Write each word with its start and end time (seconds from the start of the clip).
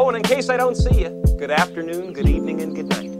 Oh, 0.00 0.08
and 0.10 0.18
in 0.18 0.22
case 0.22 0.48
I 0.48 0.56
don't 0.56 0.76
see 0.76 1.02
you, 1.02 1.10
good 1.38 1.50
afternoon, 1.50 2.12
good 2.12 2.28
evening, 2.28 2.60
and 2.62 2.72
good 2.72 2.86
night. 2.86 3.10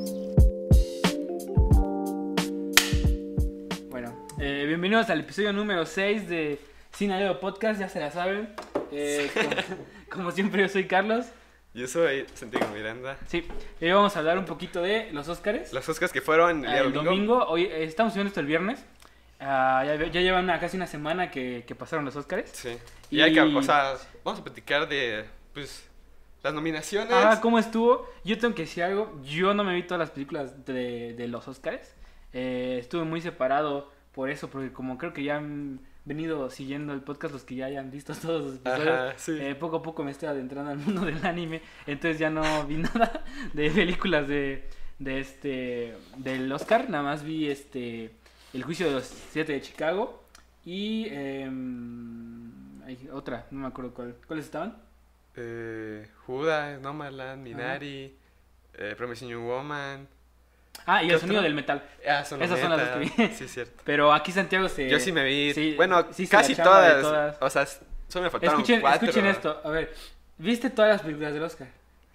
Bueno, 3.90 4.14
eh, 4.38 4.64
bienvenidos 4.66 5.10
al 5.10 5.20
episodio 5.20 5.52
número 5.52 5.84
6 5.84 6.28
de 6.28 6.60
Sinaleo 6.92 7.40
Podcast, 7.40 7.80
ya 7.80 7.88
se 7.88 7.98
la 7.98 8.12
saben. 8.12 8.54
Eh, 8.92 9.28
como, 9.34 9.50
como 10.10 10.30
siempre, 10.30 10.62
yo 10.62 10.68
soy 10.68 10.86
Carlos. 10.86 11.26
Yo 11.74 11.86
soy 11.88 12.26
Santiago 12.34 12.68
Miranda. 12.72 13.18
Sí, 13.26 13.44
hoy 13.80 13.90
vamos 13.90 14.14
a 14.14 14.20
hablar 14.20 14.38
un 14.38 14.44
poquito 14.44 14.80
de 14.80 15.10
los 15.12 15.28
Óscares. 15.28 15.72
Los 15.72 15.88
Oscars 15.88 16.12
que 16.12 16.20
fueron 16.20 16.64
el 16.64 16.70
día 16.70 16.78
el 16.80 16.92
domingo. 16.92 17.10
domingo, 17.10 17.44
hoy 17.48 17.64
eh, 17.64 17.84
estamos 17.84 18.12
subiendo 18.12 18.28
esto 18.28 18.40
el 18.40 18.46
viernes. 18.46 18.84
Ah, 19.40 19.82
ya, 19.84 19.96
ya 19.96 20.20
llevan 20.20 20.44
una- 20.44 20.58
casi 20.60 20.76
una 20.76 20.86
semana 20.86 21.30
que, 21.30 21.64
que 21.66 21.74
pasaron 21.74 22.04
los 22.04 22.14
Óscares. 22.14 22.50
Sí. 22.52 22.76
Y- 23.10 23.18
Y 23.18 23.20
hay 23.22 23.32
que, 23.34 23.40
o 23.40 23.62
sea, 23.62 23.94
vamos 24.24 24.40
a 24.40 24.44
platicar 24.44 24.88
de, 24.88 25.24
pues, 25.52 25.84
las 26.42 26.54
nominaciones. 26.54 27.12
Ah, 27.12 27.40
¿cómo 27.40 27.58
estuvo? 27.58 28.06
Yo 28.24 28.38
tengo 28.38 28.54
que 28.54 28.62
decir 28.62 28.82
algo. 28.84 29.20
Yo 29.24 29.54
no 29.54 29.64
me 29.64 29.74
vi 29.74 29.82
todas 29.82 29.98
las 30.00 30.10
películas 30.10 30.64
de, 30.64 31.14
de 31.14 31.28
los 31.28 31.46
Oscars. 31.48 31.94
Eh, 32.32 32.76
estuve 32.80 33.04
muy 33.04 33.20
separado 33.20 33.90
por 34.12 34.30
eso, 34.30 34.48
porque 34.48 34.72
como 34.72 34.98
creo 34.98 35.12
que 35.12 35.22
ya 35.24 35.36
han 35.36 35.80
venido 36.04 36.48
siguiendo 36.50 36.92
el 36.94 37.02
podcast 37.02 37.34
los 37.34 37.44
que 37.44 37.54
ya 37.56 37.66
hayan 37.66 37.90
visto 37.90 38.14
todos 38.22 38.44
los 38.44 38.54
episodios, 38.56 38.88
Ajá, 38.88 39.14
sí. 39.18 39.32
eh, 39.38 39.54
poco 39.54 39.76
a 39.76 39.82
poco 39.82 40.02
me 40.04 40.10
estoy 40.10 40.28
adentrando 40.28 40.70
al 40.70 40.78
mundo 40.78 41.00
del 41.06 41.24
anime. 41.26 41.60
Entonces 41.86 42.18
ya 42.18 42.30
no 42.30 42.42
vi 42.66 42.76
nada 42.78 43.24
de 43.52 43.70
películas 43.70 44.26
de, 44.28 44.68
de 44.98 45.20
este 45.20 45.94
del 46.16 46.50
Oscar. 46.52 46.88
Nada 46.88 47.04
más 47.04 47.22
vi 47.22 47.48
este 47.48 48.12
El 48.54 48.62
juicio 48.62 48.86
de 48.86 48.92
los 48.92 49.04
siete 49.04 49.52
de 49.52 49.60
Chicago 49.60 50.22
y 50.64 51.06
em, 51.10 52.82
hay 52.84 53.08
otra, 53.12 53.46
no 53.50 53.60
me 53.60 53.66
acuerdo 53.68 53.92
cuál. 53.94 54.16
¿Cuáles 54.26 54.44
estaban? 54.46 54.76
Eh, 55.40 56.08
Judas, 56.26 56.80
Nomadland, 56.80 57.42
Minari, 57.42 58.16
eh, 58.74 58.94
Promising 58.96 59.28
Young 59.28 59.44
Woman. 59.46 60.08
Ah, 60.86 61.02
y 61.02 61.08
¿Qué 61.08 61.14
el 61.14 61.20
sonido 61.20 61.38
otro? 61.40 61.44
del 61.44 61.54
metal. 61.54 61.82
Ah, 62.08 62.24
son 62.24 62.42
Esas 62.42 62.58
son 62.60 62.70
las 62.70 62.88
que 62.90 62.98
vi. 62.98 63.08
Sí, 63.34 63.46
cierto. 63.48 63.82
Pero 63.84 64.12
aquí 64.12 64.32
Santiago 64.32 64.68
se... 64.68 64.88
Yo 64.88 64.98
sí 64.98 65.12
me 65.12 65.24
vi, 65.24 65.52
sí, 65.54 65.74
bueno, 65.76 66.06
sí 66.12 66.26
casi 66.26 66.54
todas, 66.54 67.36
O 67.40 67.50
sea, 67.50 67.66
solo 68.08 68.24
me 68.24 68.30
faltaron 68.30 68.56
Escuchen, 68.56 68.80
cuatro. 68.80 69.08
escuchen 69.08 69.26
esto, 69.26 69.60
a 69.64 69.70
ver, 69.70 69.94
viste 70.38 70.70
todas 70.70 70.90
las 70.92 71.02
películas 71.02 71.32
del 71.34 71.42
Oscar, 71.42 71.68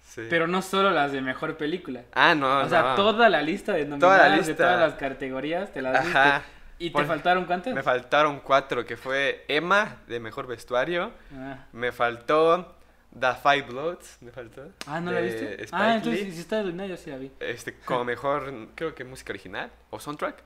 Sí. 0.06 0.26
pero 0.30 0.46
no 0.46 0.62
solo 0.62 0.90
las 0.90 1.12
de 1.12 1.20
mejor 1.20 1.56
película. 1.56 2.02
Ah, 2.12 2.34
no, 2.34 2.60
o 2.60 2.68
sea, 2.68 2.82
no. 2.82 2.94
toda 2.94 3.28
la 3.28 3.42
lista 3.42 3.72
de 3.72 3.84
Toda 3.84 3.98
nominadas 3.98 4.46
de 4.46 4.54
todas 4.54 4.80
las 4.80 4.94
categorías 4.94 5.72
te 5.72 5.82
las 5.82 6.02
viste. 6.04 6.18
Ajá. 6.18 6.42
¿Y 6.78 6.90
te 6.90 7.04
faltaron 7.04 7.44
cuántas? 7.46 7.74
Me 7.74 7.82
faltaron 7.82 8.40
cuatro, 8.40 8.84
que 8.84 8.96
fue 8.96 9.44
Emma, 9.48 9.96
de 10.08 10.20
Mejor 10.20 10.46
Vestuario. 10.46 11.12
ah. 11.36 11.58
Me 11.72 11.92
faltó 11.92 12.74
The 13.18 13.34
Five 13.42 13.62
Bloods, 13.62 14.18
me 14.20 14.32
faltó. 14.32 14.70
Ah, 14.86 15.00
¿no 15.00 15.12
la 15.12 15.20
viste? 15.20 15.54
Spike 15.64 15.68
Ah, 15.72 15.94
entonces 15.96 16.24
Lee. 16.24 16.32
si 16.32 16.40
está 16.40 16.62
de 16.62 16.88
yo 16.88 16.96
sí 16.96 17.10
la 17.10 17.16
vi. 17.18 17.30
Este, 17.40 17.74
como 17.84 18.04
mejor, 18.04 18.52
creo 18.74 18.94
que 18.94 19.04
música 19.04 19.32
original 19.32 19.70
o 19.90 20.00
soundtrack. 20.00 20.42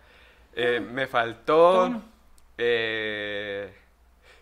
Eh, 0.55 0.81
me 0.81 1.07
faltó. 1.07 1.81
Bueno. 1.81 2.03
eh, 2.59 3.73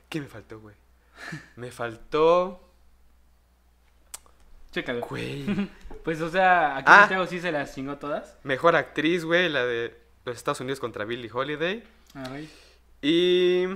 ¿Qué 0.09 0.21
me 0.21 0.27
faltó, 0.27 0.61
güey? 0.61 0.75
Me 1.57 1.71
faltó. 1.71 2.63
Chécalo. 4.73 5.01
Güey. 5.07 5.71
Pues, 6.07 6.21
o 6.21 6.29
sea, 6.31 6.77
aquí 6.77 6.85
Ah. 6.89 7.01
Santiago 7.01 7.27
sí 7.27 7.41
se 7.41 7.51
las 7.51 7.75
chingó 7.75 7.97
todas. 7.97 8.37
Mejor 8.45 8.77
actriz, 8.77 9.25
güey, 9.25 9.49
la 9.49 9.65
de 9.67 9.99
los 10.25 10.37
Estados 10.37 10.61
Unidos 10.61 10.79
contra 10.79 11.05
Billie 11.05 11.29
Holiday. 11.33 11.83
A 12.15 12.29
ver, 12.29 12.45
Y. 13.03 13.67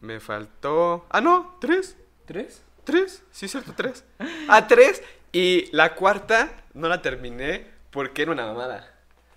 Me 0.00 0.18
faltó. 0.20 1.04
Ah, 1.10 1.20
no, 1.20 1.58
tres. 1.60 1.94
¿tres? 2.24 2.62
Tres, 2.88 3.22
sí, 3.30 3.48
cierto, 3.48 3.74
tres. 3.76 4.02
Ah, 4.48 4.66
tres. 4.66 5.02
Y 5.30 5.68
la 5.72 5.94
cuarta 5.94 6.50
no 6.72 6.88
la 6.88 7.02
terminé 7.02 7.66
porque 7.90 8.22
era 8.22 8.32
una 8.32 8.46
mamada. 8.46 8.94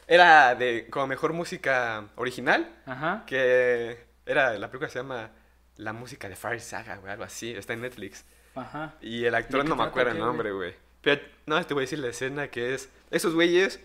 Era 0.08 0.56
de 0.56 0.88
como 0.90 1.08
mejor 1.08 1.34
música 1.34 2.06
original, 2.16 2.74
Ajá. 2.86 3.24
que 3.28 4.06
era, 4.26 4.54
la 4.58 4.70
película 4.70 4.90
se 4.90 5.00
llama 5.00 5.32
La 5.76 5.92
música 5.92 6.30
de 6.30 6.38
Fire 6.38 6.62
Saga, 6.62 6.96
güey, 6.96 7.12
algo 7.12 7.26
así, 7.26 7.52
está 7.52 7.74
en 7.74 7.82
Netflix. 7.82 8.24
Ajá. 8.56 8.94
Y 9.02 9.26
el 9.26 9.36
actor 9.36 9.60
¿De 9.60 9.64
qué 9.66 9.70
no 9.70 9.76
me 9.76 9.84
acuerdo 9.84 10.12
el 10.12 10.20
nombre, 10.20 10.54
güey. 10.54 10.74
Pero 11.02 11.22
no, 11.46 11.62
te 11.66 11.74
voy 11.74 11.82
a 11.82 11.84
decir 11.84 12.00
la 12.00 12.08
escena 12.08 12.48
que 12.48 12.74
es, 12.74 12.88
esos 13.10 13.34
güeyes 13.34 13.82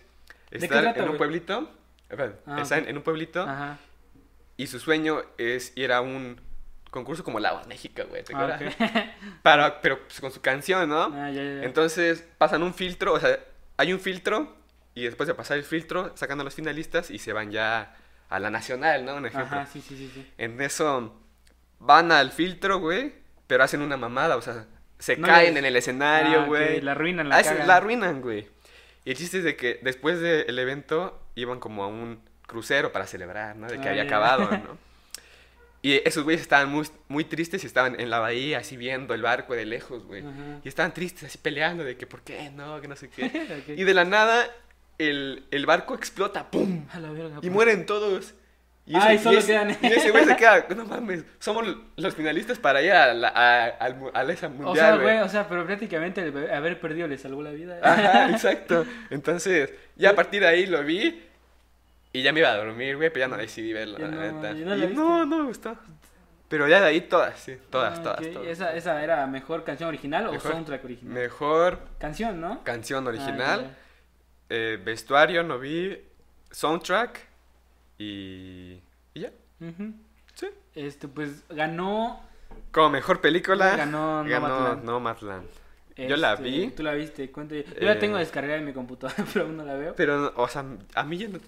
están 0.53 0.83
trata, 0.83 1.03
en 1.03 1.09
un 1.09 1.17
pueblito, 1.17 1.69
espera, 2.09 2.35
Ah, 2.47 2.61
están 2.63 2.87
en 2.89 2.97
un 2.99 3.03
pueblito 3.03 3.43
Ajá. 3.43 3.79
y 4.57 4.69
su 4.69 4.79
sueño 4.79 5.23
es 5.39 5.73
ir 5.75 5.91
a 5.91 6.03
un 6.03 6.41
concurso 6.97 7.23
como 7.25 7.39
La 7.41 7.53
Voz 7.53 7.67
México, 7.69 8.03
güey, 8.09 8.25
¿te 8.25 8.35
Ah. 8.35 8.59
Para, 9.43 9.81
pero 9.81 10.01
pues, 10.05 10.21
con 10.21 10.31
su 10.33 10.41
canción, 10.41 10.89
¿no? 10.89 11.05
Ah, 11.15 11.31
ya, 11.31 11.43
ya, 11.43 11.55
ya. 11.61 11.63
Entonces 11.65 12.25
pasan 12.39 12.63
un 12.63 12.75
filtro, 12.75 13.13
o 13.13 13.21
sea, 13.21 13.39
hay 13.77 13.93
un 13.93 14.01
filtro 14.01 14.57
y 14.95 15.05
después 15.05 15.27
de 15.29 15.35
pasar 15.35 15.57
el 15.59 15.65
filtro 15.65 16.17
sacan 16.17 16.41
a 16.41 16.45
los 16.45 16.55
finalistas 16.55 17.11
y 17.11 17.19
se 17.19 17.33
van 17.33 17.51
ya 17.53 17.95
a 18.29 18.39
la 18.41 18.51
nacional, 18.51 19.05
¿no? 19.05 19.15
Un 19.17 19.27
ejemplo. 19.27 19.59
Ajá, 19.59 19.67
sí, 19.67 19.81
sí, 19.81 19.97
sí. 19.97 20.11
sí. 20.13 20.27
En 20.39 20.61
eso 20.61 21.15
van 21.79 22.11
al 22.11 22.33
filtro, 22.33 22.79
güey, 22.81 23.13
pero 23.47 23.63
hacen 23.63 23.83
una 23.83 23.97
mamada, 23.97 24.37
o 24.37 24.43
sea, 24.43 24.65
se 24.99 25.17
No 25.17 25.27
caen 25.29 25.51
les- 25.55 25.59
en 25.59 25.65
el 25.67 25.77
escenario, 25.77 26.41
Ah, 26.41 26.47
güey. 26.47 26.81
la 26.81 26.93
arruinan, 26.93 27.29
la 27.29 27.37
Ah, 27.37 27.43
cagan. 27.43 27.69
la 27.69 27.77
arruinan, 27.77 28.21
güey. 28.23 28.49
Y 29.05 29.11
el 29.11 29.17
chiste 29.17 29.39
es 29.39 29.45
de 29.45 29.55
que 29.55 29.79
después 29.83 30.19
del 30.21 30.59
evento 30.59 31.23
iban 31.37 31.61
como 31.61 31.85
a 31.85 31.87
un 31.87 32.21
crucero 32.47 32.91
para 32.93 33.07
celebrar, 33.07 33.55
¿no? 33.57 33.67
De 33.69 33.79
que 33.81 33.87
Ah, 33.87 33.91
había 33.91 34.03
acabado, 34.05 34.41
¿no? 34.51 34.79
Y 35.83 36.01
esos 36.09 36.25
güeyes 36.25 36.43
estaban 36.43 36.69
muy, 36.71 36.87
muy 37.09 37.25
tristes 37.25 37.63
y 37.63 37.67
estaban 37.67 38.01
en 38.01 38.11
la 38.11 38.19
bahía 38.19 38.59
así 38.59 38.77
viendo 38.77 39.15
el 39.15 39.23
barco 39.23 39.55
de 39.55 39.67
lejos, 39.67 40.05
güey. 40.05 40.25
Y 40.65 40.69
estaban 40.69 40.93
tristes 40.93 41.25
así 41.25 41.39
peleando 41.39 41.85
de 41.85 41.97
que 41.97 42.07
por 42.07 42.23
qué, 42.23 42.51
no, 42.51 42.81
que 42.81 42.89
no 42.89 42.97
sé 42.97 43.09
qué. 43.09 43.25
Ok. 43.71 43.79
Y 43.79 43.85
de 43.85 43.95
la 43.95 44.05
nada 44.05 44.47
el, 44.99 45.45
el 45.51 45.67
barco 45.67 45.95
explota, 45.95 46.51
¡pum! 46.51 46.87
A 46.93 46.99
la 46.99 47.11
verga, 47.11 47.37
Y 47.37 47.41
pues. 47.41 47.53
mueren 47.53 47.87
todos. 47.87 48.35
Ay, 48.95 49.17
ese- 49.17 49.25
solo 49.25 49.39
ese- 49.41 49.53
quedan- 49.53 49.77
y 49.83 49.87
ese 49.89 50.11
güey 50.13 50.25
se 50.25 50.37
queda, 50.37 50.65
no 50.77 50.85
mames, 50.85 51.25
somos 51.41 51.67
los 51.97 52.15
finalistas 52.15 52.59
para 52.61 52.81
ir 52.83 52.93
a, 52.93 53.13
la, 53.15 53.77
a, 53.81 53.91
mu- 53.91 54.11
a 54.15 54.23
esa 54.25 54.49
mundial, 54.49 54.69
O 54.69 54.75
sea, 54.77 54.91
güey. 54.93 55.03
güey, 55.03 55.19
o 55.19 55.29
sea, 55.29 55.49
pero 55.49 55.67
prácticamente 55.67 56.23
el 56.23 56.51
haber 56.53 56.79
perdido 56.81 57.09
le 57.09 57.19
salvó 57.19 57.43
la 57.43 57.51
vida. 57.51 57.81
Ajá, 57.83 58.31
exacto. 58.31 58.87
Entonces, 59.11 59.71
ya 59.97 60.11
a 60.11 60.15
partir 60.15 60.41
de 60.43 60.47
ahí 60.49 60.67
lo 60.67 60.83
vi 60.85 61.21
y 62.19 62.23
ya 62.23 62.33
me 62.33 62.41
iba 62.41 62.51
a 62.51 62.57
dormir, 62.57 62.97
güey, 62.97 63.11
pero 63.11 63.27
ya 63.27 63.29
no 63.29 63.37
decidí 63.37 63.73
verlo, 63.73 63.99
Ya 63.99 64.07
la 64.09 64.11
no, 64.15 64.21
neta. 64.21 64.53
¿ya 64.53 64.65
no 64.65 64.71
la 64.71 64.77
Y 64.77 64.81
viste? 64.81 64.95
no, 64.95 65.27
no 65.27 65.39
me 65.39 65.45
gustó. 65.45 65.77
Pero 66.49 66.69
ya 66.69 66.81
de 66.81 66.87
ahí 66.87 67.01
todas, 67.03 67.39
sí, 67.41 67.57
todas, 67.71 67.99
Ah, 67.99 68.03
todas, 68.03 68.31
todas. 68.33 68.47
¿Esa, 68.49 68.75
¿Esa 68.77 69.03
era 69.03 69.27
mejor 69.27 69.65
canción 69.65 69.89
original 69.89 70.31
Mejor- 70.31 70.37
o 70.37 70.41
soundtrack 70.55 70.85
original? 70.85 71.13
Mejor 71.15 71.79
Canción, 71.99 72.41
¿no? 72.41 72.63
canción 72.63 73.05
Ah, 73.07 73.09
original, 73.11 73.77
eh, 74.49 74.79
vestuario 74.85 75.43
no 75.43 75.59
vi, 75.59 75.99
soundtrack 76.53 77.21
y, 77.99 78.81
y 79.15 79.21
ya, 79.21 79.31
sí. 80.35 80.47
Este, 80.75 81.09
pues 81.09 81.45
ganó. 81.49 82.23
Como 82.71 82.91
mejor 82.91 83.21
película, 83.21 83.75
Ganó 83.77 84.23
Nomadland. 84.23 84.85
Nomadland. 84.85 85.47
Yo 85.97 86.17
la 86.17 86.35
este, 86.35 86.45
vi. 86.45 86.71
Tú 86.73 86.83
la 86.83 86.93
viste, 86.93 87.31
cuenta. 87.33 87.55
Yo 87.57 87.63
la 87.81 87.93
Eh, 87.93 87.97
tengo 87.97 88.19
descargada 88.19 88.59
en 88.59 88.67
mi 88.67 88.73
computadora, 88.75 89.17
pero 89.33 89.47
aún 89.47 89.57
no 89.57 89.65
la 89.65 89.75
veo. 89.75 89.95
Pero, 89.97 90.33
o 90.37 90.47
sea, 90.47 90.65
a 90.95 91.03
mí 91.05 91.17
ya 91.17 91.29
no... 91.29 91.39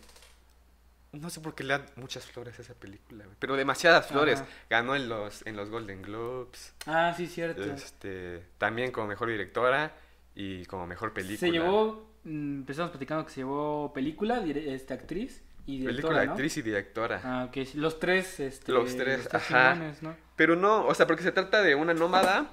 No 1.12 1.30
sé 1.30 1.40
por 1.40 1.54
qué 1.54 1.64
le 1.64 1.72
dan 1.78 1.86
muchas 1.96 2.26
flores 2.26 2.58
a 2.58 2.62
esa 2.62 2.74
película, 2.74 3.24
güey. 3.24 3.36
Pero 3.38 3.56
demasiadas 3.56 4.06
flores. 4.06 4.40
Ajá. 4.40 4.48
Ganó 4.68 4.94
en 4.94 5.08
los, 5.08 5.46
en 5.46 5.56
los 5.56 5.70
Golden 5.70 6.02
Globes. 6.02 6.74
Ah, 6.86 7.14
sí, 7.16 7.26
cierto. 7.26 7.62
Este, 7.64 8.44
también 8.58 8.92
como 8.92 9.06
mejor 9.06 9.28
directora 9.30 9.92
y 10.34 10.64
como 10.66 10.86
mejor 10.86 11.12
película. 11.14 11.38
Se 11.38 11.50
llevó. 11.50 12.10
mm, 12.24 12.58
Empezamos 12.60 12.90
platicando 12.90 13.24
que 13.24 13.30
se 13.32 13.40
llevó 13.40 13.90
película, 13.94 14.42
este, 14.46 14.92
actriz 14.94 15.42
y 15.66 15.78
directora. 15.78 15.92
Película, 16.02 16.24
¿no? 16.26 16.30
actriz 16.32 16.56
y 16.58 16.62
directora. 16.62 17.20
Ah, 17.24 17.44
ok. 17.48 17.56
Los 17.74 17.98
tres, 17.98 18.38
este. 18.40 18.72
Los 18.72 18.94
tres, 18.96 19.28
ajá. 19.34 19.72
chingones, 19.72 20.02
¿no? 20.02 20.14
Pero 20.36 20.56
no, 20.56 20.86
o 20.86 20.94
sea, 20.94 21.06
porque 21.06 21.22
se 21.22 21.32
trata 21.32 21.62
de 21.62 21.74
una 21.74 21.94
nómada 21.94 22.50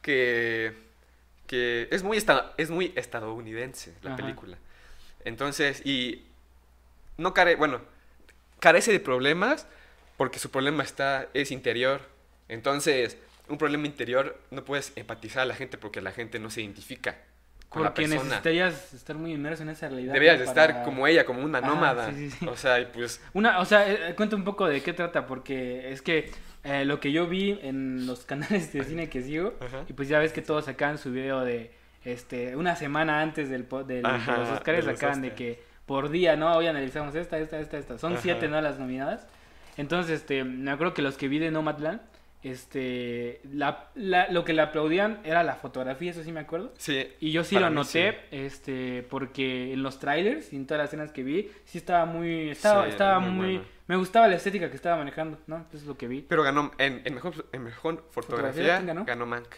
que, 0.00 0.74
que 1.46 1.88
es, 1.90 2.02
muy 2.02 2.16
esta- 2.16 2.52
es 2.56 2.70
muy 2.70 2.92
estadounidense 2.96 3.94
la 4.02 4.10
Ajá. 4.14 4.16
película. 4.22 4.58
Entonces, 5.24 5.84
y 5.84 6.24
no 7.16 7.34
care, 7.34 7.56
bueno, 7.56 7.80
carece 8.60 8.92
de 8.92 9.00
problemas 9.00 9.66
porque 10.16 10.38
su 10.38 10.50
problema 10.50 10.82
está, 10.82 11.28
es 11.34 11.50
interior. 11.50 12.00
Entonces, 12.48 13.18
un 13.48 13.58
problema 13.58 13.86
interior 13.86 14.38
no 14.50 14.64
puedes 14.64 14.92
empatizar 14.96 15.42
a 15.42 15.46
la 15.46 15.54
gente 15.54 15.78
porque 15.78 16.00
la 16.00 16.12
gente 16.12 16.38
no 16.38 16.50
se 16.50 16.62
identifica 16.62 17.16
con 17.68 17.82
Porque 17.82 18.02
la 18.02 18.08
persona. 18.08 18.24
necesitarías 18.28 18.94
estar 18.94 19.16
muy 19.16 19.32
inmerso 19.32 19.62
en 19.64 19.70
esa 19.70 19.88
realidad. 19.88 20.12
Deberías 20.12 20.40
estar 20.40 20.84
como 20.84 21.06
ella, 21.06 21.24
como 21.24 21.42
una 21.42 21.58
Ajá, 21.58 21.66
nómada. 21.66 22.10
sí, 22.12 22.30
sí, 22.30 22.36
sí. 22.38 22.46
O 22.46 22.56
sea, 22.56 22.78
y 22.80 22.86
pues 22.86 23.20
Una, 23.32 23.58
o 23.60 23.64
sea, 23.64 23.90
eh, 23.90 24.14
cuenta 24.14 24.36
un 24.36 24.44
poco 24.44 24.66
de 24.68 24.80
qué 24.82 24.92
trata, 24.92 25.26
porque 25.26 25.90
es 25.90 26.00
que 26.00 26.30
eh, 26.62 26.84
lo 26.84 27.00
que 27.00 27.10
yo 27.12 27.26
vi 27.26 27.58
en 27.62 28.06
los 28.06 28.20
canales 28.26 28.72
de 28.72 28.84
cine 28.84 29.08
que 29.08 29.22
sigo, 29.22 29.54
Ajá. 29.60 29.84
y 29.88 29.92
pues 29.92 30.08
ya 30.08 30.18
ves 30.20 30.32
que 30.32 30.42
todos 30.42 30.66
sacan 30.66 30.98
su 30.98 31.10
video 31.10 31.40
de 31.40 31.72
este 32.04 32.54
una 32.54 32.76
semana 32.76 33.20
antes 33.22 33.48
del, 33.50 33.66
del- 33.86 34.06
Ajá, 34.06 34.32
de 34.34 34.38
los 34.38 34.48
Oscars, 34.50 34.84
de 34.84 34.90
los 34.92 35.00
sacan 35.00 35.22
de 35.22 35.34
que 35.34 35.62
por 35.86 36.10
día, 36.10 36.36
¿no? 36.36 36.54
Hoy 36.56 36.66
analizamos 36.66 37.14
esta, 37.14 37.38
esta, 37.38 37.58
esta, 37.58 37.78
esta. 37.78 37.98
Son 37.98 38.12
Ajá. 38.12 38.22
siete, 38.22 38.48
¿no? 38.48 38.60
Las 38.60 38.78
nominadas. 38.78 39.26
Entonces, 39.76 40.20
este, 40.20 40.44
me 40.44 40.70
acuerdo 40.70 40.94
que 40.94 41.02
los 41.02 41.16
que 41.16 41.28
vi 41.28 41.38
de 41.38 41.50
Nomadland, 41.50 42.00
este, 42.42 43.40
la, 43.52 43.88
la- 43.94 44.28
lo 44.28 44.44
que 44.44 44.52
le 44.52 44.62
aplaudían 44.62 45.20
era 45.24 45.42
la 45.42 45.54
fotografía, 45.56 46.10
eso 46.10 46.22
sí 46.22 46.30
me 46.30 46.40
acuerdo. 46.40 46.72
Sí. 46.76 47.08
Y 47.20 47.32
yo 47.32 47.42
sí 47.42 47.58
lo 47.58 47.68
mí 47.70 47.74
noté, 47.76 48.20
este, 48.30 49.02
porque 49.08 49.72
en 49.72 49.82
los 49.82 49.98
trailers 49.98 50.52
y 50.52 50.56
en 50.56 50.66
todas 50.66 50.78
las 50.82 50.88
escenas 50.90 51.10
que 51.10 51.22
vi, 51.22 51.50
sí 51.64 51.78
estaba 51.78 52.04
muy, 52.04 52.50
estaba, 52.50 52.84
Sí, 52.84 52.90
estaba 52.90 53.18
muy 53.18 53.60
me 53.86 53.96
gustaba 53.96 54.28
la 54.28 54.36
estética 54.36 54.70
que 54.70 54.76
estaba 54.76 54.96
manejando, 54.96 55.38
¿no? 55.46 55.58
Eso 55.68 55.76
es 55.78 55.84
lo 55.84 55.96
que 55.98 56.06
vi. 56.08 56.22
Pero 56.22 56.42
ganó, 56.42 56.70
en, 56.78 57.02
en 57.04 57.14
mejor, 57.14 57.46
en 57.52 57.62
mejor 57.64 58.06
¿Fotografía 58.10 58.80
ganó? 58.80 59.04
ganó? 59.04 59.26
Mank. 59.26 59.48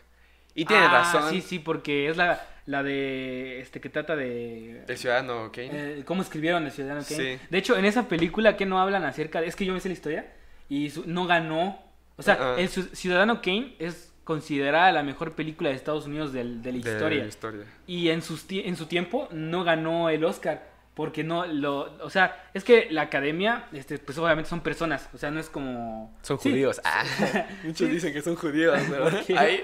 Y 0.55 0.65
tiene 0.65 0.87
Ah, 0.87 0.89
razón. 1.05 1.31
Sí, 1.31 1.43
sí, 1.43 1.59
porque 1.61 2.09
es 2.09 2.17
la, 2.17 2.41
la 2.67 2.83
de, 2.83 3.61
este, 3.61 3.81
que 3.81 3.89
trata 3.89 4.17
de... 4.17 4.83
El 4.89 4.97
ciudadano 4.99 5.51
Kane. 5.53 5.71
eh, 5.73 6.03
cómo 6.05 6.23
escribieron 6.23 6.65
el 6.65 6.73
Ciudadano 6.73 7.03
Kane. 7.09 7.37
Sí. 7.37 7.47
De 7.49 7.59
hecho, 7.59 7.77
en 7.79 7.85
esa 7.85 8.09
película 8.09 8.57
que 8.57 8.67
no 8.67 8.81
hablan 8.81 9.05
acerca 9.05 9.41
de... 9.41 9.47
Es 9.47 9.57
que 9.57 9.65
yo 9.65 9.73
me 9.73 9.81
sé 9.81 9.89
la 9.89 9.95
historia 9.95 10.27
y 10.69 10.91
su- 10.91 11.05
no 11.07 11.27
ganó. 11.27 11.81
O 12.17 12.23
sea, 12.23 12.37
Ah. 12.41 12.55
el 12.59 12.69
Ciu- 12.69 12.91
Ciudadano 12.93 13.41
Kane 13.41 13.75
es 13.79 14.13
considerada 14.25 14.91
la 14.91 15.05
mejor 15.05 15.33
película 15.37 15.71
de 15.71 15.77
Estados 15.77 16.07
Unidos 16.07 16.33
del- 16.33 16.61
de 16.63 16.73
la 16.73 16.79
de 16.85 16.91
historia. 16.91 17.23
la 17.23 17.29
historia. 17.29 17.65
Y 17.87 18.09
en, 18.09 18.21
sus 18.23 18.45
en 18.51 18.77
su 18.77 18.87
tiempo 18.87 19.29
no 19.31 19.63
ganó 19.63 20.11
el 20.11 20.25
Oscar. 20.25 20.75
Porque 20.97 21.23
no 21.23 21.45
lo. 21.47 21.95
O 22.03 22.09
sea, 22.09 22.49
es 22.55 22.65
que 22.65 22.89
la 22.91 23.03
academia, 23.03 23.67
este, 23.75 23.99
pues 23.99 24.17
obviamente 24.17 24.49
son 24.49 24.63
personas. 24.63 25.11
O 25.13 25.19
sea, 25.19 25.31
no 25.31 25.39
es 25.39 25.51
como. 25.51 26.17
Son 26.23 26.39
Sí. 26.41 26.49
judíos. 26.51 26.81
Ah, 26.85 27.05
muchos 27.65 27.87
Sí. 27.87 27.93
dicen 27.93 28.15
que 28.15 28.23
son 28.23 28.35
judíos, 28.35 28.75
¿verdad? 28.89 29.11
¿Por 29.11 29.25
qué? 29.27 29.37
Ahí, 29.37 29.63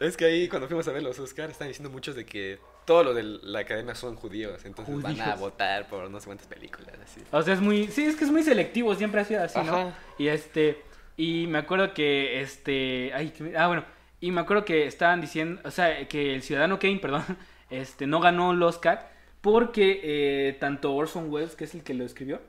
es 0.00 0.16
que 0.16 0.24
ahí 0.24 0.48
cuando 0.48 0.66
fuimos 0.66 0.86
a 0.88 0.92
ver 0.92 1.02
los 1.02 1.18
Oscars 1.18 1.52
están 1.52 1.68
diciendo 1.68 1.90
muchos 1.90 2.14
de 2.14 2.24
que 2.24 2.58
todos 2.84 3.04
los 3.04 3.14
de 3.14 3.22
la 3.22 3.60
academia 3.60 3.94
son 3.94 4.16
judíos, 4.16 4.64
entonces 4.64 5.02
van 5.02 5.20
a 5.20 5.34
votar 5.34 5.88
por 5.88 6.08
no 6.08 6.20
sé 6.20 6.26
cuántas 6.26 6.46
películas, 6.46 6.94
así. 7.02 7.20
O 7.30 7.42
sea, 7.42 7.54
es 7.54 7.60
muy. 7.60 7.88
Sí, 7.88 8.04
es 8.04 8.16
que 8.16 8.24
es 8.24 8.30
muy 8.30 8.42
selectivo. 8.42 8.94
Siempre 8.94 9.20
ha 9.20 9.24
sido 9.24 9.42
así, 9.42 9.58
¿no? 9.60 9.92
Y 10.18 10.28
este. 10.28 10.82
Y 11.16 11.46
me 11.48 11.58
acuerdo 11.58 11.92
que 11.92 12.40
este. 12.40 13.12
Ay, 13.14 13.32
ah, 13.56 13.66
bueno. 13.66 13.84
Y 14.20 14.30
me 14.30 14.40
acuerdo 14.40 14.64
que 14.64 14.86
estaban 14.86 15.20
diciendo. 15.20 15.60
O 15.64 15.70
sea, 15.70 16.06
que 16.08 16.34
el 16.34 16.42
Ciudadano 16.42 16.78
Kane, 16.78 16.98
perdón. 17.02 17.24
Este, 17.68 18.06
no 18.06 18.20
ganó 18.20 18.52
el 18.52 18.62
Oscar. 18.62 19.10
Porque 19.40 20.00
eh, 20.02 20.56
tanto 20.58 20.94
Orson 20.94 21.30
Welles, 21.30 21.54
que 21.54 21.64
es 21.64 21.74
el 21.74 21.82
que 21.82 21.94
lo 21.94 22.04
escribió. 22.04 22.40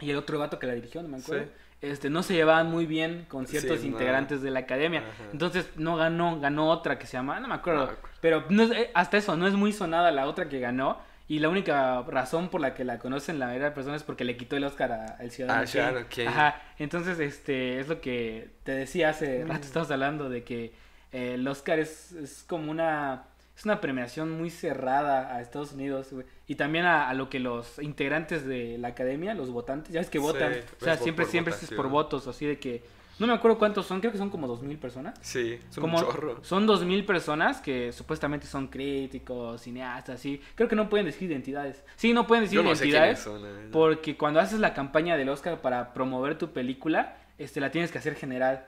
Y 0.00 0.10
el 0.10 0.16
otro 0.16 0.38
gato 0.38 0.58
que 0.58 0.66
la 0.66 0.74
dirigió, 0.74 1.02
no 1.02 1.08
me 1.08 1.18
acuerdo. 1.18 1.44
Sí. 1.44 1.50
Este, 1.82 2.08
no 2.10 2.22
se 2.22 2.34
llevaban 2.34 2.70
muy 2.70 2.86
bien 2.86 3.26
con 3.28 3.46
ciertos 3.46 3.80
Sí, 3.80 3.88
no. 3.88 3.92
integrantes 3.92 4.40
de 4.42 4.50
la 4.50 4.60
academia. 4.60 5.00
Ajá. 5.00 5.24
Entonces 5.32 5.68
no 5.76 5.96
ganó, 5.96 6.40
ganó 6.40 6.68
otra 6.70 6.98
que 6.98 7.06
se 7.06 7.14
llama, 7.18 7.38
no 7.40 7.48
me 7.48 7.54
acuerdo. 7.54 7.86
No. 7.86 7.92
Pero 8.20 8.44
no 8.48 8.62
es- 8.62 8.70
eh, 8.70 8.90
hasta 8.94 9.18
eso, 9.18 9.36
no 9.36 9.46
es 9.46 9.54
muy 9.54 9.72
sonada 9.72 10.10
la 10.10 10.26
otra 10.26 10.48
que 10.48 10.58
ganó. 10.58 10.98
Y 11.28 11.40
la 11.40 11.48
única 11.48 12.02
razón 12.02 12.48
por 12.50 12.60
la 12.60 12.72
que 12.72 12.84
la 12.84 12.98
conocen 13.00 13.38
la 13.40 13.46
mayoría 13.46 13.68
de 13.70 13.74
personas 13.74 14.00
es 14.02 14.04
porque 14.04 14.24
le 14.24 14.36
quitó 14.36 14.56
el 14.56 14.62
Oscar 14.64 15.16
al 15.18 15.30
Ciudadano 15.32 15.66
Ah, 15.66 16.04
Kane. 16.08 16.28
Ajá. 16.28 16.62
Entonces, 16.78 17.18
este, 17.18 17.80
es 17.80 17.88
lo 17.88 18.00
que 18.00 18.50
te 18.62 18.72
decía 18.72 19.08
hace 19.10 19.44
Mm. 19.44 19.48
rato, 19.48 19.62
estábamos 19.66 19.90
hablando 19.90 20.28
de 20.30 20.44
que 20.44 20.72
eh, 21.12 21.34
el 21.34 21.46
Oscar 21.48 21.78
es, 21.78 22.12
es 22.12 22.44
como 22.48 22.70
una... 22.70 23.24
Es 23.56 23.64
una 23.64 23.80
premiación 23.80 24.30
muy 24.32 24.50
cerrada 24.50 25.34
a 25.34 25.40
Estados 25.40 25.72
Unidos, 25.72 26.08
güey. 26.12 26.26
Y 26.46 26.56
también 26.56 26.84
a, 26.84 27.08
a 27.08 27.14
lo 27.14 27.30
que 27.30 27.40
los 27.40 27.78
integrantes 27.78 28.44
de 28.46 28.76
la 28.78 28.88
academia, 28.88 29.32
los 29.34 29.50
votantes, 29.50 29.92
ya 29.94 30.00
ves 30.00 30.10
que 30.10 30.18
votan. 30.18 30.52
o 30.80 30.84
sea, 30.84 30.96
siempre, 30.98 31.24
siempre 31.24 31.54
es 31.54 31.70
por 31.70 31.88
votos, 31.88 32.26
así 32.26 32.44
de 32.46 32.58
que... 32.58 32.82
No 33.18 33.26
me 33.26 33.32
acuerdo 33.32 33.56
cuántos 33.58 33.86
son, 33.86 34.00
creo 34.00 34.12
que 34.12 34.18
son 34.18 34.28
como 34.28 34.46
dos 34.46 34.60
mil 34.62 34.76
personas. 34.76 35.18
Sí, 35.22 35.58
son 35.70 35.80
Como 35.80 35.96
un 35.96 36.04
chorro. 36.04 36.44
son 36.44 36.66
dos 36.66 36.84
mil 36.84 37.06
personas 37.06 37.62
que 37.62 37.90
supuestamente 37.90 38.46
son 38.46 38.68
críticos, 38.68 39.62
cineastas, 39.62 40.20
sí. 40.20 40.38
Creo 40.54 40.68
que 40.68 40.76
no 40.76 40.90
pueden 40.90 41.06
decir 41.06 41.30
identidades. 41.30 41.82
Sí, 41.96 42.12
no 42.12 42.26
pueden 42.26 42.44
decir 42.44 42.56
Yo 42.56 42.62
no 42.62 42.74
sé 42.74 42.82
quiénes 42.90 43.24
identidades 43.26 43.42
son. 43.62 43.70
porque 43.72 44.18
cuando 44.18 44.38
haces 44.38 44.60
la 44.60 44.74
campaña 44.74 45.16
del 45.16 45.30
Oscar 45.30 45.62
para 45.62 45.94
promover 45.94 46.36
tu 46.36 46.52
película, 46.52 47.16
este 47.38 47.58
la 47.58 47.70
tienes 47.70 47.90
que 47.90 47.96
hacer 47.96 48.16
general. 48.16 48.66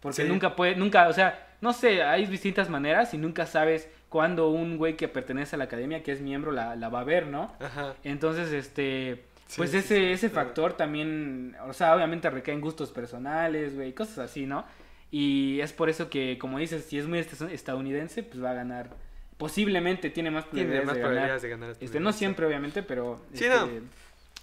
Porque 0.00 0.22
Sí. 0.24 0.28
nunca 0.28 0.56
puede, 0.56 0.74
nunca, 0.74 1.06
o 1.08 1.12
sea, 1.12 1.45
no 1.60 1.72
sé, 1.72 2.02
hay 2.02 2.26
distintas 2.26 2.68
maneras 2.70 3.12
y 3.14 3.18
nunca 3.18 3.46
sabes 3.46 3.88
cuándo 4.08 4.48
un 4.50 4.76
güey 4.78 4.96
que 4.96 5.08
pertenece 5.08 5.56
a 5.56 5.58
la 5.58 5.64
academia, 5.64 6.02
que 6.02 6.12
es 6.12 6.20
miembro, 6.20 6.52
la, 6.52 6.76
la 6.76 6.88
va 6.88 7.00
a 7.00 7.04
ver, 7.04 7.26
¿no? 7.26 7.52
Ajá. 7.60 7.94
Entonces, 8.04 8.52
este, 8.52 9.24
pues 9.56 9.70
sí, 9.70 9.78
ese, 9.78 9.96
sí, 9.96 10.04
ese 10.12 10.30
claro. 10.30 10.46
factor 10.48 10.72
también, 10.74 11.56
o 11.66 11.72
sea, 11.72 11.94
obviamente 11.94 12.28
recae 12.30 12.54
en 12.54 12.60
gustos 12.60 12.90
personales, 12.92 13.74
güey, 13.74 13.92
cosas 13.92 14.18
así, 14.18 14.46
¿no? 14.46 14.64
Y 15.10 15.60
es 15.60 15.72
por 15.72 15.88
eso 15.88 16.10
que, 16.10 16.36
como 16.38 16.58
dices, 16.58 16.84
si 16.84 16.98
es 16.98 17.06
muy 17.06 17.18
est- 17.20 17.40
estadounidense, 17.42 18.22
pues 18.22 18.42
va 18.42 18.50
a 18.50 18.54
ganar. 18.54 18.90
Posiblemente 19.38 20.10
tiene 20.10 20.30
más 20.30 20.48
Tiene 20.50 20.68
probabilidades 20.68 20.86
más 20.86 20.94
de 20.94 21.00
ganar. 21.00 21.12
probabilidades 21.12 21.42
de 21.42 21.48
ganar. 21.48 21.76
Este, 21.80 22.00
no 22.00 22.12
siempre, 22.12 22.46
obviamente, 22.46 22.82
pero 22.82 23.20
Sí, 23.34 23.44
este, 23.44 23.56
no. 23.56 23.68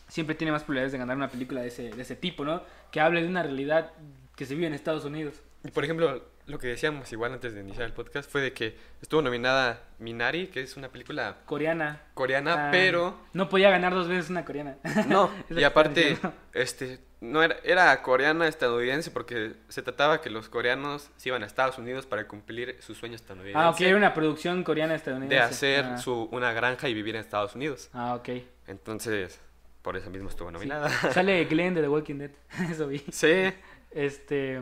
siempre 0.08 0.36
tiene 0.36 0.52
más 0.52 0.62
probabilidades 0.64 0.92
de 0.92 0.98
ganar 1.00 1.18
una 1.18 1.30
película 1.30 1.62
de 1.62 1.68
ese, 1.68 1.90
de 1.90 2.02
ese 2.02 2.16
tipo, 2.16 2.46
¿no? 2.46 2.62
Que 2.92 3.00
hable 3.02 3.22
de 3.22 3.28
una 3.28 3.44
realidad 3.44 3.92
que 4.36 4.46
se 4.46 4.54
vive 4.56 4.68
en 4.68 4.74
Estados 4.74 5.04
Unidos. 5.06 5.42
Y 5.64 5.72
por 5.72 5.84
ejemplo, 5.84 6.24
lo 6.46 6.60
que 6.60 6.68
decíamos 6.68 7.12
igual 7.14 7.34
antes 7.34 7.54
de 7.54 7.62
iniciar 7.62 7.86
el 7.86 7.94
podcast 7.94 8.30
fue 8.30 8.42
de 8.42 8.54
que 8.54 8.76
estuvo 9.02 9.22
nominada 9.22 9.82
Minari, 10.00 10.48
que 10.48 10.62
es 10.62 10.76
una 10.78 10.90
película 10.90 11.38
Coreana. 11.46 12.02
coreana, 12.14 12.68
Ah, 12.68 12.72
pero 12.72 13.18
No 13.34 13.48
podía 13.50 13.70
ganar 13.70 13.94
dos 13.94 14.08
veces 14.08 14.30
una 14.30 14.44
coreana. 14.46 14.78
no. 15.08 15.30
Y 15.50 15.64
aparte, 15.64 16.18
este, 16.54 17.00
no 17.22 17.42
era, 17.42 17.56
era 17.64 18.02
coreana 18.02 18.48
estadounidense 18.48 19.10
porque 19.12 19.54
se 19.70 19.82
trataba 19.82 20.20
que 20.22 20.30
los 20.30 20.50
coreanos 20.50 21.10
se 21.16 21.30
iban 21.30 21.44
a 21.44 21.46
Estados 21.46 21.78
Unidos 21.78 22.06
para 22.06 22.28
cumplir 22.28 22.78
su 22.82 22.94
sueño 22.96 23.16
estadounidense 23.16 23.58
Ah, 23.60 23.70
ok, 23.70 23.80
era 23.82 23.96
una 23.98 24.14
producción 24.14 24.64
coreana 24.64 24.96
estadounidense. 24.96 25.36
de 25.36 25.42
hacer 25.42 25.86
ah. 25.86 25.98
su, 25.98 26.28
una 26.32 26.52
granja 26.52 26.90
y 26.90 26.94
vivir 26.94 27.16
en 27.16 27.22
Estados 27.22 27.56
Unidos. 27.56 27.90
Ah, 27.94 28.16
ok. 28.16 28.30
Entonces, 28.68 29.40
por 29.82 29.96
eso 29.98 30.10
mismo 30.10 30.28
estuvo 30.30 30.50
Sí. 30.50 30.54
nominada. 30.54 30.90
Sale 31.14 31.46
Glenn 31.50 31.74
de 31.74 31.82
The 31.82 31.90
Walking 31.90 32.16
Dead. 32.18 32.32
Eso 32.70 32.88
vi. 32.88 33.00
Sí. 33.12 33.52
Este. 33.92 34.62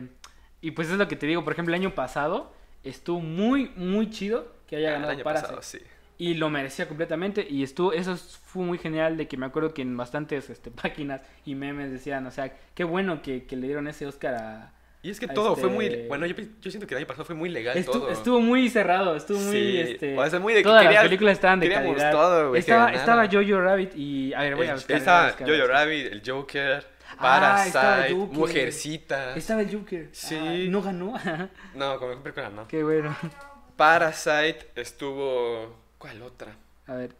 Y 0.62 0.70
pues 0.70 0.88
es 0.88 0.96
lo 0.96 1.06
que 1.08 1.16
te 1.16 1.26
digo. 1.26 1.44
Por 1.44 1.52
ejemplo, 1.52 1.74
el 1.74 1.80
año 1.82 1.94
pasado 1.94 2.52
estuvo 2.84 3.20
muy, 3.20 3.70
muy 3.76 4.08
chido 4.10 4.50
que 4.66 4.76
haya 4.76 4.88
el 4.88 4.94
ganado 4.94 5.12
año 5.12 5.24
Parasite. 5.24 5.46
pasado, 5.48 5.62
sí. 5.62 5.78
Y 6.18 6.34
lo 6.34 6.48
merecía 6.50 6.86
completamente. 6.88 7.46
Y 7.48 7.62
estuvo, 7.62 7.92
eso 7.92 8.16
fue 8.16 8.62
muy 8.64 8.78
genial 8.78 9.16
de 9.16 9.26
que 9.28 9.36
me 9.36 9.44
acuerdo 9.46 9.74
que 9.74 9.82
en 9.82 9.96
bastantes 9.96 10.48
este, 10.50 10.70
páginas 10.82 11.20
y 11.44 11.54
memes 11.54 11.90
decían, 11.92 12.26
o 12.26 12.30
sea, 12.30 12.52
qué 12.74 12.84
bueno 12.84 13.20
que, 13.22 13.44
que 13.44 13.56
le 13.56 13.66
dieron 13.66 13.88
ese 13.88 14.06
Oscar 14.06 14.34
a... 14.36 14.72
Y 15.04 15.10
es 15.10 15.18
que 15.18 15.26
a 15.26 15.34
todo 15.34 15.56
fue 15.56 15.68
muy... 15.68 15.86
este- 15.86 16.06
Bueno, 16.06 16.26
yo, 16.26 16.36
yo 16.36 16.70
siento 16.70 16.86
que 16.86 16.94
el 16.94 16.98
año 16.98 17.08
pasado 17.08 17.24
fue 17.24 17.34
muy 17.34 17.48
legal 17.48 17.76
Estu- 17.76 17.86
todo. 17.90 18.08
Estuvo 18.12 18.40
muy 18.40 18.70
cerrado, 18.70 19.16
estuvo 19.16 19.40
muy... 19.40 19.76
Este, 19.78 20.16
o 20.16 20.30
sea, 20.30 20.38
muy 20.38 20.52
de 20.54 20.60
que 20.60 20.64
todas 20.68 20.84
las 20.84 21.02
películas 21.02 21.32
estaban 21.32 21.58
de 21.58 21.68
calidad. 21.70 22.12
todo, 22.12 22.54
estaba, 22.54 22.92
estaba 22.92 23.26
Jojo 23.26 23.60
Rabbit 23.60 23.96
y... 23.96 24.32
A 24.32 24.42
ver, 24.42 24.54
voy 24.54 24.66
a 24.68 24.70
El- 24.70 24.76
buscar. 24.76 24.96
estaba 24.96 25.30
Jojo. 25.32 25.66
Rabbit, 25.66 26.06
el 26.12 26.22
Joker, 26.24 26.86
Ah, 27.12 27.22
Parasite, 27.22 27.68
estaba 27.68 28.02
Joker. 28.10 28.38
Mujercita. 28.38 29.36
Estaba 29.36 29.60
el 29.62 29.72
Joker. 29.76 30.08
Sí. 30.12 30.36
Ah, 30.38 30.54
no 30.70 30.82
ganó. 30.82 31.14
No, 31.74 31.98
como 31.98 32.16
película 32.22 32.50
no. 32.50 32.68
qué 32.68 32.82
bueno. 32.82 33.16
Parasite 33.76 34.70
estuvo... 34.76 35.76
¿Cuál 35.98 36.22
otra? 36.22 36.54
A 36.86 36.94
ver. 36.94 37.14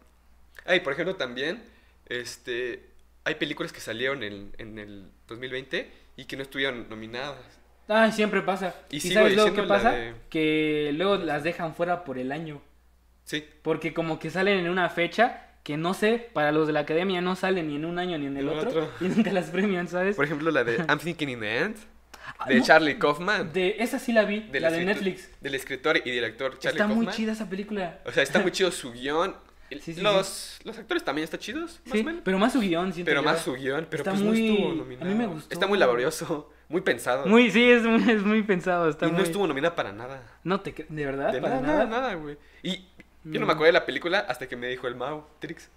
Ay, 0.65 0.79
por 0.81 0.93
ejemplo, 0.93 1.15
también, 1.15 1.63
este... 2.07 2.89
Hay 3.25 3.35
películas 3.35 3.71
que 3.71 3.79
salieron 3.79 4.21
en, 4.23 4.53
en 4.57 4.77
el 4.77 5.09
2020 5.27 5.89
y 6.17 6.25
que 6.25 6.35
no 6.35 6.43
estuvieron 6.43 6.89
nominadas. 6.89 7.37
Ah, 7.87 8.11
siempre 8.11 8.41
pasa. 8.41 8.75
Y 8.89 8.97
¿Y, 8.97 8.99
sigo 8.99 9.15
sabes 9.15 9.35
luego 9.35 9.53
qué 9.55 9.63
pasa? 9.63 9.91
de- 9.91 10.13
Que 10.29 10.91
luego 10.93 11.15
las 11.17 11.43
dejan 11.43 11.73
fuera 11.75 12.03
por 12.03 12.17
el 12.17 12.31
año. 12.33 12.61
Sí. 13.23 13.47
Porque 13.61 13.93
como 13.93 14.19
que 14.19 14.29
salen 14.29 14.59
en 14.59 14.69
una 14.69 14.89
fecha 14.89 15.52
que 15.63 15.77
no 15.77 15.93
sé, 15.93 16.29
para 16.33 16.51
los 16.51 16.67
de 16.67 16.73
la 16.73 16.81
academia 16.81 17.21
no 17.21 17.35
salen 17.35 17.67
ni 17.67 17.75
en 17.77 17.85
un 17.85 17.97
año 17.99 18.17
ni 18.17 18.25
en 18.27 18.37
el 18.37 18.49
otro, 18.49 18.69
otro. 18.69 18.89
Y 19.01 19.05
nunca 19.05 19.31
las 19.31 19.45
premian, 19.49 19.87
¿sabes? 19.87 20.15
Por 20.15 20.25
ejemplo, 20.25 20.51
la 20.51 20.63
de 20.63 20.75
I'm 20.89 20.99
Thinking 20.99 21.29
in 21.29 21.39
the 21.39 21.57
End, 21.59 21.75
Ah, 22.39 22.47
de 22.49 22.55
no, 22.59 22.63
Charlie 22.65 22.97
Kaufman. 22.97 23.51
De, 23.53 23.75
esa 23.79 23.99
sí 23.99 24.11
la 24.13 24.23
vi, 24.23 24.39
del 24.41 24.61
la 24.63 24.71
de 24.71 24.83
Netflix. 24.85 25.29
Del 25.41 25.55
escritor 25.55 25.97
y 25.97 26.09
director 26.11 26.57
Charlie 26.59 26.77
Está 26.79 26.87
muy 26.87 27.05
Kaufman. 27.05 27.15
chida 27.15 27.31
esa 27.33 27.49
película. 27.49 27.99
O 28.05 28.11
sea, 28.11 28.23
está 28.23 28.39
muy 28.39 28.51
chido 28.53 28.71
su 28.71 28.91
guion. 28.91 29.35
El- 29.69 29.81
Sí, 29.81 29.93
sí, 29.93 30.01
los, 30.01 30.59
los 30.65 30.77
actores 30.77 31.03
también 31.03 31.23
están 31.23 31.39
chidos, 31.39 31.81
más 31.85 31.93
Sí, 31.93 32.01
o 32.01 32.03
menos. 32.03 32.21
pero 32.23 32.37
más 32.37 32.53
su 32.53 32.59
guion, 32.59 32.93
siento 32.93 33.09
Pero 33.09 33.21
yo. 33.21 33.25
más 33.25 33.41
su 33.41 33.53
guion, 33.53 33.87
pero 33.89 34.01
Está 34.03 34.11
pues 34.11 34.21
muy- 34.23 34.39
no 34.41 34.51
estuvo 34.53 34.67
a 34.67 34.71
mí 34.71 34.77
nominado. 34.77 35.15
me 35.15 35.25
gustó. 35.27 35.53
Está 35.53 35.67
muy 35.67 35.77
laborioso, 35.79 36.51
muy 36.69 36.81
pensado. 36.81 37.25
Muy, 37.25 37.49
sí, 37.51 37.63
es 37.71 37.81
muy, 37.83 38.09
es 38.11 38.21
muy 38.23 38.43
pensado. 38.43 38.87
Está 38.89 39.07
y 39.07 39.09
no 39.11 39.15
muy- 39.17 39.23
estuvo 39.25 39.47
nominada 39.47 39.75
para 39.75 39.91
nada. 39.91 40.21
No 40.43 40.61
te 40.61 40.73
¿De 40.89 41.05
verdad? 41.05 41.31
De 41.33 41.41
¿Para 41.41 41.55
nada, 41.59 41.67
nada? 41.67 41.85
nada, 41.85 42.01
nada, 42.01 42.13
güey. 42.15 42.37
Y 42.61 42.85
yo 43.23 43.39
no 43.39 43.45
me 43.45 43.53
acuerdo 43.53 43.67
de 43.67 43.79
la 43.79 43.85
película 43.85 44.19
hasta 44.19 44.47
que 44.47 44.55
me 44.55 44.67
dijo 44.67 44.87
el 44.87 44.95
Mau, 44.95 45.25
Trix. 45.39 45.69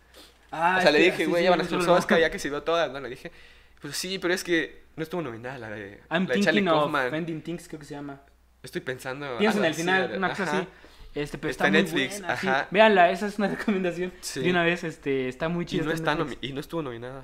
Ah, 0.50 0.76
o 0.78 0.82
sea, 0.82 0.90
le 0.90 1.00
dije, 1.00 1.26
güey, 1.26 1.42
sí, 1.42 1.44
ya 1.44 1.50
van 1.50 1.60
a 1.60 1.64
ser 1.64 1.72
los. 1.78 1.88
Oscar, 1.88 2.20
ya 2.20 2.30
que 2.30 2.38
se 2.38 2.48
vio 2.48 2.62
todas, 2.62 2.90
¿no? 2.92 3.00
Le 3.00 3.08
dije, 3.08 3.32
pues 3.80 3.96
sí, 3.96 4.18
pero 4.18 4.32
es 4.32 4.44
que 4.44 4.84
no 4.96 5.02
estuvo 5.02 5.20
nominada 5.22 5.58
la 5.58 5.70
de, 5.70 6.00
I'm 6.10 6.26
la 6.26 6.34
de 6.34 6.40
thinking 6.40 6.68
of 6.68 6.82
Kaufman. 6.82 7.14
Ending 7.14 7.42
Things, 7.42 7.68
creo 7.68 7.80
que 7.80 7.86
se 7.86 7.94
llama. 7.94 8.20
Estoy 8.62 8.80
pensando... 8.80 9.36
Pienso 9.38 9.58
en 9.58 9.64
el 9.66 9.74
final, 9.74 10.12
una 10.16 10.30
cosa 10.30 10.44
así. 10.44 10.68
Este, 11.14 11.38
pero 11.38 11.50
Está 11.50 11.66
está, 11.68 11.78
Netflix, 11.78 12.18
buena, 12.18 12.34
ajá. 12.34 12.68
Véanla, 12.70 13.10
esa 13.10 13.26
es 13.26 13.38
una 13.38 13.48
recomendación. 13.56 14.12
Sí. 14.20 14.40
De 14.40 14.50
una 14.50 14.64
vez, 14.64 14.84
este, 14.84 15.28
está 15.28 15.48
muy 15.48 15.62
Y 15.64 15.66
chida. 15.66 15.84
no, 15.84 15.92
está 15.92 16.16
y 16.40 16.52
no 16.52 16.60
estuvo 16.60 16.82
nominada. 16.82 17.22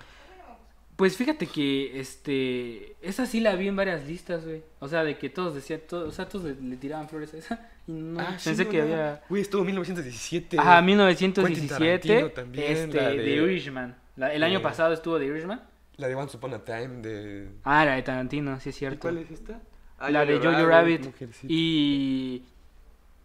Pues 0.96 1.16
fíjate 1.16 1.46
que, 1.46 1.98
este, 2.00 2.96
esa 3.02 3.26
sí 3.26 3.40
la 3.40 3.54
vi 3.54 3.68
en 3.68 3.76
varias 3.76 4.06
listas, 4.06 4.44
güey. 4.44 4.62
O 4.78 4.88
sea, 4.88 5.04
de 5.04 5.18
que 5.18 5.28
todos 5.30 5.54
decían, 5.54 5.80
todos, 5.88 6.08
o 6.08 6.12
sea, 6.12 6.28
todos 6.28 6.44
le, 6.44 6.54
le 6.54 6.76
tiraban 6.76 7.08
flores 7.08 7.34
a 7.34 7.38
esa. 7.38 7.70
Y 7.86 7.92
no, 7.92 8.20
Ah, 8.20 8.36
sí, 8.38 8.50
pensé 8.50 8.68
que 8.68 8.80
¿verdad? 8.80 9.08
había... 9.14 9.22
Güey, 9.28 9.42
estuvo 9.42 9.60
en 9.62 9.66
1917. 9.66 10.58
Ajá, 10.58 10.76
Quentin 10.76 10.86
1917, 10.86 12.08
Tarantino 12.08 12.30
también, 12.30 12.72
este, 12.72 12.98
de- 13.00 13.16
The 13.16 13.30
Irishman. 13.30 13.96
La- 14.16 14.32
el 14.32 14.42
año 14.42 14.58
de- 14.58 14.62
pasado 14.62 14.92
estuvo 14.94 15.18
The 15.18 15.26
Irishman. 15.26 15.60
La 15.96 16.08
de 16.08 16.14
Once 16.14 16.36
Upon 16.36 16.54
a 16.54 16.64
Time 16.64 17.02
de... 17.02 17.48
Ah, 17.64 17.84
la 17.84 17.94
de 17.96 18.02
Tarantino, 18.02 18.58
sí 18.60 18.70
es 18.70 18.76
¿Y 18.76 18.78
cierto. 18.78 19.00
cuál 19.00 19.18
es 19.18 19.30
esta? 19.30 19.60
Ah, 19.98 20.10
la 20.10 20.24
de 20.24 20.38
Jojo 20.38 20.66
Rabbit. 20.66 21.04
Mujercita. 21.06 21.46
Y 21.52 22.42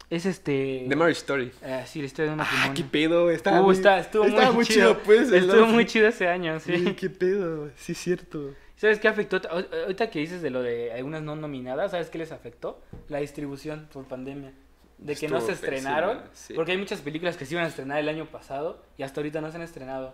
es 0.09 0.25
este... 0.25 0.85
The 0.89 0.95
Marriage 0.95 1.19
Story. 1.19 1.51
eh, 1.63 1.83
sí, 1.87 1.99
la 1.99 2.05
historia 2.05 2.31
de 2.31 2.35
una 2.35 2.47
Ah, 2.49 2.71
qué 2.75 2.83
pedo. 2.83 3.25
Uh, 3.25 3.29
Estaba 3.29 3.61
muy, 3.61 3.75
está, 3.75 3.99
estuvo 3.99 4.25
estaba 4.25 4.51
muy, 4.51 4.65
chido. 4.65 4.97
pues. 5.03 5.31
el 5.31 5.45
estuvo 5.49 5.65
muy 5.67 5.85
chido 5.85 6.07
ese 6.07 6.27
año, 6.27 6.59
sí. 6.59 6.75
Sí, 6.77 6.93
qué 6.93 7.09
pedo. 7.09 7.69
Sí, 7.77 7.93
cierto. 7.93 8.53
¿Sabes 8.77 9.00
qué 9.00 9.07
afectó? 9.10 9.38
Ahor- 9.41 9.67
Ahorita 9.84 10.10
que 10.10 10.19
dices 10.19 10.41
de 10.41 10.50
lo 10.50 10.62
de 10.62 10.93
algunas 10.93 11.22
no 11.22 11.36
nominadas, 11.36 11.91
¿sabes 11.91 12.10
qué 12.10 12.17
les 12.19 12.31
afectó? 12.31 12.79
La 13.10 13.17
distribución 13.19 13.89
por 13.91 14.05
pandemia. 14.05 14.53
De 15.00 15.15
que 15.15 15.27
no 15.27 15.38
Estuvo 15.38 15.48
se 15.55 15.55
estrenaron. 15.55 16.17
pésima, 16.19 16.29
sí. 16.34 16.53
Porque 16.53 16.72
hay 16.72 16.77
muchas 16.77 17.01
películas 17.01 17.38
que 17.38 17.46
se 17.46 17.53
iban 17.53 17.65
a 17.65 17.67
estrenar 17.67 18.00
el 18.00 18.07
año 18.10 18.25
pasado 18.27 18.81
y 18.98 19.03
hasta 19.03 19.19
ahorita 19.19 19.41
no 19.41 19.50
se 19.51 19.57
han 19.57 19.63
estrenado. 19.63 20.13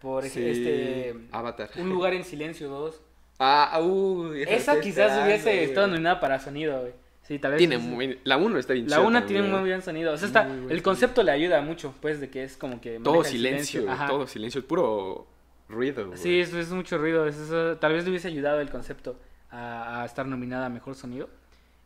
Por 0.00 0.24
Sí, 0.24 0.44
este. 0.44 1.14
Avatar. 1.32 1.70
Un 1.78 1.88
lugar 1.88 2.14
en 2.14 2.24
silencio 2.24 2.68
2. 2.68 3.00
Ah, 3.38 3.80
uh, 3.82 4.32
Esa 4.34 4.80
quizás 4.80 5.24
hubiese 5.24 5.64
estado 5.64 5.86
nominada 5.88 6.20
para 6.20 6.38
sonido, 6.38 6.80
güey. 6.80 6.92
Sí, 7.22 7.38
tal 7.38 7.52
vez. 7.52 7.58
Tiene 7.58 7.78
sí. 7.78 7.82
muy... 7.86 8.18
La 8.24 8.36
1 8.38 8.58
está 8.58 8.72
bien 8.72 8.88
La 8.88 8.96
chida 8.96 9.06
una 9.06 9.24
tiene 9.26 9.42
también. 9.42 9.60
muy 9.60 9.70
buen 9.70 9.82
sonido. 9.82 10.12
O 10.12 10.16
sea, 10.16 10.26
está, 10.26 10.48
el 10.68 10.82
concepto 10.82 11.22
le 11.22 11.30
ayuda 11.32 11.60
mucho, 11.60 11.94
pues, 12.00 12.20
de 12.20 12.28
que 12.30 12.42
es 12.44 12.56
como 12.56 12.80
que. 12.80 12.98
Todo 12.98 13.22
silencio, 13.24 13.90
Ajá. 13.90 14.08
todo 14.08 14.26
silencio. 14.26 14.66
Puro 14.66 15.26
ruido, 15.70 16.06
güey. 16.08 16.18
Sí, 16.18 16.40
es, 16.40 16.52
es 16.52 16.70
mucho 16.70 16.98
ruido. 16.98 17.26
es- 17.26 17.50
tal 17.80 17.92
vez 17.92 18.04
le 18.04 18.10
hubiese 18.10 18.28
ayudado 18.28 18.60
el 18.60 18.70
concepto 18.70 19.18
a, 19.50 20.02
a 20.02 20.04
estar 20.04 20.26
nominada 20.26 20.66
a 20.66 20.68
mejor 20.68 20.94
sonido. 20.94 21.28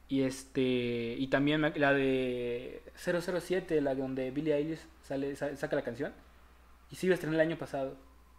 Y 0.09 0.23
este 0.23 1.15
y 1.19 1.27
también 1.29 1.63
la 1.77 1.93
de 1.95 2.83
007, 2.97 3.81
la 3.81 3.95
donde 3.95 4.31
Billie 4.31 4.55
Eilish 4.55 4.81
sale, 5.03 5.35
sa- 5.37 5.57
saca 5.57 5.77
la 5.77 5.83
canción. 5.83 6.13
Y 6.91 6.97
sí 6.97 7.07
iba 7.07 7.15
a 7.15 7.17
estrenar 7.17 7.37
el 7.41 7.47
año 7.49 7.57
pasado. 7.59 7.97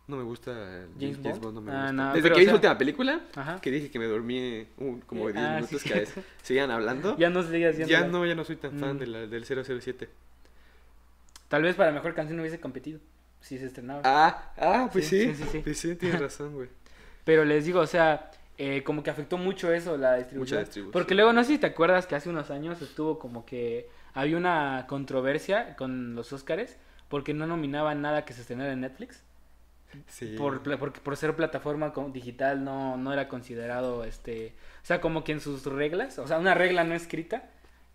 No 0.08 0.18
me 0.18 0.24
gusta 0.24 0.52
el 0.84 0.90
James 1.00 1.20
Bond. 1.20 1.56
no 1.56 1.62
me 1.62 1.72
Ah, 1.72 1.76
gusta. 1.88 1.92
no, 1.94 2.14
Desde 2.14 2.30
que 2.30 2.36
o 2.36 2.38
vi 2.38 2.44
sea- 2.44 2.52
su 2.52 2.56
última 2.58 2.78
película, 2.78 3.22
Ajá. 3.36 3.60
que 3.60 3.72
dije 3.72 3.90
que 3.90 3.98
me 3.98 4.06
dormí 4.06 4.68
un- 4.78 5.02
como 5.02 5.26
10 5.32 5.38
Ah, 5.44 5.56
minutos 5.56 5.82
sí. 5.82 5.90
sigan 6.44 6.70
hablando. 6.70 7.14
No. 7.14 7.18
Ya 7.18 7.30
no, 7.32 8.26
ya 8.26 8.36
no 8.36 8.44
soy 8.44 8.58
tan 8.58 8.78
fan 8.80 8.98
Mm. 8.98 9.00
de 9.00 9.08
la, 9.08 9.20
del 9.26 9.44
007. 9.46 10.08
Tal 11.48 11.64
vez 11.64 11.76
para 11.76 11.92
mejor 11.92 12.14
canción 12.14 12.38
no 12.38 12.44
hubiese 12.44 12.60
competido. 12.60 13.00
Si 13.46 13.60
se 13.60 13.68
estrenaba. 13.68 14.02
Ah, 14.04 14.54
ah, 14.58 14.90
pues 14.92 15.08
Sí, 15.08 15.28
sí. 15.28 15.36
sí, 15.36 15.44
sí, 15.44 15.50
sí. 15.52 15.60
Pues 15.60 15.78
sí, 15.78 15.96
tienes 15.96 16.20
razón, 16.20 16.56
güey. 16.56 16.68
Pero 17.24 17.46
les 17.46 17.64
digo, 17.64 17.80
o 17.80 17.86
sea, 17.86 18.32
eh, 18.58 18.82
como 18.84 19.04
que 19.04 19.12
afectó 19.12 19.38
mucho 19.38 19.72
eso, 19.72 19.98
la 19.98 20.16
distribución. 20.16 20.58
Mucha 20.58 20.66
distribución. 20.66 20.92
Porque 20.92 21.14
luego, 21.14 21.32
no 21.32 21.44
sé 21.44 21.54
si 21.54 21.58
te 21.60 21.68
acuerdas 21.68 22.08
que 22.08 22.16
hace 22.16 22.28
unos 22.30 22.50
años 22.50 22.82
estuvo 22.82 23.20
como 23.20 23.46
que 23.46 23.88
había 24.16 24.36
una 24.36 24.86
controversia 24.88 25.76
con 25.76 26.16
los 26.16 26.34
Óscares 26.34 26.78
porque 27.08 27.36
no 27.36 27.46
nominaban 27.46 28.02
nada 28.02 28.26
que 28.26 28.34
se 28.34 28.42
estrenara 28.42 28.74
en 28.74 28.82
Netflix. 28.82 29.22
Sí. 30.08 30.34
Por, 30.36 30.64
porque 30.80 31.00
por 31.00 31.16
ser 31.16 31.36
plataforma 31.36 31.94
digital 32.12 32.64
no, 32.64 32.98
no 32.98 33.14
era 33.14 33.28
considerado, 33.30 34.06
este... 34.06 34.56
O 34.82 34.86
sea, 34.86 35.02
como 35.02 35.24
que 35.24 35.34
en 35.34 35.40
sus 35.40 35.64
reglas, 35.68 36.18
o 36.18 36.28
sea, 36.28 36.40
una 36.40 36.56
regla 36.56 36.84
no 36.84 36.96
escrita 36.96 37.48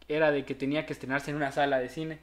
era 0.07 0.31
de 0.31 0.45
que 0.45 0.55
tenía 0.55 0.87
que 0.87 0.93
estrenarse 0.93 1.33
en 1.33 1.37
una 1.37 1.51
sala 1.51 1.81
de 1.81 1.89
cine. 1.89 2.21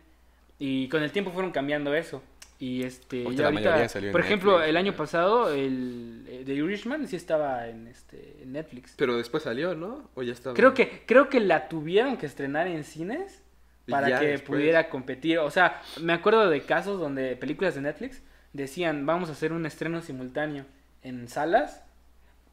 Y 0.59 0.87
con 0.87 1.03
el 1.03 1.11
tiempo 1.11 1.31
fueron 1.31 1.51
cambiando 1.51 1.93
eso. 1.93 2.23
Y 2.59 2.83
este, 2.83 3.23
Ahorita 3.23 3.51
y 3.51 3.55
la 3.61 3.71
ahorita, 3.75 4.11
por 4.11 4.21
ejemplo, 4.21 4.51
Netflix, 4.53 4.69
el 4.69 4.77
año 4.77 4.95
pasado, 4.95 5.53
el 5.53 6.25
eh, 6.27 6.43
The 6.43 6.53
Irishman 6.55 7.07
sí 7.07 7.15
estaba 7.15 7.67
en, 7.67 7.87
este, 7.87 8.37
en 8.41 8.53
Netflix. 8.53 8.95
Pero 8.97 9.15
después 9.15 9.43
salió, 9.43 9.75
¿no? 9.75 10.09
O 10.15 10.23
ya 10.23 10.33
estaba. 10.33 10.55
Creo 10.55 10.73
que, 10.73 11.03
creo 11.05 11.29
que 11.29 11.39
la 11.39 11.67
tuvieron 11.69 12.17
que 12.17 12.25
estrenar 12.25 12.67
en 12.67 12.83
cines 12.83 13.43
para 13.87 14.09
ya 14.09 14.19
que 14.19 14.27
después. 14.27 14.57
pudiera 14.59 14.89
competir. 14.89 15.37
O 15.37 15.51
sea, 15.51 15.81
me 16.01 16.13
acuerdo 16.13 16.49
de 16.49 16.61
casos 16.61 16.99
donde 16.99 17.35
películas 17.35 17.75
de 17.75 17.81
Netflix 17.81 18.23
decían, 18.53 19.05
vamos 19.05 19.29
a 19.29 19.33
hacer 19.33 19.53
un 19.53 19.65
estreno 19.67 20.01
simultáneo 20.01 20.65
en 21.03 21.27
salas. 21.27 21.83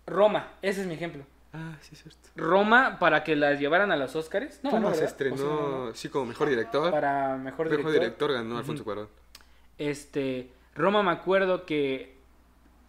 Roma, 0.06 0.52
ese 0.60 0.82
es 0.82 0.86
mi 0.86 0.94
ejemplo. 0.94 1.24
Ah, 1.54 1.76
sí, 1.80 1.90
es 1.94 2.02
cierto. 2.02 2.28
Roma 2.36 2.98
para 2.98 3.24
que 3.24 3.36
las 3.36 3.58
llevaran 3.58 3.90
a 3.90 3.96
los 3.96 4.14
Oscars. 4.16 4.60
No, 4.62 4.70
Roma 4.72 4.90
no, 4.90 4.94
se 4.94 5.04
estrenó, 5.06 5.34
O 5.34 5.38
sea, 5.38 5.46
no, 5.46 5.86
no. 5.86 5.94
sí, 5.94 6.08
como 6.10 6.26
mejor 6.26 6.50
director. 6.50 6.90
Para 6.90 7.36
mejor 7.36 7.70
mejor 7.70 7.90
director. 7.90 7.92
director, 7.92 8.32
ganó 8.32 8.58
Alfonso 8.58 8.82
Ujú. 8.82 8.84
Cuarón. 8.84 9.23
Este, 9.78 10.50
Roma 10.74 11.02
me 11.02 11.10
acuerdo 11.10 11.66
que 11.66 12.14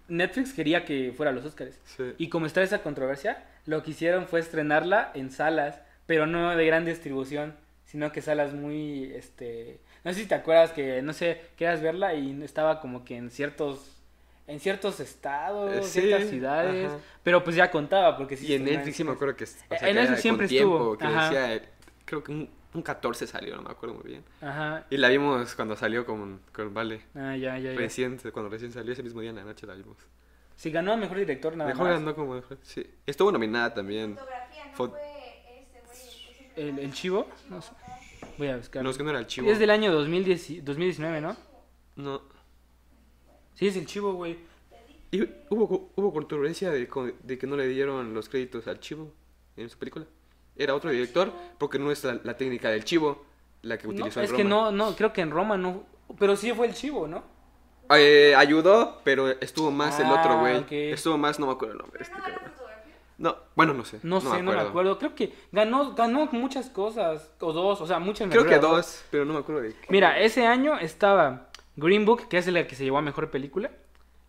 Netflix 0.08 0.54
quería 0.54 0.86
que 0.86 1.14
fuera 1.16 1.32
a 1.32 1.34
los 1.34 1.46
Oscars. 1.46 1.80
Sí. 1.86 2.14
Y 2.18 2.30
como 2.30 2.46
está 2.46 2.62
esa 2.62 2.82
controversia, 2.84 3.44
lo 3.66 3.84
que 3.84 3.92
hicieron 3.92 4.28
fue 4.28 4.40
estrenarla 4.40 5.12
en 5.16 5.32
salas, 5.32 5.82
pero 6.06 6.28
no 6.28 6.56
de 6.56 6.66
gran 6.66 6.86
distribución, 6.86 7.56
sino 7.86 8.12
que 8.12 8.22
salas 8.22 8.54
muy, 8.54 9.12
este, 9.14 9.80
no 10.04 10.14
sé 10.14 10.22
si 10.22 10.26
te 10.28 10.36
acuerdas 10.36 10.72
que, 10.72 11.02
no 11.02 11.14
sé, 11.14 11.42
querías 11.56 11.82
verla 11.82 12.14
y 12.14 12.44
estaba 12.44 12.80
como 12.82 13.04
que 13.06 13.16
en 13.18 13.32
ciertos, 13.32 14.04
en 14.48 14.60
ciertos 14.60 15.00
estados, 15.00 15.74
Eh, 15.74 15.82
sí, 15.84 16.02
ciertas 16.02 16.30
ciudades, 16.30 16.88
ajá. 16.88 17.00
pero 17.24 17.44
pues 17.44 17.56
ya 17.56 17.72
contaba 17.72 18.16
porque 18.18 18.38
sí 18.38 18.48
Y 18.48 18.54
en 18.54 18.66
Netflix 18.66 18.98
sí 18.98 19.04
me 19.04 19.12
acuerdo 19.14 19.36
que. 19.36 19.46
o 19.46 19.48
sea, 19.48 19.90
en 19.90 20.08
que 20.08 20.18
siempre 20.18 20.48
tiempo, 20.48 20.76
estuvo, 20.76 20.98
Que 20.98 21.06
ajá. 21.06 21.24
decía, 21.24 21.56
eh, 21.56 21.62
creo 22.06 22.24
que 22.24 22.32
un, 22.32 22.50
un 22.76 22.82
14 22.84 23.26
salió, 23.28 23.56
no 23.56 23.62
me 23.64 23.72
acuerdo 23.72 23.96
muy 23.96 24.04
bien. 24.06 24.24
Ajá. 24.42 24.86
Y 24.90 24.98
la 24.98 25.10
vimos 25.10 25.56
cuando 25.56 25.76
salió 25.76 26.06
con, 26.06 26.42
con 26.54 26.74
Vale. 26.74 27.02
Ah, 27.16 27.36
ya, 27.36 27.58
ya, 27.58 27.72
ya. 27.72 27.78
Recién, 27.78 28.20
cuando 28.34 28.50
recién 28.50 28.72
salió 28.72 28.94
ese 28.94 29.02
mismo 29.04 29.22
día 29.22 29.30
en 29.32 29.38
la 29.38 29.44
noche 29.44 29.66
la 29.66 29.74
vimos. 29.76 29.98
Si 30.56 30.72
ganó 30.72 30.94
a 30.94 30.98
mejor 30.98 31.18
director 31.18 31.56
nada 31.58 31.70
Mejor 31.70 31.88
más. 31.90 32.00
ganó 32.00 32.16
como 32.16 32.36
mejor. 32.36 32.58
Sí. 32.62 32.86
Estuvo 33.06 33.32
nominada 33.32 33.74
también. 33.74 34.16
Fotografía, 34.16 34.66
¿no 34.68 34.74
Fot- 34.78 34.92
fue 34.92 35.60
este 35.60 35.82
güey? 36.56 36.70
el 36.70 36.80
El, 36.80 36.94
chivo, 36.94 37.28
no 37.50 37.62
sé. 37.62 37.72
Voy 38.38 38.48
a 38.48 38.58
buscar. 38.58 38.84
No, 38.84 38.90
es 38.90 38.98
que 38.98 39.04
no 39.04 39.10
era 39.10 39.20
el 39.20 39.28
chivo. 39.28 39.50
Es 39.52 39.60
del 39.60 39.70
año 39.70 39.92
2010 39.92 40.64
2019, 40.64 41.22
¿no? 41.22 41.36
No. 41.98 42.22
Sí, 43.54 43.68
es 43.68 43.76
el 43.78 43.86
chivo, 43.86 44.14
güey. 44.14 44.38
Y 45.12 45.22
hubo, 45.50 45.92
hubo 45.96 46.14
controversia 46.14 46.72
de, 46.72 46.90
de 47.24 47.38
que 47.38 47.48
no 47.48 47.56
le 47.56 47.68
dieron 47.68 48.14
los 48.14 48.28
créditos 48.28 48.68
al 48.68 48.80
chivo 48.80 49.14
en 49.56 49.70
su 49.70 49.78
película. 49.78 50.06
Era 50.58 50.76
otro 50.76 50.90
director 50.90 51.32
porque 51.58 51.80
no 51.80 51.92
es 51.92 52.04
la, 52.04 52.20
la 52.24 52.38
técnica 52.38 52.70
del 52.70 52.84
chivo 52.84 53.26
la 53.62 53.78
que 53.78 53.88
No, 53.88 53.94
utilizó 53.94 54.22
es 54.22 54.30
en 54.30 54.36
que 54.38 54.44
Roma. 54.44 54.56
no, 54.56 54.72
no, 54.72 54.96
creo 54.96 55.12
que 55.12 55.22
en 55.22 55.32
Roma 55.32 55.58
no. 55.58 55.84
Pero 56.20 56.36
sí 56.36 56.54
fue 56.54 56.68
el 56.68 56.74
chivo, 56.74 57.08
¿no? 57.08 57.24
Eh, 57.90 58.34
ayudó, 58.36 59.02
pero 59.04 59.30
estuvo 59.30 59.72
más 59.72 60.00
el 60.00 60.08
otro 60.08 60.32
Ah, 60.32 60.40
güey. 60.40 60.92
Estuvo 60.92 61.18
más, 61.18 61.40
no 61.40 61.48
me 61.48 61.54
acuerdo 61.54 61.74
el 61.74 61.80
nombre. 61.80 62.04
¿Pero 62.04 62.18
Este, 62.20 62.32
no 62.32 62.66
no, 63.18 63.38
bueno, 63.56 63.74
no 63.74 63.86
sé. 63.86 64.00
No, 64.04 64.20
sé, 64.20 64.42
no 64.44 64.52
me 64.52 64.60
acuerdo. 64.60 64.98
Creo 65.00 65.16
que 65.16 65.34
ganó, 65.52 65.94
ganó 65.94 66.28
muchas 66.32 66.70
cosas. 66.70 67.32
O 67.40 67.54
dos, 67.54 67.80
o 67.80 67.88
sea, 67.88 68.00
muchas. 68.00 68.30
Creo 68.30 68.46
que 68.46 68.60
dos, 68.60 69.06
pero 69.10 69.24
no 69.26 69.34
me 69.34 69.40
acuerdo 69.40 69.62
de 69.62 69.70
qué. 69.70 69.88
Mira, 69.90 70.20
ese 70.20 70.46
año 70.46 70.78
estaba 70.78 71.50
Green 71.78 72.06
Book, 72.06 72.28
que 72.28 72.38
es 72.38 72.48
la 72.48 72.68
que 72.68 72.76
se 72.76 72.84
llevó 72.84 72.98
a 72.98 73.02
mejor 73.02 73.32
película. 73.32 73.72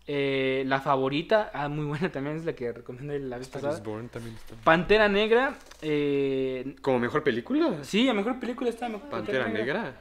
Eh, 0.09 0.63
la 0.67 0.81
favorita, 0.81 1.51
ah, 1.53 1.69
muy 1.69 1.85
buena 1.85 2.11
también, 2.13 2.37
es 2.37 2.45
la 2.45 2.53
que 2.55 2.73
recomendé 2.73 3.19
la 3.19 3.39
vez 3.39 3.49
pasada. 3.49 3.77
también 3.83 4.37
está. 4.37 4.55
Pantera 4.63 5.09
Negra, 5.09 5.57
eh, 5.83 6.77
¿Como 6.81 7.01
mejor 7.01 7.25
película? 7.25 7.83
sí, 7.83 8.09
a 8.09 8.15
mejor 8.15 8.39
película 8.39 8.71
estaba 8.71 8.93
mejor 8.93 9.09
Pantera 9.11 9.49
Negra. 9.49 10.01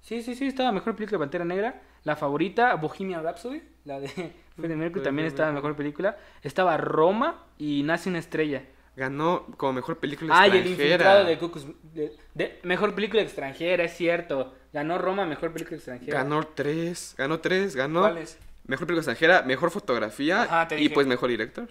Sí, 0.00 0.22
sí, 0.22 0.34
sí, 0.36 0.46
estaba 0.46 0.70
mejor 0.72 0.94
película 0.94 1.18
Pantera 1.18 1.44
Negra. 1.44 1.82
La 2.04 2.14
favorita, 2.14 2.74
Bohemian 2.76 3.22
Rhapsody, 3.24 3.60
la 3.84 3.98
de 4.00 4.08
Freddie 4.56 4.76
Mercury, 4.76 5.02
también 5.04 5.26
estaba 5.26 5.50
mejor 5.52 5.74
película. 5.76 6.16
Estaba 6.42 6.76
Roma 6.76 7.44
y 7.58 7.82
Nace 7.82 8.08
una 8.08 8.20
estrella. 8.20 8.62
Ganó 8.96 9.46
como 9.56 9.74
mejor 9.74 9.98
película 9.98 10.32
Ah, 10.36 10.46
y 10.46 10.50
el 10.52 10.56
extranjera. 10.58 10.84
infiltrado 10.86 11.24
de 11.24 11.38
Cucus. 11.38 11.66
de- 11.92 12.16
de- 12.34 12.58
mejor 12.62 12.94
película 12.94 13.22
extranjera, 13.22 13.84
es 13.84 13.96
cierto. 13.96 14.54
Ganó 14.72 14.96
Roma, 14.98 15.26
mejor 15.26 15.52
película 15.52 15.76
extranjera. 15.76 16.18
Ganó 16.22 16.46
tres, 16.46 17.14
ganó 17.18 17.40
tres, 17.40 17.74
ganó 17.76 18.00
¿Cuál 18.00 18.18
es? 18.18 18.38
Mejor 18.68 18.86
película 18.86 19.00
extranjera, 19.12 19.42
mejor 19.42 19.70
fotografía 19.72 20.42
Ajá, 20.42 20.68
y 20.78 20.88
pues 20.90 21.06
mejor 21.08 21.28
director. 21.30 21.68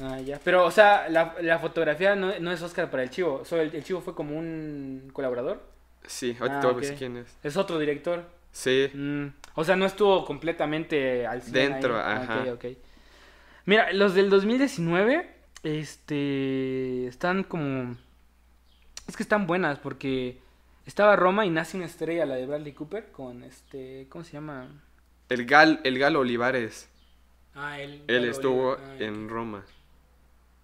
Ah, 0.00 0.18
ya. 0.18 0.40
Pero, 0.42 0.64
o 0.64 0.70
sea, 0.72 1.08
la, 1.08 1.36
la 1.40 1.60
fotografía 1.60 2.16
no, 2.16 2.36
no 2.40 2.50
es 2.50 2.60
Oscar 2.62 2.90
para 2.90 3.04
el 3.04 3.10
Chivo. 3.10 3.44
Solo 3.44 3.62
el, 3.62 3.72
el 3.72 3.84
Chivo 3.84 4.00
fue 4.00 4.14
como 4.16 4.36
un 4.36 5.10
colaborador. 5.12 5.62
Sí, 6.06 6.36
ahorita 6.40 6.58
Ah, 6.58 6.60
te 6.60 6.66
voy 6.66 6.76
a 6.76 6.80
decir 6.80 6.96
quién 6.98 7.16
es. 7.18 7.36
Es 7.44 7.56
otro 7.56 7.78
director. 7.78 8.24
Sí, 8.50 8.90
Mm, 8.92 9.26
o 9.54 9.64
sea, 9.64 9.76
no 9.76 9.84
estuvo 9.86 10.24
completamente 10.24 11.26
al 11.26 11.42
100 11.42 11.52
Dentro, 11.52 11.96
ahí. 11.96 12.16
ajá. 12.22 12.40
Ok, 12.52 12.64
ok. 12.64 12.64
Mira, 13.66 13.92
los 13.92 14.14
del 14.14 14.30
2019, 14.30 15.30
este, 15.62 17.06
están 17.06 17.44
como... 17.44 17.96
Es 19.08 19.16
que 19.16 19.22
están 19.22 19.46
buenas 19.46 19.78
porque 19.78 20.38
estaba 20.86 21.16
Roma 21.16 21.46
y 21.46 21.50
nace 21.50 21.76
una 21.76 21.86
estrella, 21.86 22.26
la 22.26 22.34
de 22.36 22.46
Bradley 22.46 22.72
Cooper, 22.72 23.10
con 23.12 23.42
este, 23.42 24.06
¿cómo 24.08 24.24
se 24.24 24.32
llama? 24.32 24.68
El 25.28 25.46
Gal, 25.46 25.80
el 25.84 25.98
Galo 25.98 26.20
Olivares. 26.20 26.88
Ah, 27.54 27.80
él. 27.80 28.02
Él 28.08 28.24
estuvo 28.24 28.72
Ah, 28.74 28.96
en 28.98 29.28
Roma. 29.28 29.64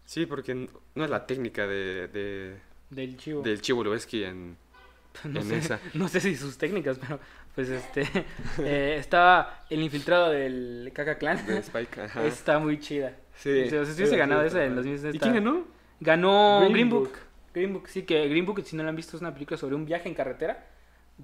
Sí, 0.04 0.26
porque 0.26 0.54
no 0.94 1.04
es 1.04 1.10
la 1.10 1.26
técnica 1.26 1.66
de, 1.66 2.08
de- 2.08 2.56
Del 2.90 3.16
chivo. 3.16 3.42
del 3.42 3.60
Chivo 3.60 3.84
Lubeski 3.84 4.24
en, 4.24 4.56
no, 5.24 5.40
en 5.40 5.46
sé, 5.46 5.56
esa. 5.58 5.80
no 5.94 6.08
sé 6.08 6.20
si 6.20 6.36
sus 6.36 6.58
técnicas, 6.58 6.98
pero 6.98 7.20
pues 7.54 7.68
este, 7.68 8.02
eh, 8.58 8.96
estaba 8.98 9.64
el 9.70 9.80
infiltrado 9.82 10.30
del 10.30 10.90
Kaka 10.92 11.16
Clan. 11.18 11.46
de 11.46 11.58
Spike. 11.58 12.00
Ajá. 12.02 12.24
Está 12.26 12.58
muy 12.58 12.80
chida. 12.80 13.14
Sí. 13.36 13.62
O 13.66 13.70
sea, 13.70 13.84
si 13.84 13.92
hubiese 13.94 14.16
ganado 14.16 14.42
esa 14.42 14.58
en 14.64 14.72
ajá. 14.72 14.76
2016 14.76 15.14
¿Y 15.14 15.18
quién 15.18 15.34
ganó? 15.34 15.64
Ganó 16.00 16.68
Green 16.70 16.90
Book. 16.90 17.08
Book. 17.10 17.18
Green 17.54 17.72
Book, 17.72 17.88
sí, 17.88 18.02
que 18.02 18.28
Green 18.28 18.46
Book, 18.46 18.62
si 18.64 18.76
no 18.76 18.82
lo 18.82 18.88
han 18.88 18.96
visto, 18.96 19.16
es 19.16 19.20
una 19.20 19.32
película 19.34 19.56
sobre 19.58 19.74
un 19.74 19.84
viaje 19.84 20.08
en 20.08 20.14
carretera, 20.14 20.66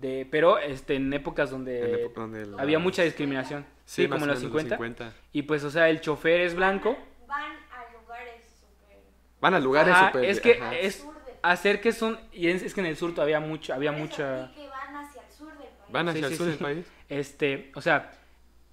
de, 0.00 0.26
pero 0.30 0.58
este, 0.58 0.96
en 0.96 1.12
épocas 1.12 1.50
donde 1.50 1.78
En 1.94 1.94
época 2.00 2.20
donde 2.22 2.42
el- 2.42 2.58
había 2.58 2.78
mucha 2.78 3.02
discriminación. 3.02 3.64
Sí, 3.84 4.02
más 4.08 4.16
como 4.18 4.24
en 4.24 4.30
los 4.30 4.42
menos 4.42 4.62
50. 4.62 5.12
Y 5.32 5.42
pues, 5.42 5.62
o 5.64 5.70
sea, 5.70 5.88
el 5.88 6.00
chofer 6.00 6.40
es 6.40 6.54
blanco. 6.54 6.96
Van 7.26 7.42
a 7.70 7.92
lugares 7.92 8.42
súper... 8.60 8.98
Van 9.40 9.54
a 9.54 9.60
lugares 9.60 9.94
Ajá, 9.94 10.06
súper... 10.08 10.24
es 10.24 10.40
que 10.40 10.54
ajá. 10.54 10.74
es 10.76 11.06
hacer 11.42 11.80
que 11.80 11.92
son 11.92 12.18
y 12.32 12.48
es, 12.48 12.62
es 12.62 12.74
que 12.74 12.80
en 12.80 12.86
el 12.86 12.96
sur 12.96 13.14
todavía 13.14 13.38
mucho 13.40 13.72
había 13.74 13.90
eso, 13.90 13.98
mucha 14.00 14.52
que 14.54 14.68
van 14.68 14.96
hacia 14.96 15.22
el 15.22 15.32
sur 15.32 15.48
del 15.48 15.58
país. 15.68 15.92
Van 15.92 16.06
Sí, 16.06 16.10
hacia 16.10 16.26
el 16.26 16.32
sí, 16.32 16.36
sur 16.36 16.46
sí. 16.46 16.50
del 16.50 16.58
país. 16.58 16.86
este, 17.08 17.70
o 17.74 17.80
sea, 17.80 18.10